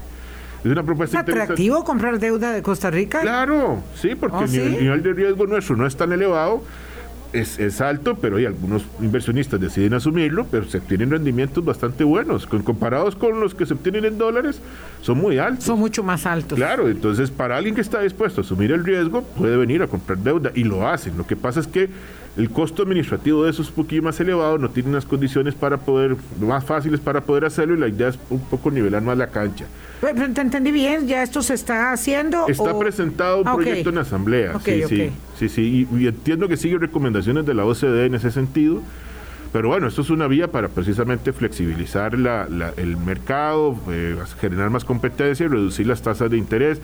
Es 0.63 0.71
una 0.71 0.83
propuesta 0.83 1.19
¿Es 1.19 1.21
atractivo 1.21 1.83
comprar 1.83 2.19
deuda 2.19 2.51
de 2.51 2.61
Costa 2.61 2.91
Rica? 2.91 3.21
Claro, 3.21 3.81
sí, 3.95 4.15
porque 4.15 4.37
¿Oh, 4.37 4.43
el 4.43 4.79
nivel 4.79 5.03
de 5.03 5.13
riesgo 5.13 5.47
nuestro 5.47 5.75
no 5.75 5.87
es 5.87 5.95
tan 5.95 6.11
elevado 6.11 6.61
es, 7.33 7.81
alto, 7.81 8.15
pero 8.15 8.37
hay 8.37 8.45
algunos 8.45 8.83
inversionistas 8.99 9.59
deciden 9.59 9.93
asumirlo, 9.93 10.45
pero 10.51 10.67
se 10.67 10.79
obtienen 10.79 11.11
rendimientos 11.11 11.63
bastante 11.63 12.03
buenos. 12.03 12.45
Con, 12.45 12.61
comparados 12.61 13.15
con 13.15 13.39
los 13.39 13.55
que 13.55 13.65
se 13.65 13.73
obtienen 13.73 14.05
en 14.05 14.17
dólares, 14.17 14.59
son 15.01 15.17
muy 15.17 15.37
altos. 15.37 15.65
Son 15.65 15.79
mucho 15.79 16.03
más 16.03 16.25
altos. 16.25 16.57
Claro, 16.57 16.89
entonces 16.89 17.31
para 17.31 17.57
alguien 17.57 17.75
que 17.75 17.81
está 17.81 18.01
dispuesto 18.01 18.41
a 18.41 18.43
asumir 18.43 18.71
el 18.71 18.83
riesgo, 18.83 19.21
puede 19.21 19.55
venir 19.57 19.81
a 19.81 19.87
comprar 19.87 20.17
deuda 20.17 20.51
y 20.53 20.63
lo 20.63 20.87
hacen. 20.87 21.17
Lo 21.17 21.25
que 21.25 21.35
pasa 21.35 21.61
es 21.61 21.67
que 21.67 21.89
el 22.37 22.49
costo 22.49 22.83
administrativo 22.83 23.43
de 23.43 23.51
eso 23.51 23.61
es 23.61 23.69
un 23.69 23.75
poquito 23.75 24.03
más 24.03 24.19
elevado, 24.19 24.57
no 24.57 24.69
tiene 24.69 24.89
unas 24.89 25.05
condiciones 25.05 25.53
para 25.53 25.77
poder, 25.77 26.15
más 26.39 26.63
fáciles 26.63 26.99
para 26.99 27.21
poder 27.21 27.45
hacerlo 27.45 27.75
y 27.75 27.79
la 27.79 27.89
idea 27.89 28.07
es 28.07 28.19
un 28.29 28.39
poco 28.39 28.71
nivelar 28.71 29.01
más 29.01 29.17
la 29.17 29.27
cancha. 29.27 29.65
¿Te 29.99 30.41
entendí 30.41 30.71
bien? 30.71 31.07
¿Ya 31.07 31.23
esto 31.23 31.41
se 31.41 31.53
está 31.53 31.91
haciendo? 31.91 32.47
Está 32.47 32.77
presentado 32.77 33.41
un 33.41 33.47
ah, 33.47 33.55
proyecto 33.55 33.89
en 33.89 33.97
asamblea. 33.97 34.59
sí, 34.63 34.83
sí, 34.87 35.11
sí, 35.37 35.49
sí, 35.49 35.87
y, 35.91 36.07
entiendo 36.07 36.47
que 36.47 36.57
sigue 36.57 36.77
recomendaciones 36.77 37.45
de 37.45 37.53
la 37.53 37.65
OCDE 37.65 38.05
en 38.05 38.15
ese 38.15 38.31
sentido. 38.31 38.81
Pero 39.51 39.67
bueno, 39.67 39.87
esto 39.87 40.01
es 40.01 40.09
una 40.09 40.27
vía 40.27 40.49
para 40.49 40.69
precisamente 40.69 41.33
flexibilizar 41.33 42.13
el 42.15 42.97
mercado, 42.97 43.75
eh, 43.89 44.15
generar 44.39 44.69
más 44.69 44.85
competencia 44.85 45.45
y 45.45 45.49
reducir 45.49 45.87
las 45.87 46.01
tasas 46.01 46.31
de 46.31 46.37
interés. 46.37 46.79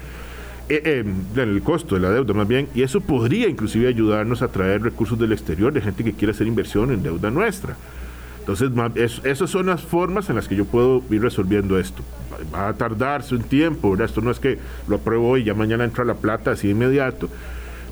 Eh, 0.69 0.81
eh, 0.83 1.05
el 1.41 1.61
costo 1.61 1.95
de 1.95 2.01
la 2.01 2.11
deuda 2.11 2.33
más 2.33 2.47
bien, 2.47 2.67
y 2.75 2.81
eso 2.81 2.99
podría 2.99 3.47
inclusive 3.47 3.87
ayudarnos 3.87 4.41
a 4.41 4.49
traer 4.49 4.81
recursos 4.81 5.17
del 5.17 5.31
exterior 5.31 5.71
de 5.71 5.79
gente 5.79 6.03
que 6.03 6.13
quiera 6.13 6.33
hacer 6.33 6.45
inversión 6.45 6.91
en 6.91 7.03
deuda 7.03 7.31
nuestra. 7.31 7.77
Entonces, 8.39 8.71
esas 9.23 9.49
son 9.49 9.67
las 9.67 9.81
formas 9.81 10.29
en 10.29 10.35
las 10.35 10.47
que 10.47 10.55
yo 10.55 10.65
puedo 10.65 11.03
ir 11.09 11.21
resolviendo 11.21 11.77
esto. 11.79 12.01
Va 12.53 12.69
a 12.69 12.73
tardarse 12.73 13.35
un 13.35 13.43
tiempo, 13.43 13.95
esto 14.01 14.21
no 14.21 14.31
es 14.31 14.39
que 14.39 14.57
lo 14.87 14.97
apruebo 14.97 15.29
hoy 15.29 15.41
y 15.41 15.43
ya 15.45 15.53
mañana 15.53 15.83
entra 15.83 16.05
la 16.05 16.15
plata 16.15 16.51
así 16.51 16.69
inmediato, 16.69 17.29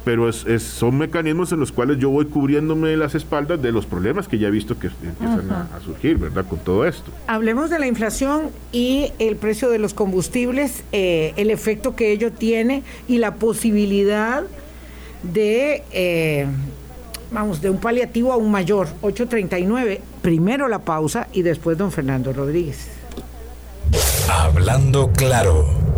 pero 0.06 0.30
es, 0.30 0.45
son 0.62 0.97
mecanismos 0.99 1.51
en 1.51 1.60
los 1.60 1.72
cuales 1.72 1.97
yo 1.97 2.12
voy 2.12 2.26
cubriéndome 2.26 2.95
las 2.95 3.16
espaldas 3.16 3.60
de 3.62 3.72
los 3.72 3.88
problemas 3.88 4.28
que 4.28 4.38
ya 4.38 4.47
he 4.47 4.51
visto 4.51 4.78
que 4.78 4.88
empiezan 4.88 5.51
a, 5.51 5.68
surgir, 5.84 6.18
¿verdad? 6.18 6.45
Con 6.47 6.60
todo 6.60 6.86
esto. 6.86 7.12
Hablemos 7.28 7.72
de 7.72 7.80
la 7.80 7.88
inflación 7.88 8.51
y 8.72 9.12
el 9.18 9.36
precio 9.36 9.70
de 9.70 9.80
los 9.80 9.95
combustibles, 9.95 10.84
eh, 10.91 11.34
el 11.38 11.49
efecto 11.49 11.95
que 11.95 12.12
ello 12.12 12.32
tiene 12.32 12.84
y 13.08 13.18
la 13.18 13.34
posibilidad 13.36 14.43
de, 15.24 15.84
eh, 15.91 16.45
vamos, 17.32 17.62
de 17.62 17.72
un 17.72 17.80
paliativo 17.80 18.32
a 18.32 18.38
un 18.38 18.51
mayor, 18.51 18.88
839. 19.01 20.01
Primero 20.22 20.68
la 20.68 20.80
pausa 20.80 21.28
y 21.34 21.41
después 21.41 21.80
don 21.80 21.91
Fernando 21.91 22.32
Rodríguez. 22.32 22.89
Hablando 24.30 25.12
claro. 25.12 25.95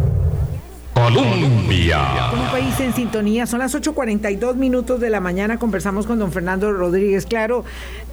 Colombia. 0.98 2.32
Un 2.34 2.52
país 2.52 2.80
en 2.80 2.92
sintonía. 2.92 3.46
Son 3.46 3.60
las 3.60 3.76
8.42 3.76 4.56
minutos 4.56 5.00
de 5.00 5.12
la 5.12 5.20
mañana. 5.20 5.60
Conversamos 5.60 6.08
con 6.08 6.18
don 6.18 6.32
Fernando 6.32 6.74
Rodríguez, 6.74 7.28
claro, 7.28 7.64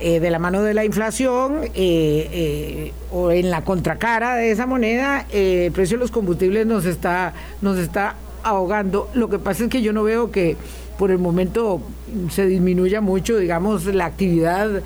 eh, 0.00 0.20
de 0.20 0.30
la 0.30 0.38
mano 0.38 0.62
de 0.62 0.74
la 0.74 0.84
inflación 0.84 1.64
eh, 1.64 1.70
eh, 1.74 2.92
o 3.10 3.30
en 3.30 3.50
la 3.50 3.62
contracara 3.62 4.36
de 4.36 4.50
esa 4.50 4.66
moneda. 4.66 5.24
el 5.32 5.72
precio 5.72 5.96
de 5.96 6.00
los 6.02 6.10
combustibles 6.10 6.66
nos 6.66 6.84
está, 6.84 7.32
nos 7.62 7.78
está 7.78 8.16
ahogando. 8.42 9.08
Lo 9.14 9.30
que 9.30 9.38
pasa 9.38 9.64
es 9.64 9.70
que 9.70 9.80
yo 9.80 9.94
no 9.94 10.02
veo 10.02 10.30
que 10.30 10.58
por 10.98 11.10
el 11.10 11.18
momento 11.18 11.80
se 12.28 12.44
disminuya 12.44 13.00
mucho, 13.00 13.38
digamos, 13.38 13.86
la 13.86 14.04
actividad. 14.04 14.82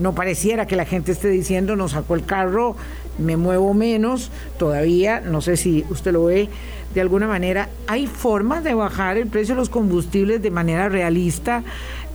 no 0.00 0.14
pareciera 0.16 0.66
que 0.66 0.74
la 0.74 0.84
gente 0.84 1.12
esté 1.12 1.28
diciendo, 1.28 1.76
nos 1.76 1.92
sacó 1.92 2.16
el 2.16 2.24
carro, 2.24 2.74
me 3.18 3.36
muevo 3.36 3.72
menos, 3.72 4.32
todavía, 4.58 5.20
no 5.20 5.40
sé 5.40 5.56
si 5.56 5.84
usted 5.90 6.12
lo 6.12 6.24
ve 6.24 6.48
de 6.94 7.00
alguna 7.00 7.26
manera, 7.26 7.68
¿hay 7.88 8.06
formas 8.06 8.62
de 8.62 8.72
bajar 8.72 9.16
el 9.16 9.26
precio 9.26 9.54
de 9.54 9.60
los 9.60 9.68
combustibles 9.68 10.40
de 10.40 10.50
manera 10.50 10.88
realista? 10.88 11.64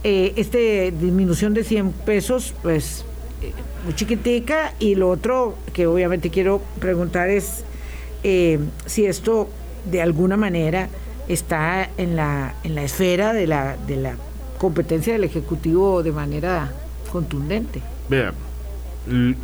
Eh, 0.03 0.34
este 0.38 0.91
disminución 0.91 1.53
de 1.53 1.65
100 1.65 1.91
pesos, 1.91 2.53
pues 2.63 3.03
eh, 3.41 3.51
muy 3.84 3.93
chiquitica, 3.93 4.73
y 4.80 4.95
lo 4.95 5.09
otro 5.09 5.55
que 5.73 5.86
obviamente 5.86 6.30
quiero 6.30 6.61
preguntar 6.80 7.30
es 7.30 7.65
eh, 8.23 8.59
si 8.86 9.05
esto 9.05 9.49
de 9.91 10.01
alguna 10.01 10.38
manera 10.38 10.88
está 11.27 11.89
en 11.97 12.15
la, 12.15 12.55
en 12.63 12.75
la 12.75 12.84
esfera 12.84 13.34
de 13.34 13.47
la, 13.47 13.75
de 13.86 13.97
la 13.97 14.15
competencia 14.57 15.13
del 15.13 15.25
Ejecutivo 15.25 16.03
de 16.03 16.13
manera 16.13 16.71
contundente. 17.11 17.82
Vea, 18.09 18.34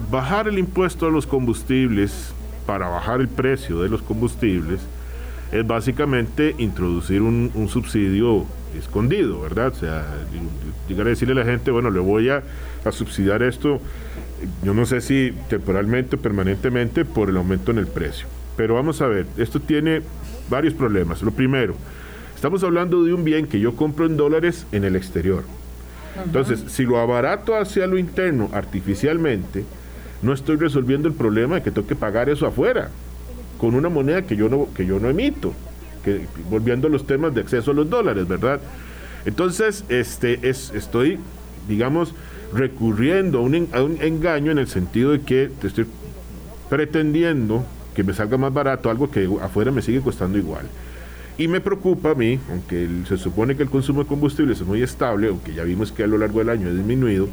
bajar 0.10 0.48
el 0.48 0.58
impuesto 0.58 1.08
a 1.08 1.10
los 1.10 1.28
combustibles 1.28 2.34
para 2.66 2.88
bajar 2.88 3.20
el 3.20 3.28
precio 3.28 3.82
de 3.82 3.90
los 3.90 4.02
combustibles 4.02 4.82
es 5.60 5.66
básicamente 5.66 6.56
introducir 6.58 7.22
un, 7.22 7.70
subsidio 7.70 8.46
escondido, 8.78 9.42
¿verdad? 9.42 9.68
O 9.68 9.76
sea, 9.76 10.06
llegar 10.90 11.08
a 11.08 11.10
decirle 11.12 11.34
a 11.34 11.46
la 11.46 11.50
gente, 11.50 11.72
bueno, 11.72 11.90
le 11.92 12.00
voy 12.00 12.30
a, 12.30 12.44
subsidiar 12.92 13.42
esto, 13.42 13.80
yo 14.64 14.76
no 14.76 14.86
sé 14.86 15.02
si 15.02 15.34
temporalmente 15.50 16.18
o 16.18 16.20
permanentemente 16.20 17.04
por 17.04 17.30
el 17.30 17.38
aumento 17.38 17.72
en 17.72 17.80
el 17.80 17.88
precio. 17.88 18.28
Pero 18.58 18.76
vamos 18.76 19.02
a 19.02 19.08
ver, 19.08 19.26
esto 19.38 19.60
tiene 19.60 20.02
varios 20.50 20.76
problemas. 20.76 21.24
Lo 21.24 21.32
primero, 21.32 21.76
estamos 22.36 22.64
hablando 22.64 23.04
de 23.04 23.14
un 23.14 23.24
bien 23.24 23.48
que 23.48 23.60
yo 23.60 23.76
compro 23.76 24.06
en 24.06 24.18
dólares 24.18 24.68
en 24.72 24.84
el 24.84 24.96
exterior. 24.96 25.44
Entonces, 26.24 26.64
si 26.68 26.84
lo 26.84 27.00
abarato 27.00 27.56
hacia 27.56 27.88
lo 27.88 27.98
interno 27.98 28.50
artificialmente, 28.54 29.66
no 30.22 30.32
estoy 30.32 30.58
resolviendo 30.58 31.08
el 31.08 31.16
problema 31.16 31.56
de 31.56 31.64
que 31.64 31.72
tengo 31.72 31.88
que 31.88 31.96
pagar 31.96 32.30
eso 32.30 32.46
afuera 32.46 32.92
con 33.66 33.74
una 33.74 33.90
moneda 33.90 34.22
que 34.22 34.36
yo 34.36 34.48
no, 34.48 34.68
que 34.76 34.86
yo 34.86 35.00
no 35.00 35.10
emito, 35.10 35.52
volviendo 36.52 36.86
a 36.86 36.92
los 36.92 37.08
temas 37.08 37.34
de 37.34 37.42
acceso 37.42 37.72
a 37.72 37.74
los 37.74 37.90
dólares, 37.90 38.28
¿verdad? 38.28 38.62
Entonces, 39.26 39.84
este, 39.90 40.48
es, 40.48 40.72
estoy, 40.76 41.18
digamos, 41.68 42.14
recurriendo 42.54 43.40
a 43.40 43.42
un, 43.42 43.68
a 43.72 43.82
un 43.82 43.98
engaño 44.04 44.52
en 44.52 44.60
el 44.60 44.68
sentido 44.68 45.14
de 45.14 45.22
que 45.22 45.50
te 45.60 45.66
estoy 45.66 45.88
pretendiendo 46.70 47.66
que 47.96 48.04
me 48.04 48.14
salga 48.14 48.38
más 48.38 48.54
barato 48.54 48.92
algo 48.92 49.10
que 49.10 49.28
afuera 49.42 49.72
me 49.72 49.82
sigue 49.82 50.02
costando 50.02 50.38
igual. 50.38 50.68
Y 51.40 51.48
me 51.48 51.60
preocupa 51.60 52.12
a 52.12 52.14
mí, 52.14 52.40
aunque 52.52 52.88
se 53.08 53.18
supone 53.18 53.56
que 53.58 53.64
el 53.64 53.72
consumo 53.72 54.04
de 54.04 54.08
combustibles 54.08 54.62
es 54.62 54.68
muy 54.68 54.84
estable, 54.84 55.30
aunque 55.30 55.56
ya 55.56 55.64
vimos 55.64 55.92
que 55.92 56.04
a 56.04 56.08
lo 56.08 56.20
largo 56.20 56.38
del 56.38 56.50
año 56.50 56.68
ha 56.68 56.72
disminuido, 56.72 57.30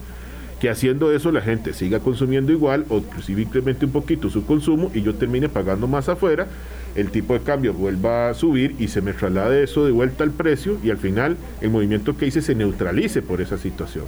que 0.63 0.71
haciendo 0.71 1.11
eso 1.11 1.33
la 1.33 1.41
gente 1.41 1.73
siga 1.73 1.99
consumiendo 1.99 2.53
igual 2.53 2.87
o 2.89 2.99
inclusive 2.99 3.43
incremente 3.43 3.85
un 3.85 3.91
poquito 3.91 4.31
su 4.31 4.47
consumo 4.47 4.93
y 4.95 5.03
yo 5.03 5.17
termine 5.17 5.49
pagando 5.49 5.89
más 5.89 6.09
afuera, 6.09 6.47
el 6.95 7.11
tipo 7.11 7.35
de 7.35 7.41
cambio 7.41 7.75
vuelva 7.75 8.31
a 8.31 8.35
subir 8.35 8.77
y 8.79 8.87
se 8.87 9.01
me 9.01 9.13
traslade 9.13 9.65
eso 9.65 9.85
de 9.85 9.91
vuelta 9.91 10.23
al 10.23 10.31
precio 10.31 10.79
y 10.81 10.91
al 10.91 10.99
final 10.99 11.37
el 11.63 11.71
movimiento 11.71 12.17
que 12.17 12.27
hice 12.27 12.43
se 12.43 12.55
neutralice 12.55 13.23
por 13.23 13.41
esa 13.41 13.59
situación. 13.59 14.05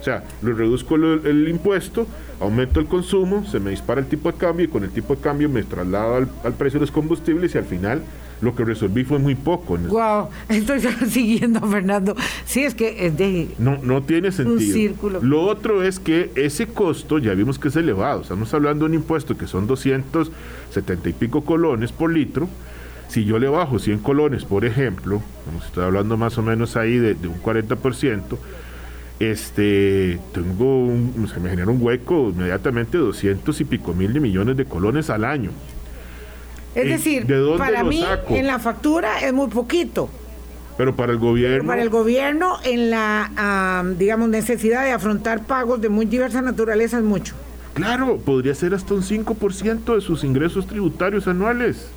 O 0.00 0.02
sea, 0.02 0.24
le 0.40 0.54
reduzco 0.54 0.94
el, 0.94 1.20
el 1.26 1.48
impuesto, 1.48 2.06
aumento 2.40 2.80
el 2.80 2.86
consumo, 2.86 3.44
se 3.44 3.60
me 3.60 3.68
dispara 3.68 4.00
el 4.00 4.06
tipo 4.06 4.32
de 4.32 4.38
cambio 4.38 4.64
y 4.64 4.68
con 4.68 4.84
el 4.84 4.90
tipo 4.90 5.14
de 5.16 5.20
cambio 5.20 5.50
me 5.50 5.64
traslado 5.64 6.14
al, 6.14 6.30
al 6.44 6.54
precio 6.54 6.80
de 6.80 6.86
los 6.86 6.92
combustibles 6.92 7.54
y 7.54 7.58
al 7.58 7.66
final 7.66 8.00
lo 8.40 8.54
que 8.54 8.64
resolví 8.64 9.04
fue 9.04 9.18
muy 9.18 9.34
poco. 9.34 9.76
Wow, 9.76 10.28
estoy 10.48 10.80
siguiendo, 11.08 11.60
Fernando. 11.60 12.16
Sí, 12.44 12.62
es 12.62 12.74
que 12.74 13.06
es 13.06 13.16
de 13.16 13.48
no, 13.58 13.78
no 13.82 14.02
tiene 14.02 14.32
sentido. 14.32 14.56
Un 14.56 14.60
círculo. 14.60 15.20
Lo 15.22 15.42
otro 15.42 15.82
es 15.82 15.98
que 15.98 16.30
ese 16.34 16.66
costo 16.66 17.18
ya 17.18 17.34
vimos 17.34 17.58
que 17.58 17.68
es 17.68 17.76
elevado. 17.76 18.22
Estamos 18.22 18.52
hablando 18.54 18.84
de 18.84 18.90
un 18.90 18.94
impuesto 18.94 19.36
que 19.36 19.46
son 19.46 19.66
270 19.66 21.08
y 21.08 21.12
pico 21.12 21.44
colones 21.44 21.92
por 21.92 22.12
litro. 22.12 22.48
Si 23.08 23.24
yo 23.24 23.38
le 23.40 23.48
bajo 23.48 23.78
100 23.78 23.98
colones, 23.98 24.44
por 24.44 24.64
ejemplo, 24.64 25.20
estoy 25.66 25.84
hablando 25.84 26.16
más 26.16 26.38
o 26.38 26.42
menos 26.42 26.76
ahí 26.76 26.96
de, 26.96 27.14
de 27.14 27.26
un 27.26 27.42
40%, 27.42 28.38
este, 29.20 30.18
tengo 30.32 30.86
un, 30.86 31.28
se 31.32 31.40
me 31.40 31.50
genera 31.50 31.70
un 31.70 31.82
hueco 31.82 32.30
inmediatamente 32.34 32.96
de 32.96 33.04
200 33.04 33.60
y 33.60 33.64
pico 33.64 33.92
mil 33.92 34.12
de 34.14 34.20
millones 34.20 34.56
de 34.56 34.64
colones 34.64 35.10
al 35.10 35.24
año. 35.24 35.50
Es 36.74 36.86
decir, 36.86 37.26
para 37.58 37.82
mí 37.84 38.04
en 38.28 38.46
la 38.46 38.58
factura 38.58 39.20
es 39.20 39.32
muy 39.32 39.48
poquito. 39.48 40.08
Pero 40.76 40.96
para 40.96 41.12
el 41.12 41.18
gobierno. 41.18 41.58
Pero 41.58 41.66
para 41.66 41.82
el 41.82 41.90
gobierno, 41.90 42.56
en 42.64 42.90
la, 42.90 43.84
digamos, 43.98 44.28
necesidad 44.28 44.84
de 44.84 44.92
afrontar 44.92 45.44
pagos 45.44 45.80
de 45.80 45.88
muy 45.88 46.06
diversa 46.06 46.40
naturaleza 46.42 46.98
es 46.98 47.04
mucho. 47.04 47.34
Claro, 47.74 48.18
podría 48.18 48.54
ser 48.54 48.74
hasta 48.74 48.94
un 48.94 49.02
5% 49.02 49.94
de 49.94 50.00
sus 50.00 50.24
ingresos 50.24 50.66
tributarios 50.66 51.26
anuales. 51.28 51.88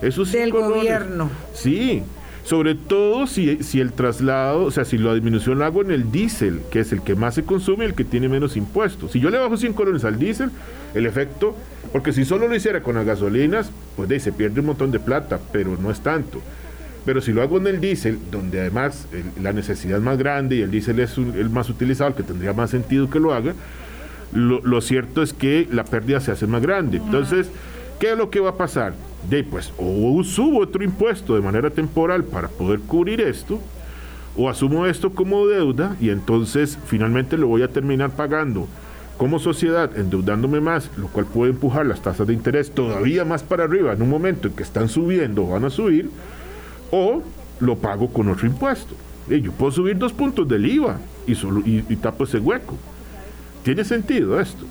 Eso 0.00 0.24
Del 0.24 0.50
gobierno. 0.50 1.30
Sí, 1.54 2.02
sobre 2.44 2.74
todo 2.74 3.26
si, 3.26 3.62
si 3.62 3.80
el 3.80 3.92
traslado, 3.92 4.64
o 4.64 4.70
sea, 4.70 4.84
si 4.84 4.98
la 4.98 5.14
disminución 5.14 5.60
la 5.60 5.66
hago 5.66 5.82
en 5.82 5.92
el 5.92 6.10
diésel, 6.10 6.60
que 6.70 6.80
es 6.80 6.92
el 6.92 7.02
que 7.02 7.14
más 7.14 7.34
se 7.34 7.44
consume 7.44 7.84
y 7.84 7.88
el 7.88 7.94
que 7.94 8.04
tiene 8.04 8.28
menos 8.28 8.56
impuestos. 8.56 9.12
Si 9.12 9.20
yo 9.20 9.30
le 9.30 9.38
bajo 9.38 9.56
100 9.56 9.72
colones 9.74 10.04
al 10.04 10.18
diésel, 10.18 10.50
el 10.94 11.06
efecto, 11.06 11.54
porque 11.92 12.12
si 12.12 12.24
solo 12.24 12.48
lo 12.48 12.56
hiciera 12.56 12.82
con 12.82 12.96
las 12.96 13.06
gasolinas, 13.06 13.70
pues 13.96 14.08
de, 14.08 14.18
se 14.18 14.32
pierde 14.32 14.60
un 14.60 14.66
montón 14.66 14.90
de 14.90 14.98
plata, 14.98 15.38
pero 15.52 15.76
no 15.80 15.90
es 15.90 16.00
tanto. 16.00 16.40
Pero 17.04 17.20
si 17.20 17.32
lo 17.32 17.42
hago 17.42 17.58
en 17.58 17.66
el 17.68 17.80
diésel, 17.80 18.18
donde 18.30 18.60
además 18.60 19.06
la 19.40 19.52
necesidad 19.52 19.98
es 19.98 20.04
más 20.04 20.18
grande 20.18 20.56
y 20.56 20.62
el 20.62 20.70
diésel 20.70 20.98
es 21.00 21.16
el 21.18 21.50
más 21.50 21.68
utilizado, 21.68 22.10
el 22.10 22.16
que 22.16 22.22
tendría 22.22 22.52
más 22.52 22.70
sentido 22.70 23.08
que 23.08 23.20
lo 23.20 23.34
haga, 23.34 23.54
lo, 24.32 24.60
lo 24.62 24.80
cierto 24.80 25.22
es 25.22 25.32
que 25.32 25.68
la 25.70 25.84
pérdida 25.84 26.20
se 26.20 26.32
hace 26.32 26.46
más 26.46 26.62
grande. 26.62 26.98
Entonces, 26.98 27.50
¿qué 28.00 28.12
es 28.12 28.18
lo 28.18 28.30
que 28.30 28.40
va 28.40 28.50
a 28.50 28.56
pasar? 28.56 28.94
De 29.28 29.44
pues 29.44 29.72
o 29.78 30.22
subo 30.24 30.60
otro 30.60 30.82
impuesto 30.82 31.34
de 31.34 31.40
manera 31.40 31.70
temporal 31.70 32.24
para 32.24 32.48
poder 32.48 32.80
cubrir 32.80 33.20
esto, 33.20 33.60
o 34.36 34.48
asumo 34.48 34.86
esto 34.86 35.10
como 35.10 35.46
deuda 35.46 35.96
y 36.00 36.10
entonces 36.10 36.78
finalmente 36.86 37.36
lo 37.36 37.48
voy 37.48 37.62
a 37.62 37.68
terminar 37.68 38.10
pagando 38.10 38.66
como 39.18 39.38
sociedad, 39.38 39.96
endeudándome 39.96 40.60
más, 40.60 40.90
lo 40.96 41.06
cual 41.06 41.26
puede 41.26 41.52
empujar 41.52 41.86
las 41.86 42.02
tasas 42.02 42.26
de 42.26 42.34
interés 42.34 42.72
todavía 42.72 43.24
más 43.24 43.42
para 43.42 43.64
arriba 43.64 43.92
en 43.92 44.02
un 44.02 44.08
momento 44.08 44.48
en 44.48 44.54
que 44.54 44.62
están 44.62 44.88
subiendo 44.88 45.44
o 45.44 45.50
van 45.50 45.64
a 45.64 45.70
subir, 45.70 46.10
o 46.90 47.22
lo 47.60 47.76
pago 47.76 48.08
con 48.12 48.28
otro 48.28 48.46
impuesto. 48.46 48.94
Y 49.28 49.40
yo 49.40 49.52
puedo 49.52 49.70
subir 49.70 49.96
dos 49.96 50.12
puntos 50.12 50.48
del 50.48 50.66
IVA 50.66 50.98
y, 51.26 51.34
solo, 51.36 51.60
y, 51.60 51.84
y 51.88 51.96
tapo 51.96 52.24
ese 52.24 52.38
hueco. 52.38 52.76
¿Tiene 53.62 53.84
sentido 53.84 54.40
esto? 54.40 54.64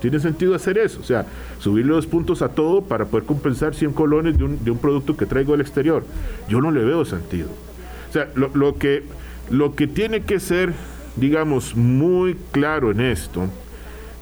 ¿Tiene 0.00 0.18
sentido 0.18 0.54
hacer 0.54 0.78
eso? 0.78 1.00
O 1.00 1.04
sea, 1.04 1.26
subirle 1.58 1.92
dos 1.92 2.06
puntos 2.06 2.42
a 2.42 2.48
todo 2.48 2.82
para 2.82 3.04
poder 3.04 3.26
compensar 3.26 3.74
100 3.74 3.92
colones 3.92 4.38
de 4.38 4.44
un, 4.70 4.78
producto 4.78 5.16
que 5.16 5.26
traigo 5.26 5.52
del 5.52 5.60
exterior. 5.60 6.04
Yo 6.48 6.60
no 6.60 6.70
le 6.70 6.82
veo 6.82 7.04
sentido. 7.04 7.48
O 8.08 8.12
sea, 8.12 8.28
lo, 8.34 8.50
lo, 8.54 8.76
que, 8.78 9.04
lo 9.50 9.74
que 9.74 9.86
tiene 9.86 10.22
que 10.22 10.40
ser, 10.40 10.72
digamos, 11.16 11.76
muy 11.76 12.36
claro 12.50 12.90
en 12.90 13.00
esto 13.00 13.48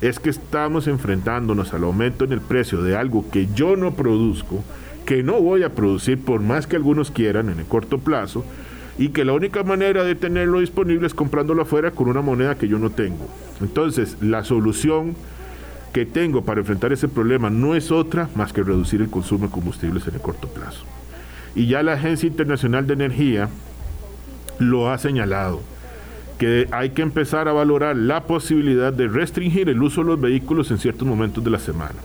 es 0.00 0.20
que 0.20 0.30
estamos 0.30 0.86
enfrentándonos 0.86 1.72
al 1.74 1.84
aumento 1.84 2.24
en 2.24 2.32
el 2.32 2.40
precio 2.40 2.82
de 2.82 2.96
algo 2.96 3.24
que 3.30 3.48
yo 3.54 3.76
no 3.76 3.94
produzco, 3.94 4.62
que 5.06 5.22
no 5.22 5.40
voy 5.40 5.62
a 5.62 5.74
producir 5.74 6.18
por 6.18 6.40
más 6.40 6.66
que 6.66 6.76
algunos 6.76 7.10
quieran 7.10 7.48
en 7.48 7.58
el 7.58 7.66
corto 7.66 7.98
plazo, 7.98 8.44
y 8.98 9.10
que 9.10 9.24
la 9.24 9.32
única 9.32 9.62
manera 9.62 10.02
de 10.02 10.16
tenerlo 10.16 10.58
disponible 10.58 11.06
es 11.06 11.14
comprándolo 11.14 11.62
afuera 11.62 11.92
con 11.92 12.08
una 12.08 12.20
moneda 12.20 12.58
que 12.58 12.68
yo 12.68 12.78
no 12.78 12.90
tengo. 12.90 13.28
Entonces, 13.60 14.16
la 14.20 14.44
solución 14.44 15.14
que 15.92 16.06
tengo 16.06 16.42
para 16.44 16.60
enfrentar 16.60 16.92
ese 16.92 17.08
problema 17.08 17.50
no 17.50 17.74
es 17.74 17.90
otra 17.90 18.28
más 18.34 18.52
que 18.52 18.62
reducir 18.62 19.00
el 19.00 19.10
consumo 19.10 19.46
de 19.46 19.52
combustibles 19.52 20.06
en 20.06 20.14
el 20.14 20.20
corto 20.20 20.48
plazo. 20.48 20.84
Y 21.54 21.66
ya 21.66 21.82
la 21.82 21.94
Agencia 21.94 22.26
Internacional 22.26 22.86
de 22.86 22.94
Energía 22.94 23.48
lo 24.58 24.90
ha 24.90 24.98
señalado, 24.98 25.60
que 26.38 26.68
hay 26.70 26.90
que 26.90 27.02
empezar 27.02 27.48
a 27.48 27.52
valorar 27.52 27.96
la 27.96 28.24
posibilidad 28.24 28.92
de 28.92 29.08
restringir 29.08 29.68
el 29.68 29.82
uso 29.82 30.02
de 30.02 30.08
los 30.08 30.20
vehículos 30.20 30.70
en 30.70 30.78
ciertos 30.78 31.06
momentos 31.06 31.42
de 31.42 31.50
la 31.50 31.58
semana. 31.58 31.96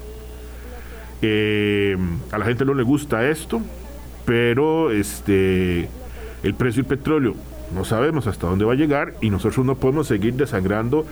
Eh, 1.22 1.98
a 2.32 2.38
la 2.38 2.46
gente 2.46 2.66
no 2.66 2.74
le 2.74 2.84
gusta 2.84 3.30
esto, 3.30 3.62
pero 4.26 4.92
este, 4.92 5.90
el 6.44 6.54
precio 6.56 6.84
del 6.84 6.98
petróleo 6.98 7.36
no 7.74 7.86
sabemos 7.86 8.28
hasta 8.28 8.48
dónde 8.48 8.66
va 8.66 8.74
a 8.74 8.76
llegar 8.76 9.16
y 9.22 9.30
nosotros 9.30 9.66
no 9.66 9.76
podemos 9.76 10.08
seguir 10.08 10.36
desangrando 10.36 11.06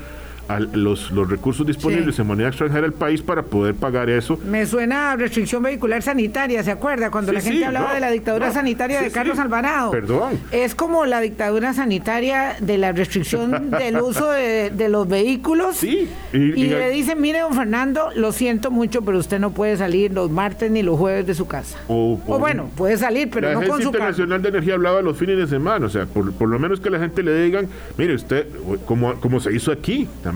los, 0.74 1.12
los 1.12 1.30
recursos 1.30 1.66
disponibles 1.66 2.18
en 2.20 2.28
moneda 2.28 2.50
extranjera 2.50 2.82
del 2.82 2.94
país 2.94 3.22
para 3.22 3.44
poder 3.44 3.76
pagar 3.76 4.10
eso. 4.10 4.38
Me 4.46 4.66
suena 4.66 5.12
a 5.12 5.16
restricción 5.16 5.64
vehicular 5.64 6.02
sanitaria, 6.02 6.64
¿se 6.64 6.72
acuerda? 6.72 7.10
Cuando 7.12 7.32
la 7.32 7.42
gente 7.42 7.66
hablaba 7.66 7.94
de 7.94 8.00
la 8.00 8.12
dictadura 8.12 8.52
sanitaria 8.52 9.02
de 9.02 9.12
Carlos 9.12 9.40
Alvarado. 9.40 9.92
Perdón. 9.92 10.40
Es 10.52 10.76
como 10.76 11.06
la 11.06 11.22
dictadura 11.22 11.74
sanitaria 11.74 12.56
de 12.60 12.78
la 12.78 12.92
restricción 12.92 13.72
del 13.80 14.02
uso 14.02 14.30
de, 14.32 14.90
los 14.90 15.08
vehículos. 15.08 15.78
Sí. 15.78 16.10
Y, 16.34 16.66
le 16.66 16.90
dicen, 16.90 17.22
mire, 17.22 17.40
don 17.40 17.54
Fernando, 17.54 18.10
lo 18.16 18.32
siento 18.32 18.72
mucho, 18.72 19.02
pero 19.04 19.18
usted 19.20 19.40
no 19.40 19.52
puede 19.52 19.78
salir 19.78 20.12
los 20.12 20.30
martes 20.30 20.70
ni 20.70 20.84
los 20.84 20.98
jueves 20.98 21.26
de 21.26 21.34
su 21.34 21.48
casa. 21.48 21.78
O, 21.88 22.18
bueno, 22.18 22.70
puede 22.76 22.98
salir, 22.98 23.30
pero 23.30 23.54
no 23.54 23.68
con 23.68 23.82
su 23.82 23.88
Internacional 23.88 24.42
de 24.42 24.50
Energía 24.50 24.74
hablaba 24.74 25.02
los 25.02 25.18
fines 25.18 25.38
de 25.38 25.48
semana, 25.48 25.86
o 25.86 25.90
sea, 25.90 26.06
por, 26.06 26.34
por 26.34 26.50
lo 26.50 26.60
menos 26.60 26.80
que 26.80 26.90
la 26.90 27.00
gente 27.00 27.24
le 27.24 27.44
digan, 27.44 27.68
mire, 27.98 28.16
usted, 28.16 28.48
como, 28.86 29.14
como 29.16 29.40
se 29.40 29.54
hizo 29.54 29.72
aquí 29.72 30.08
también 30.24 30.31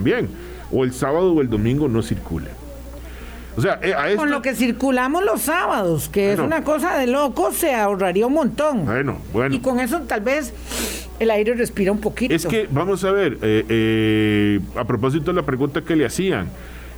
O 0.70 0.84
el 0.84 0.92
sábado 0.92 1.32
o 1.32 1.40
el 1.40 1.48
domingo 1.48 1.88
no 1.88 2.02
circule. 2.02 2.48
O 3.56 3.62
sea, 3.62 3.78
eh, 3.82 3.94
a 3.94 4.08
esto... 4.08 4.20
Con 4.20 4.30
lo 4.30 4.42
que 4.42 4.54
circulamos 4.54 5.24
los 5.24 5.40
sábados, 5.40 6.08
que 6.08 6.32
es 6.32 6.38
una 6.38 6.62
cosa 6.62 6.98
de 6.98 7.06
loco, 7.06 7.52
se 7.52 7.74
ahorraría 7.74 8.26
un 8.26 8.34
montón. 8.34 8.84
Bueno, 8.84 9.18
bueno. 9.32 9.54
Y 9.54 9.60
con 9.60 9.80
eso 9.80 10.02
tal 10.02 10.20
vez 10.20 10.52
el 11.18 11.30
aire 11.30 11.54
respira 11.54 11.90
un 11.90 12.00
poquito. 12.00 12.34
Es 12.34 12.46
que, 12.46 12.68
vamos 12.70 13.04
a 13.04 13.12
ver, 13.12 13.38
eh, 13.40 13.64
eh, 13.68 14.60
a 14.76 14.84
propósito 14.84 15.32
de 15.32 15.40
la 15.40 15.46
pregunta 15.46 15.80
que 15.80 15.96
le 15.96 16.04
hacían, 16.04 16.48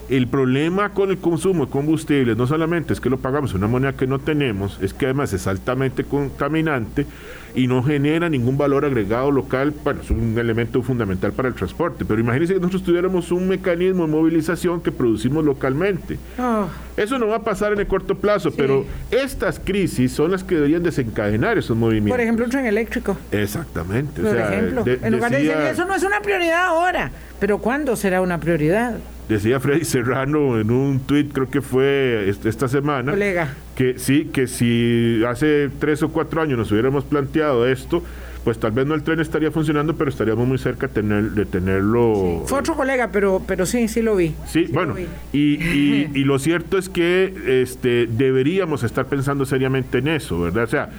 el 0.08 0.26
problema 0.26 0.94
con 0.94 1.10
el 1.10 1.18
consumo 1.18 1.66
de 1.66 1.70
combustibles 1.70 2.36
no 2.36 2.46
solamente 2.46 2.92
es 2.92 3.00
que 3.00 3.10
lo 3.10 3.18
pagamos 3.18 3.50
en 3.52 3.58
una 3.58 3.68
moneda 3.68 3.92
que 3.92 4.06
no 4.06 4.18
tenemos, 4.18 4.78
es 4.80 4.94
que 4.94 5.04
además 5.04 5.32
es 5.34 5.46
altamente 5.46 6.04
contaminante 6.04 7.06
y 7.54 7.66
no 7.66 7.82
genera 7.82 8.28
ningún 8.28 8.56
valor 8.56 8.84
agregado 8.84 9.30
local, 9.30 9.72
bueno, 9.84 10.00
es 10.02 10.10
un 10.10 10.36
elemento 10.38 10.82
fundamental 10.82 11.32
para 11.32 11.48
el 11.48 11.54
transporte, 11.54 12.04
pero 12.04 12.20
imagínense 12.20 12.54
que 12.54 12.60
nosotros 12.60 12.82
tuviéramos 12.82 13.32
un 13.32 13.48
mecanismo 13.48 14.06
de 14.06 14.12
movilización 14.12 14.80
que 14.80 14.92
producimos 14.92 15.44
localmente. 15.44 16.18
Oh. 16.38 16.66
Eso 16.96 17.18
no 17.18 17.28
va 17.28 17.36
a 17.36 17.42
pasar 17.44 17.72
en 17.72 17.78
el 17.80 17.86
corto 17.86 18.16
plazo, 18.16 18.50
pero 18.50 18.84
estas 19.10 19.60
crisis 19.60 20.12
son 20.12 20.32
las 20.32 20.42
que 20.42 20.56
deberían 20.56 20.82
desencadenar 20.82 21.58
esos 21.58 21.76
movimientos. 21.76 22.12
Por 22.12 22.20
ejemplo, 22.20 22.44
un 22.44 22.50
tren 22.50 22.66
eléctrico. 22.66 23.16
Exactamente. 23.30 24.20
Por 24.20 24.36
ejemplo, 24.36 24.84
en 24.86 25.12
lugar 25.12 25.30
de 25.30 25.38
decir, 25.38 25.56
eso 25.70 25.84
no 25.84 25.94
es 25.94 26.02
una 26.02 26.20
prioridad 26.20 26.66
ahora, 26.66 27.10
pero 27.38 27.58
¿cuándo 27.58 27.94
será 27.96 28.20
una 28.20 28.38
prioridad? 28.38 28.96
decía 29.28 29.60
Freddy 29.60 29.84
Serrano 29.84 30.58
en 30.58 30.70
un 30.70 31.00
tuit, 31.00 31.32
creo 31.32 31.50
que 31.50 31.60
fue 31.60 32.28
esta 32.28 32.66
semana, 32.66 33.12
Colega. 33.12 33.54
Que 33.78 33.96
sí, 33.96 34.24
que 34.32 34.48
si 34.48 35.22
hace 35.24 35.70
tres 35.78 36.02
o 36.02 36.08
cuatro 36.08 36.42
años 36.42 36.58
nos 36.58 36.72
hubiéramos 36.72 37.04
planteado 37.04 37.64
esto, 37.64 38.02
pues 38.42 38.58
tal 38.58 38.72
vez 38.72 38.84
no 38.88 38.96
el 38.96 39.04
tren 39.04 39.20
estaría 39.20 39.52
funcionando, 39.52 39.94
pero 39.94 40.10
estaríamos 40.10 40.48
muy 40.48 40.58
cerca 40.58 40.88
tener, 40.88 41.30
de 41.30 41.46
tenerlo. 41.46 42.42
Fue 42.46 42.58
otro 42.58 42.74
colega, 42.74 43.10
pero, 43.12 43.40
pero 43.46 43.66
sí, 43.66 43.86
sí 43.86 44.02
lo 44.02 44.16
vi. 44.16 44.34
Sí, 44.48 44.66
bueno, 44.72 44.96
Y, 45.32 45.38
y, 46.12 46.24
lo 46.24 46.40
cierto 46.40 46.76
es 46.76 46.88
que 46.88 47.62
este, 47.62 48.08
deberíamos 48.08 48.82
estar 48.82 49.06
pensando 49.06 49.46
seriamente 49.46 49.98
en 49.98 50.08
eso, 50.08 50.40
¿verdad? 50.40 50.64
O 50.64 50.66
sea, 50.66 50.90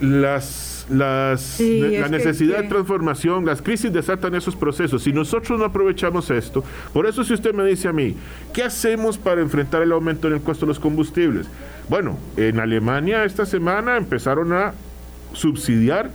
las 0.00 0.67
las, 0.88 1.60
la 1.60 2.08
necesidad 2.08 2.62
de 2.62 2.68
transformación, 2.68 3.44
las 3.44 3.62
crisis 3.62 3.92
desatan 3.92 4.34
esos 4.34 4.56
procesos. 4.56 5.02
Si 5.02 5.12
nosotros 5.12 5.58
no 5.58 5.64
aprovechamos 5.64 6.30
esto, 6.30 6.64
por 6.92 7.06
eso 7.06 7.24
si 7.24 7.34
usted 7.34 7.54
me 7.54 7.64
dice 7.64 7.88
a 7.88 7.92
mí, 7.92 8.16
¿qué 8.52 8.62
hacemos 8.62 9.18
para 9.18 9.40
enfrentar 9.40 9.82
el 9.82 9.92
aumento 9.92 10.28
en 10.28 10.34
el 10.34 10.40
costo 10.40 10.66
de 10.66 10.70
los 10.70 10.78
combustibles? 10.78 11.46
Bueno, 11.88 12.18
en 12.36 12.60
Alemania 12.60 13.24
esta 13.24 13.46
semana 13.46 13.96
empezaron 13.96 14.52
a 14.52 14.74
subsidiar 15.32 16.10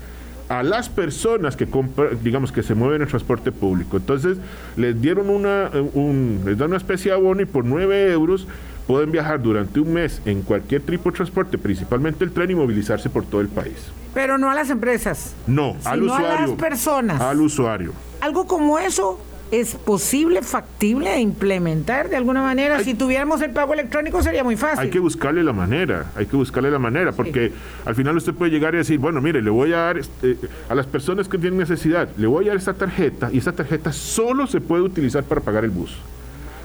a 0.50 0.62
las 0.62 0.90
personas 0.90 1.56
que 1.56 1.68
compran, 1.68 2.22
digamos 2.24 2.52
que 2.52 2.64
se 2.64 2.76
mueven 2.76 2.98
en 2.98 3.02
el 3.04 3.08
transporte 3.08 3.52
público. 3.52 3.98
Entonces 3.98 4.38
les 4.76 5.00
dieron 5.02 5.30
una, 5.30 5.70
un, 5.94 6.42
les 6.46 6.58
dan 6.58 6.70
una 6.70 6.78
especie 6.78 7.12
de 7.12 7.18
abono 7.18 7.42
y 7.42 7.46
por 7.46 7.66
9 7.66 8.12
euros 8.12 8.48
pueden 8.88 9.12
viajar 9.12 9.42
durante 9.42 9.80
un 9.80 9.94
mes 9.94 10.22
en 10.26 10.42
cualquier 10.42 10.82
tipo 10.82 11.10
de 11.10 11.16
transporte, 11.16 11.58
principalmente 11.58 12.24
el 12.24 12.32
tren, 12.32 12.52
y 12.52 12.56
movilizarse 12.56 13.10
por 13.10 13.26
todo 13.26 13.42
el 13.42 13.50
país. 13.50 13.76
Pero 14.14 14.38
no 14.38 14.50
a 14.50 14.56
las 14.56 14.70
empresas. 14.70 15.34
No, 15.48 15.76
al 15.86 16.04
usuario. 16.04 16.28
a 16.28 16.42
las 16.42 16.52
personas. 16.52 17.22
Al 17.22 17.42
usuario. 17.42 17.94
algo 18.22 18.46
como 18.46 18.80
eso 18.80 19.20
¿Es 19.54 19.76
posible, 19.76 20.42
factible 20.42 21.12
de 21.12 21.20
implementar 21.20 22.10
de 22.10 22.16
alguna 22.16 22.42
manera? 22.42 22.84
si 22.84 22.96
tuviéramos 22.96 23.40
el 23.44 23.52
pago 23.52 23.76
electrónico 23.76 24.24
sería 24.24 24.44
muy 24.44 24.56
fácil. 24.56 24.80
Hay 24.80 24.90
que 24.90 24.98
buscarle 24.98 25.44
la 25.44 25.54
manera, 25.54 26.08
hay 26.16 26.26
que 26.26 26.36
buscarle 26.36 26.72
la 26.72 26.80
manera, 26.80 27.12
porque 27.12 27.52
al 27.86 27.94
final 27.94 28.18
usted 28.18 28.34
puede 28.34 28.50
llegar 28.50 28.74
y 28.74 28.78
decir, 28.78 28.98
bueno, 28.98 29.22
mire, 29.22 29.44
le 29.44 29.52
voy 29.52 29.72
a 29.74 29.78
dar 29.78 30.00
este, 30.00 30.40
a 30.68 30.74
las 30.74 30.88
personas 30.88 31.28
que 31.28 31.38
tienen 31.38 31.60
necesidad, 31.60 32.10
le 32.18 32.26
voy 32.26 32.46
a 32.46 32.48
dar 32.48 32.58
esta 32.58 32.74
tarjeta 32.74 33.30
y 33.32 33.38
esta 33.38 33.52
tarjeta 33.52 33.94
solo 33.94 34.48
se 34.48 34.60
puede 34.60 34.82
utilizar 34.82 35.24
para 35.24 35.40
pagar 35.42 35.66
el 35.66 35.70
bus 35.70 36.00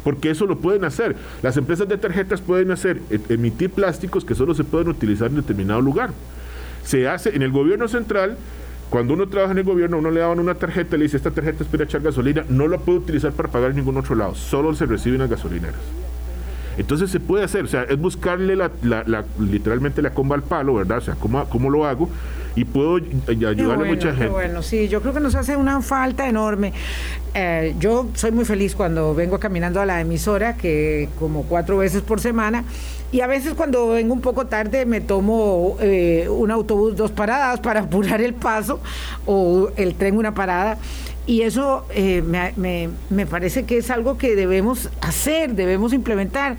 porque 0.09 0.31
eso 0.31 0.47
lo 0.47 0.57
pueden 0.57 0.87
hacer. 0.87 1.17
Las 1.43 1.59
empresas 1.59 1.87
de 1.87 1.99
tarjetas 1.99 2.41
pueden 2.41 2.71
hacer, 2.71 2.99
e, 3.11 3.21
emitir 3.29 3.69
plásticos 3.69 4.25
que 4.25 4.35
solo 4.35 4.55
se 4.55 4.65
pueden 4.65 4.89
utilizar 4.89 5.29
en 5.29 5.37
determinado 5.37 5.83
lugar. 5.83 6.13
Se 6.83 7.07
hace 7.07 7.37
en 7.37 7.43
el 7.43 7.53
gobierno 7.53 7.89
central, 7.89 8.39
cuando 8.89 9.13
uno 9.13 9.29
trabaja 9.29 9.53
en 9.53 9.59
el 9.59 9.65
gobierno, 9.65 9.99
uno 9.99 10.11
le 10.11 10.21
daban 10.21 10.41
una 10.41 10.55
tarjeta, 10.55 10.97
le 10.97 11.03
dice, 11.03 11.19
esta 11.19 11.31
tarjeta 11.31 11.63
es 11.63 11.69
para 11.69 11.85
echar 11.85 12.01
gasolina, 12.01 12.43
no 12.49 12.69
la 12.69 12.79
puede 12.79 13.01
utilizar 13.01 13.33
para 13.33 13.51
pagar 13.51 13.73
en 13.73 13.77
ningún 13.77 13.99
otro 13.99 14.15
lado, 14.15 14.35
solo 14.35 14.75
se 14.75 14.87
recibe 14.87 15.17
en 15.17 15.21
las 15.21 15.31
gasolineras. 15.31 15.77
Entonces 16.79 17.11
se 17.11 17.21
puede 17.21 17.45
hacer, 17.45 17.65
o 17.67 17.69
sea, 17.69 17.83
es 17.83 17.99
buscarle 17.99 18.57
la, 18.57 18.71
literalmente 19.39 20.01
la 20.01 20.15
comba 20.15 20.37
al 20.37 20.43
palo, 20.43 20.77
¿verdad? 20.77 20.97
O 20.97 21.03
sea, 21.03 21.17
¿cómo, 21.17 21.47
cómo 21.51 21.69
lo 21.69 21.85
hago? 21.85 22.09
Y 22.59 22.65
puedo 22.65 22.97
ayudarle 22.97 23.73
a 23.73 23.95
mucha 23.95 24.09
gente. 24.09 24.29
Bueno, 24.29 24.63
sí, 24.63 24.89
yo 24.89 25.01
creo 25.01 25.15
que 25.15 25.21
nos 25.21 25.37
hace 25.37 25.55
una 25.55 25.81
falta 25.81 26.29
enorme. 26.29 26.73
Eh, 27.33 27.77
yo 27.79 28.09
soy 28.15 28.33
muy 28.33 28.45
feliz 28.45 28.75
cuando 28.75 29.15
vengo 29.15 29.39
caminando 29.39 29.81
a 29.81 29.87
la 29.87 30.01
emisora, 30.01 30.57
que 30.57 31.09
como 31.21 31.45
cuatro 31.45 31.79
veces 31.79 32.03
por 32.03 32.21
semana, 32.21 32.65
y 33.13 33.21
a 33.21 33.29
veces 33.29 33.55
cuando 33.55 33.91
vengo 33.91 34.13
un 34.13 34.21
poco 34.21 34.49
tarde 34.49 34.87
me 34.87 35.01
tomo 35.01 35.77
eh, 35.81 36.27
un 36.29 36.51
autobús 36.51 36.97
dos 36.97 37.13
paradas 37.13 37.61
para 37.61 37.81
apurar 37.83 38.21
el 38.21 38.35
paso 38.35 38.81
o 39.25 39.71
el 39.77 39.95
tren 39.95 40.17
una 40.17 40.35
parada. 40.35 40.79
Y 41.27 41.43
eso 41.43 41.85
eh, 41.91 42.23
me, 42.23 42.89
me 43.11 43.27
parece 43.27 43.67
que 43.67 43.79
es 43.79 43.91
algo 43.91 44.19
que 44.19 44.35
debemos 44.35 44.91
hacer, 45.01 45.55
debemos 45.55 45.93
implementar. 45.93 46.57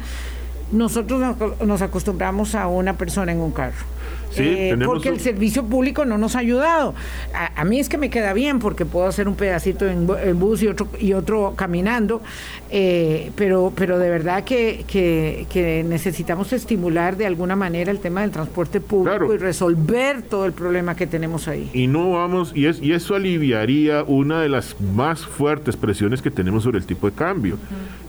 Nosotros 0.72 1.36
nos 1.66 1.82
acostumbramos 1.82 2.56
a 2.56 2.68
una 2.68 2.94
persona 2.94 3.34
en 3.34 3.40
un 3.40 3.52
carro 3.52 3.99
eh, 4.38 4.78
porque 4.86 5.10
el 5.10 5.20
servicio 5.20 5.64
público 5.64 6.06
no 6.06 6.18
nos 6.18 6.36
ha 6.36 6.40
ayudado. 6.40 6.94
A, 7.34 7.64
mí 7.66 7.80
es 7.80 7.90
que 7.90 7.98
me 7.98 8.10
queda 8.10 8.34
bien 8.34 8.60
porque 8.60 8.86
puedo 8.86 9.08
hacer 9.08 9.28
un 9.28 9.36
pedacito 9.36 9.88
en, 9.88 10.08
bus 10.40 10.64
y 10.64 10.68
otro, 10.68 10.88
y 11.00 11.14
otro 11.14 11.54
caminando, 11.56 12.22
eh, 12.70 13.32
pero, 13.36 13.74
pero 13.76 14.00
de 14.00 14.10
verdad 14.10 14.44
que, 14.44 14.86
que, 14.88 15.86
necesitamos 15.88 16.54
estimular 16.54 17.18
de 17.18 17.26
alguna 17.26 17.56
manera 17.56 17.92
el 17.92 18.00
tema 18.00 18.22
del 18.22 18.32
transporte 18.32 18.82
público 18.82 19.34
y 19.34 19.38
resolver 19.38 20.22
todo 20.24 20.46
el 20.46 20.54
problema 20.54 20.96
que 20.96 21.08
tenemos 21.08 21.48
ahí. 21.48 21.70
Y 21.74 21.88
no 21.88 22.12
vamos, 22.12 22.52
y, 22.56 22.66
es, 22.66 22.82
y 22.82 22.94
eso 22.94 23.16
aliviaría 23.16 24.04
una 24.04 24.42
de 24.42 24.50
las 24.50 24.80
más 24.80 25.26
fuertes 25.26 25.76
presiones 25.76 26.22
que 26.22 26.32
tenemos 26.32 26.64
sobre 26.64 26.78
el 26.78 26.86
tipo 26.86 27.10
de 27.10 27.16
cambio, 27.16 27.58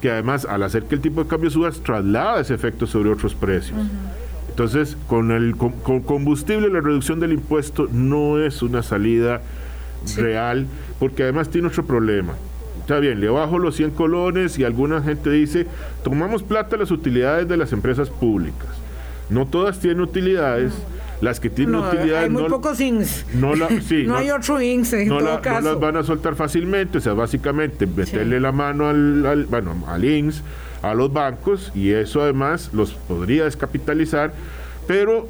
que 0.00 0.10
además 0.10 0.44
al 0.44 0.62
hacer 0.62 0.84
que 0.84 0.94
el 0.94 1.00
tipo 1.00 1.22
de 1.22 1.28
cambio 1.28 1.50
suba, 1.50 1.70
traslada 1.70 2.40
ese 2.40 2.54
efecto 2.54 2.86
sobre 2.86 3.10
otros 3.10 3.34
precios. 3.34 3.78
Entonces, 4.60 4.98
con 5.06 5.30
el 5.30 5.56
con, 5.56 5.72
combustible, 6.02 6.68
la 6.68 6.82
reducción 6.82 7.18
del 7.18 7.32
impuesto 7.32 7.88
no 7.90 8.38
es 8.38 8.60
una 8.60 8.82
salida 8.82 9.40
real, 10.18 10.66
porque 10.98 11.22
además 11.22 11.48
tiene 11.48 11.68
otro 11.68 11.86
problema. 11.86 12.34
Está 12.80 12.98
bien, 12.98 13.20
le 13.22 13.30
bajo 13.30 13.58
los 13.58 13.76
100 13.76 13.92
colones 13.92 14.58
y 14.58 14.64
alguna 14.64 15.00
gente 15.00 15.30
dice, 15.30 15.66
tomamos 16.04 16.42
plata 16.42 16.76
las 16.76 16.90
utilidades 16.90 17.48
de 17.48 17.56
las 17.56 17.72
empresas 17.72 18.10
públicas. 18.10 18.68
No 19.30 19.46
todas 19.46 19.80
tienen 19.80 20.02
utilidades. 20.02 20.74
Las 21.20 21.38
que 21.38 21.50
tienen 21.50 21.74
utilidades. 21.74 22.24
Hay 22.24 22.30
muy 22.30 22.44
pocos 22.44 22.80
INS. 22.80 23.26
No, 23.34 23.54
no, 23.54 24.16
hay 24.16 24.30
otro 24.30 24.60
INS 24.60 24.92
en 24.94 25.08
todo 25.08 25.40
caso. 25.42 25.60
No 25.60 25.72
las 25.72 25.80
van 25.80 25.96
a 25.96 26.02
soltar 26.02 26.34
fácilmente. 26.34 26.98
O 26.98 27.00
sea, 27.00 27.12
básicamente 27.12 27.86
meterle 27.86 28.40
la 28.40 28.52
mano 28.52 28.88
al, 28.88 29.26
al, 29.26 29.44
bueno, 29.44 29.84
al 29.86 30.04
INS 30.04 30.42
a 30.82 30.94
los 30.94 31.12
bancos 31.12 31.72
y 31.74 31.90
eso 31.90 32.22
además 32.22 32.70
los 32.72 32.92
podría 32.92 33.44
descapitalizar, 33.44 34.32
pero 34.86 35.28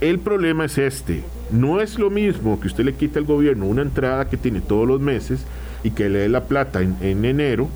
el 0.00 0.18
problema 0.18 0.64
es 0.64 0.78
este. 0.78 1.22
No 1.50 1.80
es 1.80 1.98
lo 1.98 2.10
mismo 2.10 2.60
que 2.60 2.68
usted 2.68 2.84
le 2.84 2.94
quite 2.94 3.18
al 3.18 3.24
gobierno 3.24 3.66
una 3.66 3.82
entrada 3.82 4.28
que 4.28 4.36
tiene 4.36 4.60
todos 4.60 4.88
los 4.88 5.00
meses 5.00 5.44
y 5.82 5.90
que 5.90 6.08
le 6.08 6.20
dé 6.20 6.28
la 6.28 6.44
plata 6.44 6.80
en, 6.80 7.24
enero 7.24 7.68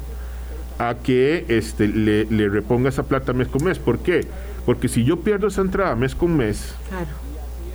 a 0.79 0.95
que 0.95 1.45
este, 1.49 1.89
le, 1.89 2.49
reponga 2.49 2.89
esa 2.89 3.03
plata 3.05 3.33
mes 3.33 3.49
con 3.49 3.65
mes. 3.65 3.79
¿Por 3.79 3.99
qué? 3.99 4.23
Porque 4.69 4.87
si 4.87 5.03
yo 5.03 5.19
pierdo 5.21 5.47
esa 5.47 5.63
entrada 5.63 5.97
mes 5.97 6.15
con 6.15 6.37
mes, 6.37 6.75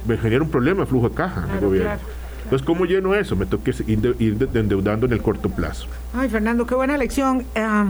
me 0.06 0.16
genera 0.16 0.44
un 0.44 0.52
problema 0.52 0.82
de 0.82 0.86
flujo 0.86 1.10
de 1.10 1.16
caja 1.16 1.44
en 1.50 1.56
el 1.56 1.60
gobierno. 1.60 1.96
Entonces, 2.44 2.64
¿cómo 2.64 2.86
lleno 2.86 3.16
eso? 3.16 3.36
Me 3.36 3.48
que 3.48 3.74
ir, 3.88 4.48
endeudando 4.54 5.08
en 5.08 5.14
el 5.14 5.20
corto 5.20 5.50
plazo. 5.50 5.88
Ay, 6.14 6.30
Fernando, 6.30 6.68
qué 6.68 6.76
buena 6.76 6.96
lección. 6.96 7.46
Ah, 7.56 7.90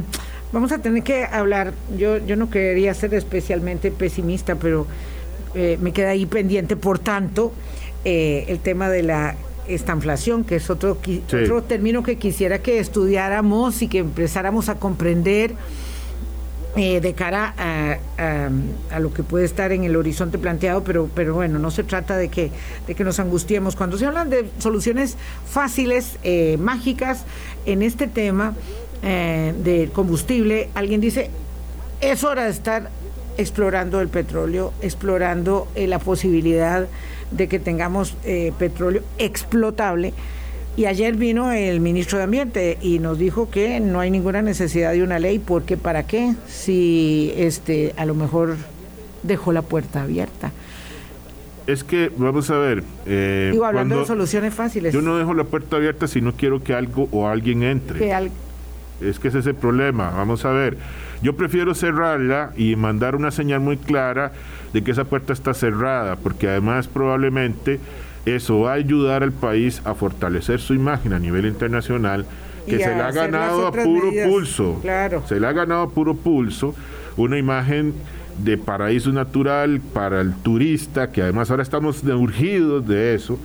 Vamos 0.54 0.72
a 0.72 0.78
tener 0.78 1.04
que 1.04 1.26
hablar, 1.26 1.74
yo, 1.97 2.18
yo 2.26 2.38
no 2.38 2.49
quería 2.49 2.93
ser 2.93 3.14
especialmente 3.14 3.91
pesimista, 3.91 4.56
pero 4.56 4.88
eh, 5.54 5.78
me 5.82 5.91
queda 5.91 6.12
ahí 6.12 6.26
pendiente, 6.26 6.78
por 6.78 6.97
tanto, 6.97 7.51
eh, 8.06 8.45
el 8.47 8.60
tema 8.60 8.88
de 8.88 9.04
la 9.04 9.36
estanflación, 9.68 10.45
que 10.45 10.56
es 10.56 10.70
otro, 10.70 10.97
otro 11.28 11.64
término 11.64 12.04
que 12.04 12.16
quisiera 12.16 12.60
que 12.60 12.80
estudiáramos 12.80 13.82
y 13.82 13.89
que 13.89 13.97
empezáramos 13.97 14.70
a 14.70 14.76
comprender. 14.76 15.56
Eh, 16.76 17.01
de 17.01 17.13
cara 17.13 17.53
a, 17.55 17.97
a, 18.89 18.99
lo 18.99 19.13
que 19.13 19.21
puede 19.21 19.45
estar 19.45 19.71
en 19.71 19.84
el 19.84 19.95
horizonte 19.95 20.39
planteado, 20.39 20.84
pero, 20.84 21.07
pero 21.13 21.36
bueno, 21.36 21.59
no 21.59 21.69
se 21.69 21.84
trata 21.84 22.17
de 22.17 22.30
que, 22.30 22.49
de 22.88 22.95
que 22.95 23.03
nos 23.03 23.19
angustiemos. 23.19 23.76
Cuando 23.76 23.95
se 23.99 24.07
hablan 24.07 24.32
de 24.32 24.49
soluciones 24.57 25.15
fáciles, 25.45 26.17
mágicas 26.57 27.26
en 27.67 27.84
este 27.84 28.07
tema, 28.07 28.55
eh, 29.05 29.53
de 29.61 29.89
combustible, 29.93 30.69
alguien 30.76 31.01
dice, 31.01 31.30
es 31.99 32.24
hora 32.24 32.45
de 32.45 32.51
estar 32.51 32.89
explorando 33.38 33.99
el 33.99 34.07
petróleo, 34.07 34.71
explorando 34.82 35.67
eh, 35.76 35.88
la 35.88 35.99
posibilidad 35.99 36.88
de 37.32 37.47
que 37.49 37.59
tengamos 37.59 38.15
eh, 38.24 38.53
petróleo 38.57 39.01
explotable. 39.17 40.13
Y 40.76 40.86
ayer 40.86 41.15
vino 41.15 41.51
el 41.51 41.80
ministro 41.82 42.17
de 42.17 42.24
Ambiente 42.24 42.78
y 42.82 42.97
nos 42.97 43.19
dijo 43.19 43.49
que 43.51 43.80
no 43.80 43.99
hay 43.99 44.09
ninguna 44.09 44.41
necesidad 44.41 44.91
de 44.91 45.03
una 45.03 45.19
ley, 45.19 45.38
porque 45.38 45.78
¿para 45.78 46.07
qué? 46.07 46.34
Si 46.47 47.32
este 47.38 47.93
a 47.95 48.05
lo 48.05 48.15
mejor 48.15 48.55
dejó 49.21 49.51
la 49.51 49.61
puerta 49.61 50.01
abierta. 50.01 50.51
Es 51.67 51.84
que, 51.84 52.11
vamos 52.17 52.49
a 52.49 52.57
ver. 52.57 52.84
Eh, 53.05 53.57
hablando 53.63 53.99
de 53.99 54.05
soluciones 54.05 54.53
fáciles. 54.53 54.93
Yo 54.93 55.01
no 55.01 55.15
dejo 55.15 55.34
la 55.34 55.43
puerta 55.43 55.78
abierta 55.78 56.07
si 56.07 56.21
no 56.21 56.34
quiero 56.34 56.63
que 56.63 56.74
algo 56.74 57.07
o 57.11 57.28
alguien 57.28 57.63
entre. 57.63 57.99
Que 57.99 58.30
es 59.01 59.19
que 59.19 59.28
ese 59.28 59.39
es 59.39 59.45
el 59.45 59.55
problema. 59.55 60.09
Vamos 60.09 60.43
a 60.43 60.51
ver. 60.51 60.78
Yo 61.21 61.36
prefiero 61.36 61.76
cerrarla 61.76 62.51
y 62.57 62.76
mandar 62.76 63.15
una 63.15 63.32
señal 63.32 63.59
muy 63.59 63.78
clara 63.78 64.32
de 64.74 64.84
que 64.84 64.91
esa 64.91 65.05
puerta 65.05 65.34
está 65.34 65.53
cerrada, 65.53 66.15
porque 66.15 66.49
además 66.49 66.88
probablemente 66.88 67.80
eso 68.26 68.61
va 68.61 68.71
a 68.71 68.76
ayudar 68.76 69.24
al 69.24 69.32
país 69.32 69.82
a 69.86 69.93
fortalecer 69.93 70.59
su 70.59 70.74
imagen 70.74 71.13
a 71.13 71.19
nivel 71.19 71.45
internacional, 71.45 72.26
que 72.65 72.80
se 72.80 72.95
le 72.95 73.01
ha 73.01 73.11
ganado 73.11 73.67
a 73.67 73.71
puro 73.71 74.11
pulso. 74.26 74.80
Claro. 74.82 75.24
Se 75.28 75.39
le 75.39 75.47
ha 75.47 75.51
ganado 75.51 75.84
a 75.84 75.89
puro 75.89 76.15
pulso 76.15 76.74
una 77.17 77.38
imagen 77.38 77.93
de 78.38 78.57
paraíso 78.57 79.11
natural 79.11 79.82
para 79.93 80.21
el 80.21 80.34
turista, 80.34 81.11
que 81.11 81.21
además 81.21 81.51
ahora 81.51 81.63
estamos 81.63 82.03
urgidos 82.03 82.88
de 82.88 83.15
eso. 83.15 83.38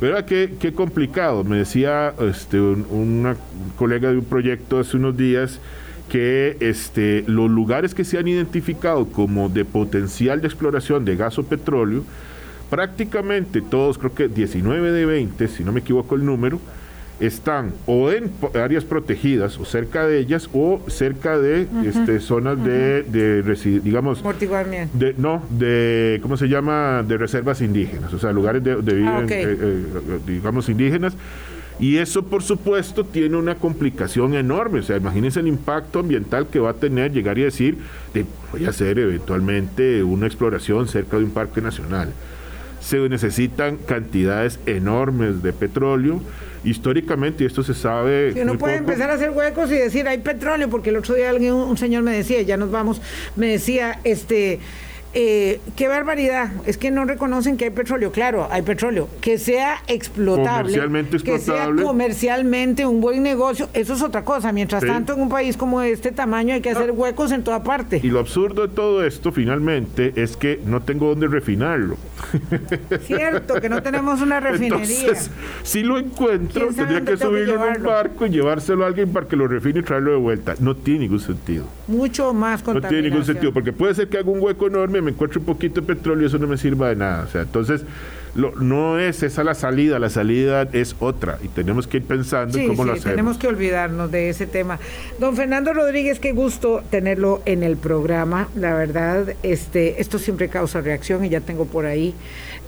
¿Verdad? 0.00 0.24
Qué, 0.24 0.54
qué 0.58 0.72
complicado. 0.72 1.44
Me 1.44 1.58
decía 1.58 2.14
este, 2.20 2.60
una 2.60 3.36
colega 3.76 4.10
de 4.10 4.18
un 4.18 4.24
proyecto 4.24 4.80
hace 4.80 4.96
unos 4.96 5.16
días 5.16 5.60
que 6.08 6.56
este, 6.60 7.24
los 7.26 7.50
lugares 7.50 7.94
que 7.94 8.04
se 8.04 8.18
han 8.18 8.28
identificado 8.28 9.06
como 9.06 9.48
de 9.48 9.64
potencial 9.64 10.40
de 10.40 10.48
exploración 10.48 11.04
de 11.04 11.16
gas 11.16 11.38
o 11.38 11.44
petróleo, 11.44 12.04
prácticamente 12.70 13.60
todos, 13.60 13.98
creo 13.98 14.14
que 14.14 14.28
19 14.28 14.92
de 14.92 15.06
20, 15.06 15.48
si 15.48 15.64
no 15.64 15.72
me 15.72 15.80
equivoco 15.80 16.14
el 16.14 16.24
número, 16.24 16.60
están 17.20 17.72
o 17.86 18.10
en 18.10 18.30
áreas 18.54 18.84
protegidas 18.84 19.58
o 19.58 19.64
cerca 19.64 20.06
de 20.06 20.18
ellas 20.18 20.48
o 20.52 20.80
cerca 20.88 21.38
de 21.38 21.68
este, 21.84 22.18
zonas 22.18 22.62
de, 22.64 23.02
de, 23.04 23.80
digamos 23.80 24.22
de, 24.92 25.14
no 25.16 25.42
de 25.50 26.18
cómo 26.22 26.36
se 26.36 26.48
llama 26.48 27.04
de 27.06 27.16
reservas 27.16 27.60
indígenas 27.60 28.12
o 28.12 28.18
sea 28.18 28.32
lugares 28.32 28.64
de, 28.64 28.72
ah, 29.06 29.24
eh, 29.28 29.58
eh, 29.60 30.18
digamos 30.26 30.68
indígenas. 30.68 31.16
Y 31.80 31.96
eso 31.96 32.24
por 32.24 32.44
supuesto 32.44 33.04
tiene 33.04 33.36
una 33.36 33.56
complicación 33.56 34.34
enorme 34.34 34.80
o 34.80 34.82
sea 34.82 34.96
imagínense 34.96 35.40
el 35.40 35.48
impacto 35.48 36.00
ambiental 36.00 36.46
que 36.48 36.58
va 36.60 36.70
a 36.70 36.74
tener 36.74 37.12
llegar 37.12 37.38
y 37.38 37.42
decir 37.42 37.78
de, 38.12 38.24
voy 38.52 38.64
a 38.64 38.70
hacer 38.70 38.98
eventualmente 38.98 40.02
una 40.02 40.26
exploración 40.26 40.88
cerca 40.88 41.16
de 41.18 41.24
un 41.24 41.30
parque 41.30 41.60
nacional 41.60 42.12
se 42.84 42.98
necesitan 43.08 43.78
cantidades 43.78 44.60
enormes 44.66 45.42
de 45.42 45.54
petróleo 45.54 46.20
históricamente, 46.64 47.44
y 47.44 47.46
esto 47.46 47.62
se 47.62 47.72
sabe. 47.74 48.32
Si 48.34 48.40
uno 48.40 48.58
puede 48.58 48.76
empezar 48.76 49.10
a 49.10 49.14
hacer 49.14 49.30
huecos 49.30 49.70
y 49.70 49.76
decir 49.76 50.06
hay 50.06 50.18
petróleo, 50.18 50.68
porque 50.68 50.90
el 50.90 50.96
otro 50.96 51.14
día 51.14 51.30
alguien, 51.30 51.54
un 51.54 51.78
señor 51.78 52.02
me 52.02 52.14
decía, 52.14 52.42
ya 52.42 52.56
nos 52.56 52.70
vamos, 52.70 53.00
me 53.36 53.48
decía, 53.48 54.00
este. 54.04 54.60
Eh, 55.14 55.60
qué 55.76 55.88
barbaridad, 55.88 56.50
es 56.66 56.76
que 56.76 56.90
no 56.90 57.04
reconocen 57.04 57.56
que 57.56 57.64
hay 57.66 57.70
petróleo, 57.70 58.12
claro, 58.12 58.48
hay 58.50 58.62
petróleo, 58.62 59.08
que 59.20 59.38
sea 59.38 59.76
explotable, 59.86 60.72
Comercialmente 60.72 61.18
que 61.18 61.24
sea 61.24 61.34
explotable. 61.36 61.82
comercialmente 61.82 62.86
un 62.86 63.00
buen 63.00 63.22
negocio, 63.22 63.68
eso 63.72 63.94
es 63.94 64.02
otra 64.02 64.24
cosa, 64.24 64.52
mientras 64.52 64.82
Sí. 64.82 64.88
tanto 64.88 65.14
en 65.14 65.20
un 65.22 65.28
país 65.28 65.56
como 65.56 65.80
este 65.82 66.12
tamaño 66.12 66.54
hay 66.54 66.60
que 66.60 66.70
hacer 66.70 66.90
huecos 66.90 67.32
en 67.32 67.42
toda 67.44 67.62
parte. 67.62 68.00
Y 68.02 68.08
lo 68.08 68.18
absurdo 68.18 68.66
de 68.66 68.74
todo 68.74 69.04
esto, 69.04 69.32
finalmente, 69.32 70.12
es 70.16 70.36
que 70.36 70.60
no 70.66 70.82
tengo 70.82 71.08
dónde 71.08 71.28
refinarlo. 71.28 71.96
Cierto, 73.02 73.60
que 73.60 73.68
no 73.68 73.82
tenemos 73.82 74.20
una 74.20 74.40
refinería. 74.40 74.76
Entonces, 74.84 75.30
si 75.62 75.82
lo 75.82 75.98
encuentro, 75.98 76.62
¿Quién 76.68 76.74
sabe 76.74 76.94
tendría 76.94 77.14
que 77.16 77.22
subirlo 77.22 77.66
en 77.68 77.76
un 77.78 77.82
barco 77.84 78.26
y 78.26 78.30
llevárselo 78.30 78.84
a 78.84 78.88
alguien 78.88 79.12
para 79.12 79.26
que 79.28 79.36
lo 79.36 79.46
refine 79.46 79.80
y 79.80 79.82
traerlo 79.82 80.12
de 80.12 80.18
vuelta. 80.18 80.54
No 80.60 80.74
tiene 80.74 81.00
ningún 81.00 81.20
sentido. 81.20 81.66
Mucho 81.86 82.32
más 82.32 82.66
No 82.66 82.80
tiene 82.80 83.10
ningún 83.10 83.24
sentido, 83.24 83.52
porque 83.52 83.72
puede 83.72 83.94
ser 83.94 84.08
que 84.08 84.18
haga 84.18 84.30
un 84.30 84.40
hueco 84.40 84.66
enorme, 84.66 85.00
me 85.04 85.10
encuentre 85.12 85.38
un 85.38 85.44
poquito 85.44 85.80
de 85.80 85.86
petróleo 85.86 86.26
eso 86.26 86.38
no 86.38 86.46
me 86.46 86.56
sirva 86.56 86.88
de 86.88 86.96
nada. 86.96 87.24
O 87.24 87.28
sea, 87.30 87.42
entonces, 87.42 87.82
lo- 88.34 88.52
no 88.56 88.98
es 88.98 89.22
esa 89.22 89.44
la 89.44 89.54
salida, 89.54 89.98
la 90.00 90.10
salida 90.10 90.62
es 90.72 90.96
otra 90.98 91.38
y 91.44 91.48
tenemos 91.48 91.86
que 91.86 91.98
ir 91.98 92.02
pensando 92.04 92.58
en 92.58 92.64
Sí, 92.64 92.68
cómo 92.68 92.84
lo 92.84 92.92
hacemos. 92.94 93.10
tenemos 93.10 93.38
que 93.38 93.46
olvidarnos 93.46 94.10
de 94.10 94.28
ese 94.30 94.46
tema. 94.48 94.78
Don 95.20 95.36
Fernando 95.36 95.72
Rodríguez, 95.72 96.18
qué 96.18 96.32
gusto 96.32 96.82
tenerlo 96.90 97.42
en 97.44 97.62
el 97.62 97.76
programa. 97.76 98.48
La 98.56 98.74
verdad, 98.74 99.34
este, 99.44 100.00
esto 100.00 100.18
siempre 100.18 100.48
causa 100.48 100.80
reacción 100.80 101.24
y 101.24 101.28
ya 101.28 101.40
tengo 101.42 101.66
por 101.66 101.86
ahí 101.86 102.12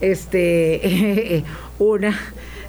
este 0.01 1.45
una 1.79 2.17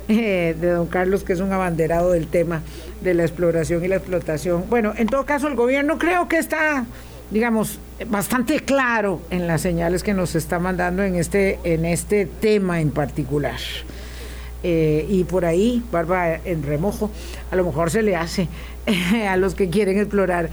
eh, 0.07 0.55
de 0.59 0.69
don 0.69 0.87
Carlos, 0.87 1.23
que 1.23 1.33
es 1.33 1.39
un 1.39 1.51
abanderado 1.51 2.11
del 2.13 2.27
tema 2.27 2.61
de 3.03 3.13
la 3.13 3.23
exploración 3.23 3.83
y 3.83 3.87
la 3.87 3.97
explotación. 3.97 4.63
Bueno, 4.69 4.93
en 4.97 5.07
todo 5.07 5.25
caso, 5.25 5.47
el 5.47 5.55
gobierno 5.55 5.97
creo 5.97 6.27
que 6.27 6.37
está, 6.37 6.85
digamos, 7.29 7.79
bastante 8.09 8.59
claro 8.59 9.21
en 9.31 9.47
las 9.47 9.61
señales 9.61 10.03
que 10.03 10.13
nos 10.13 10.35
está 10.35 10.59
mandando 10.59 11.03
en 11.03 11.15
este, 11.15 11.59
en 11.63 11.85
este 11.85 12.25
tema 12.25 12.79
en 12.81 12.91
particular. 12.91 13.57
Eh, 14.63 15.05
y 15.09 15.23
por 15.23 15.45
ahí, 15.45 15.83
barba 15.91 16.35
en 16.43 16.63
remojo, 16.63 17.11
a 17.51 17.55
lo 17.55 17.63
mejor 17.63 17.91
se 17.91 18.01
le 18.01 18.15
hace 18.15 18.47
a 19.29 19.37
los 19.37 19.55
que 19.55 19.69
quieren 19.69 19.97
explorar. 19.99 20.49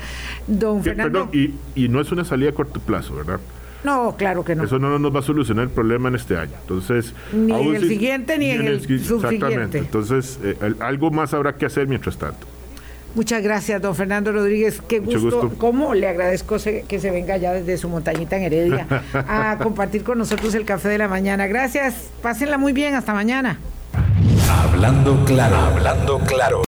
Don 0.46 0.82
Fernando. 0.82 1.30
perdón, 1.30 1.54
y, 1.74 1.84
y 1.84 1.88
no 1.88 2.00
es 2.00 2.12
una 2.12 2.24
salida 2.24 2.50
a 2.50 2.52
corto 2.52 2.80
plazo, 2.80 3.14
¿verdad? 3.14 3.40
No, 3.82 4.14
claro 4.16 4.44
que 4.44 4.54
no. 4.54 4.64
Eso 4.64 4.78
no 4.78 4.98
nos 4.98 5.14
va 5.14 5.20
a 5.20 5.22
solucionar 5.22 5.64
el 5.64 5.70
problema 5.70 6.08
en 6.08 6.14
este 6.14 6.36
año. 6.38 6.52
Entonces, 6.62 7.12
Ni 7.34 7.52
en 7.52 7.74
el 7.76 7.82
si- 7.82 7.88
siguiente, 7.88 8.38
ni 8.38 8.50
en 8.50 8.66
el 8.66 8.80
subsiguiente. 8.80 9.34
Exactamente. 9.36 9.78
Entonces, 9.78 10.38
eh, 10.42 10.56
el- 10.62 10.76
algo 10.80 11.10
más 11.10 11.34
habrá 11.34 11.56
que 11.56 11.66
hacer 11.66 11.86
mientras 11.86 12.16
tanto. 12.16 12.46
Muchas 13.14 13.42
gracias, 13.42 13.80
don 13.80 13.94
Fernando 13.94 14.32
Rodríguez. 14.32 14.80
Qué 14.88 15.00
Mucho 15.00 15.20
gusto. 15.20 15.40
gusto. 15.42 15.58
¿Cómo 15.58 15.94
le 15.94 16.08
agradezco 16.08 16.58
se- 16.58 16.82
que 16.88 16.98
se 16.98 17.10
venga 17.10 17.36
ya 17.36 17.52
desde 17.52 17.76
su 17.78 17.88
montañita 17.88 18.36
en 18.36 18.42
Heredia 18.42 18.86
a 19.12 19.56
compartir 19.62 20.02
con 20.02 20.18
nosotros 20.18 20.54
el 20.54 20.64
café 20.64 20.88
de 20.88 20.98
la 20.98 21.06
mañana? 21.08 21.46
Gracias. 21.46 21.94
Pásenla 22.22 22.58
muy 22.58 22.72
bien. 22.72 22.94
Hasta 22.94 23.12
mañana. 23.14 23.58
Hablando 24.50 25.24
claro, 25.24 25.56
hablando 25.56 26.18
claro. 26.20 26.60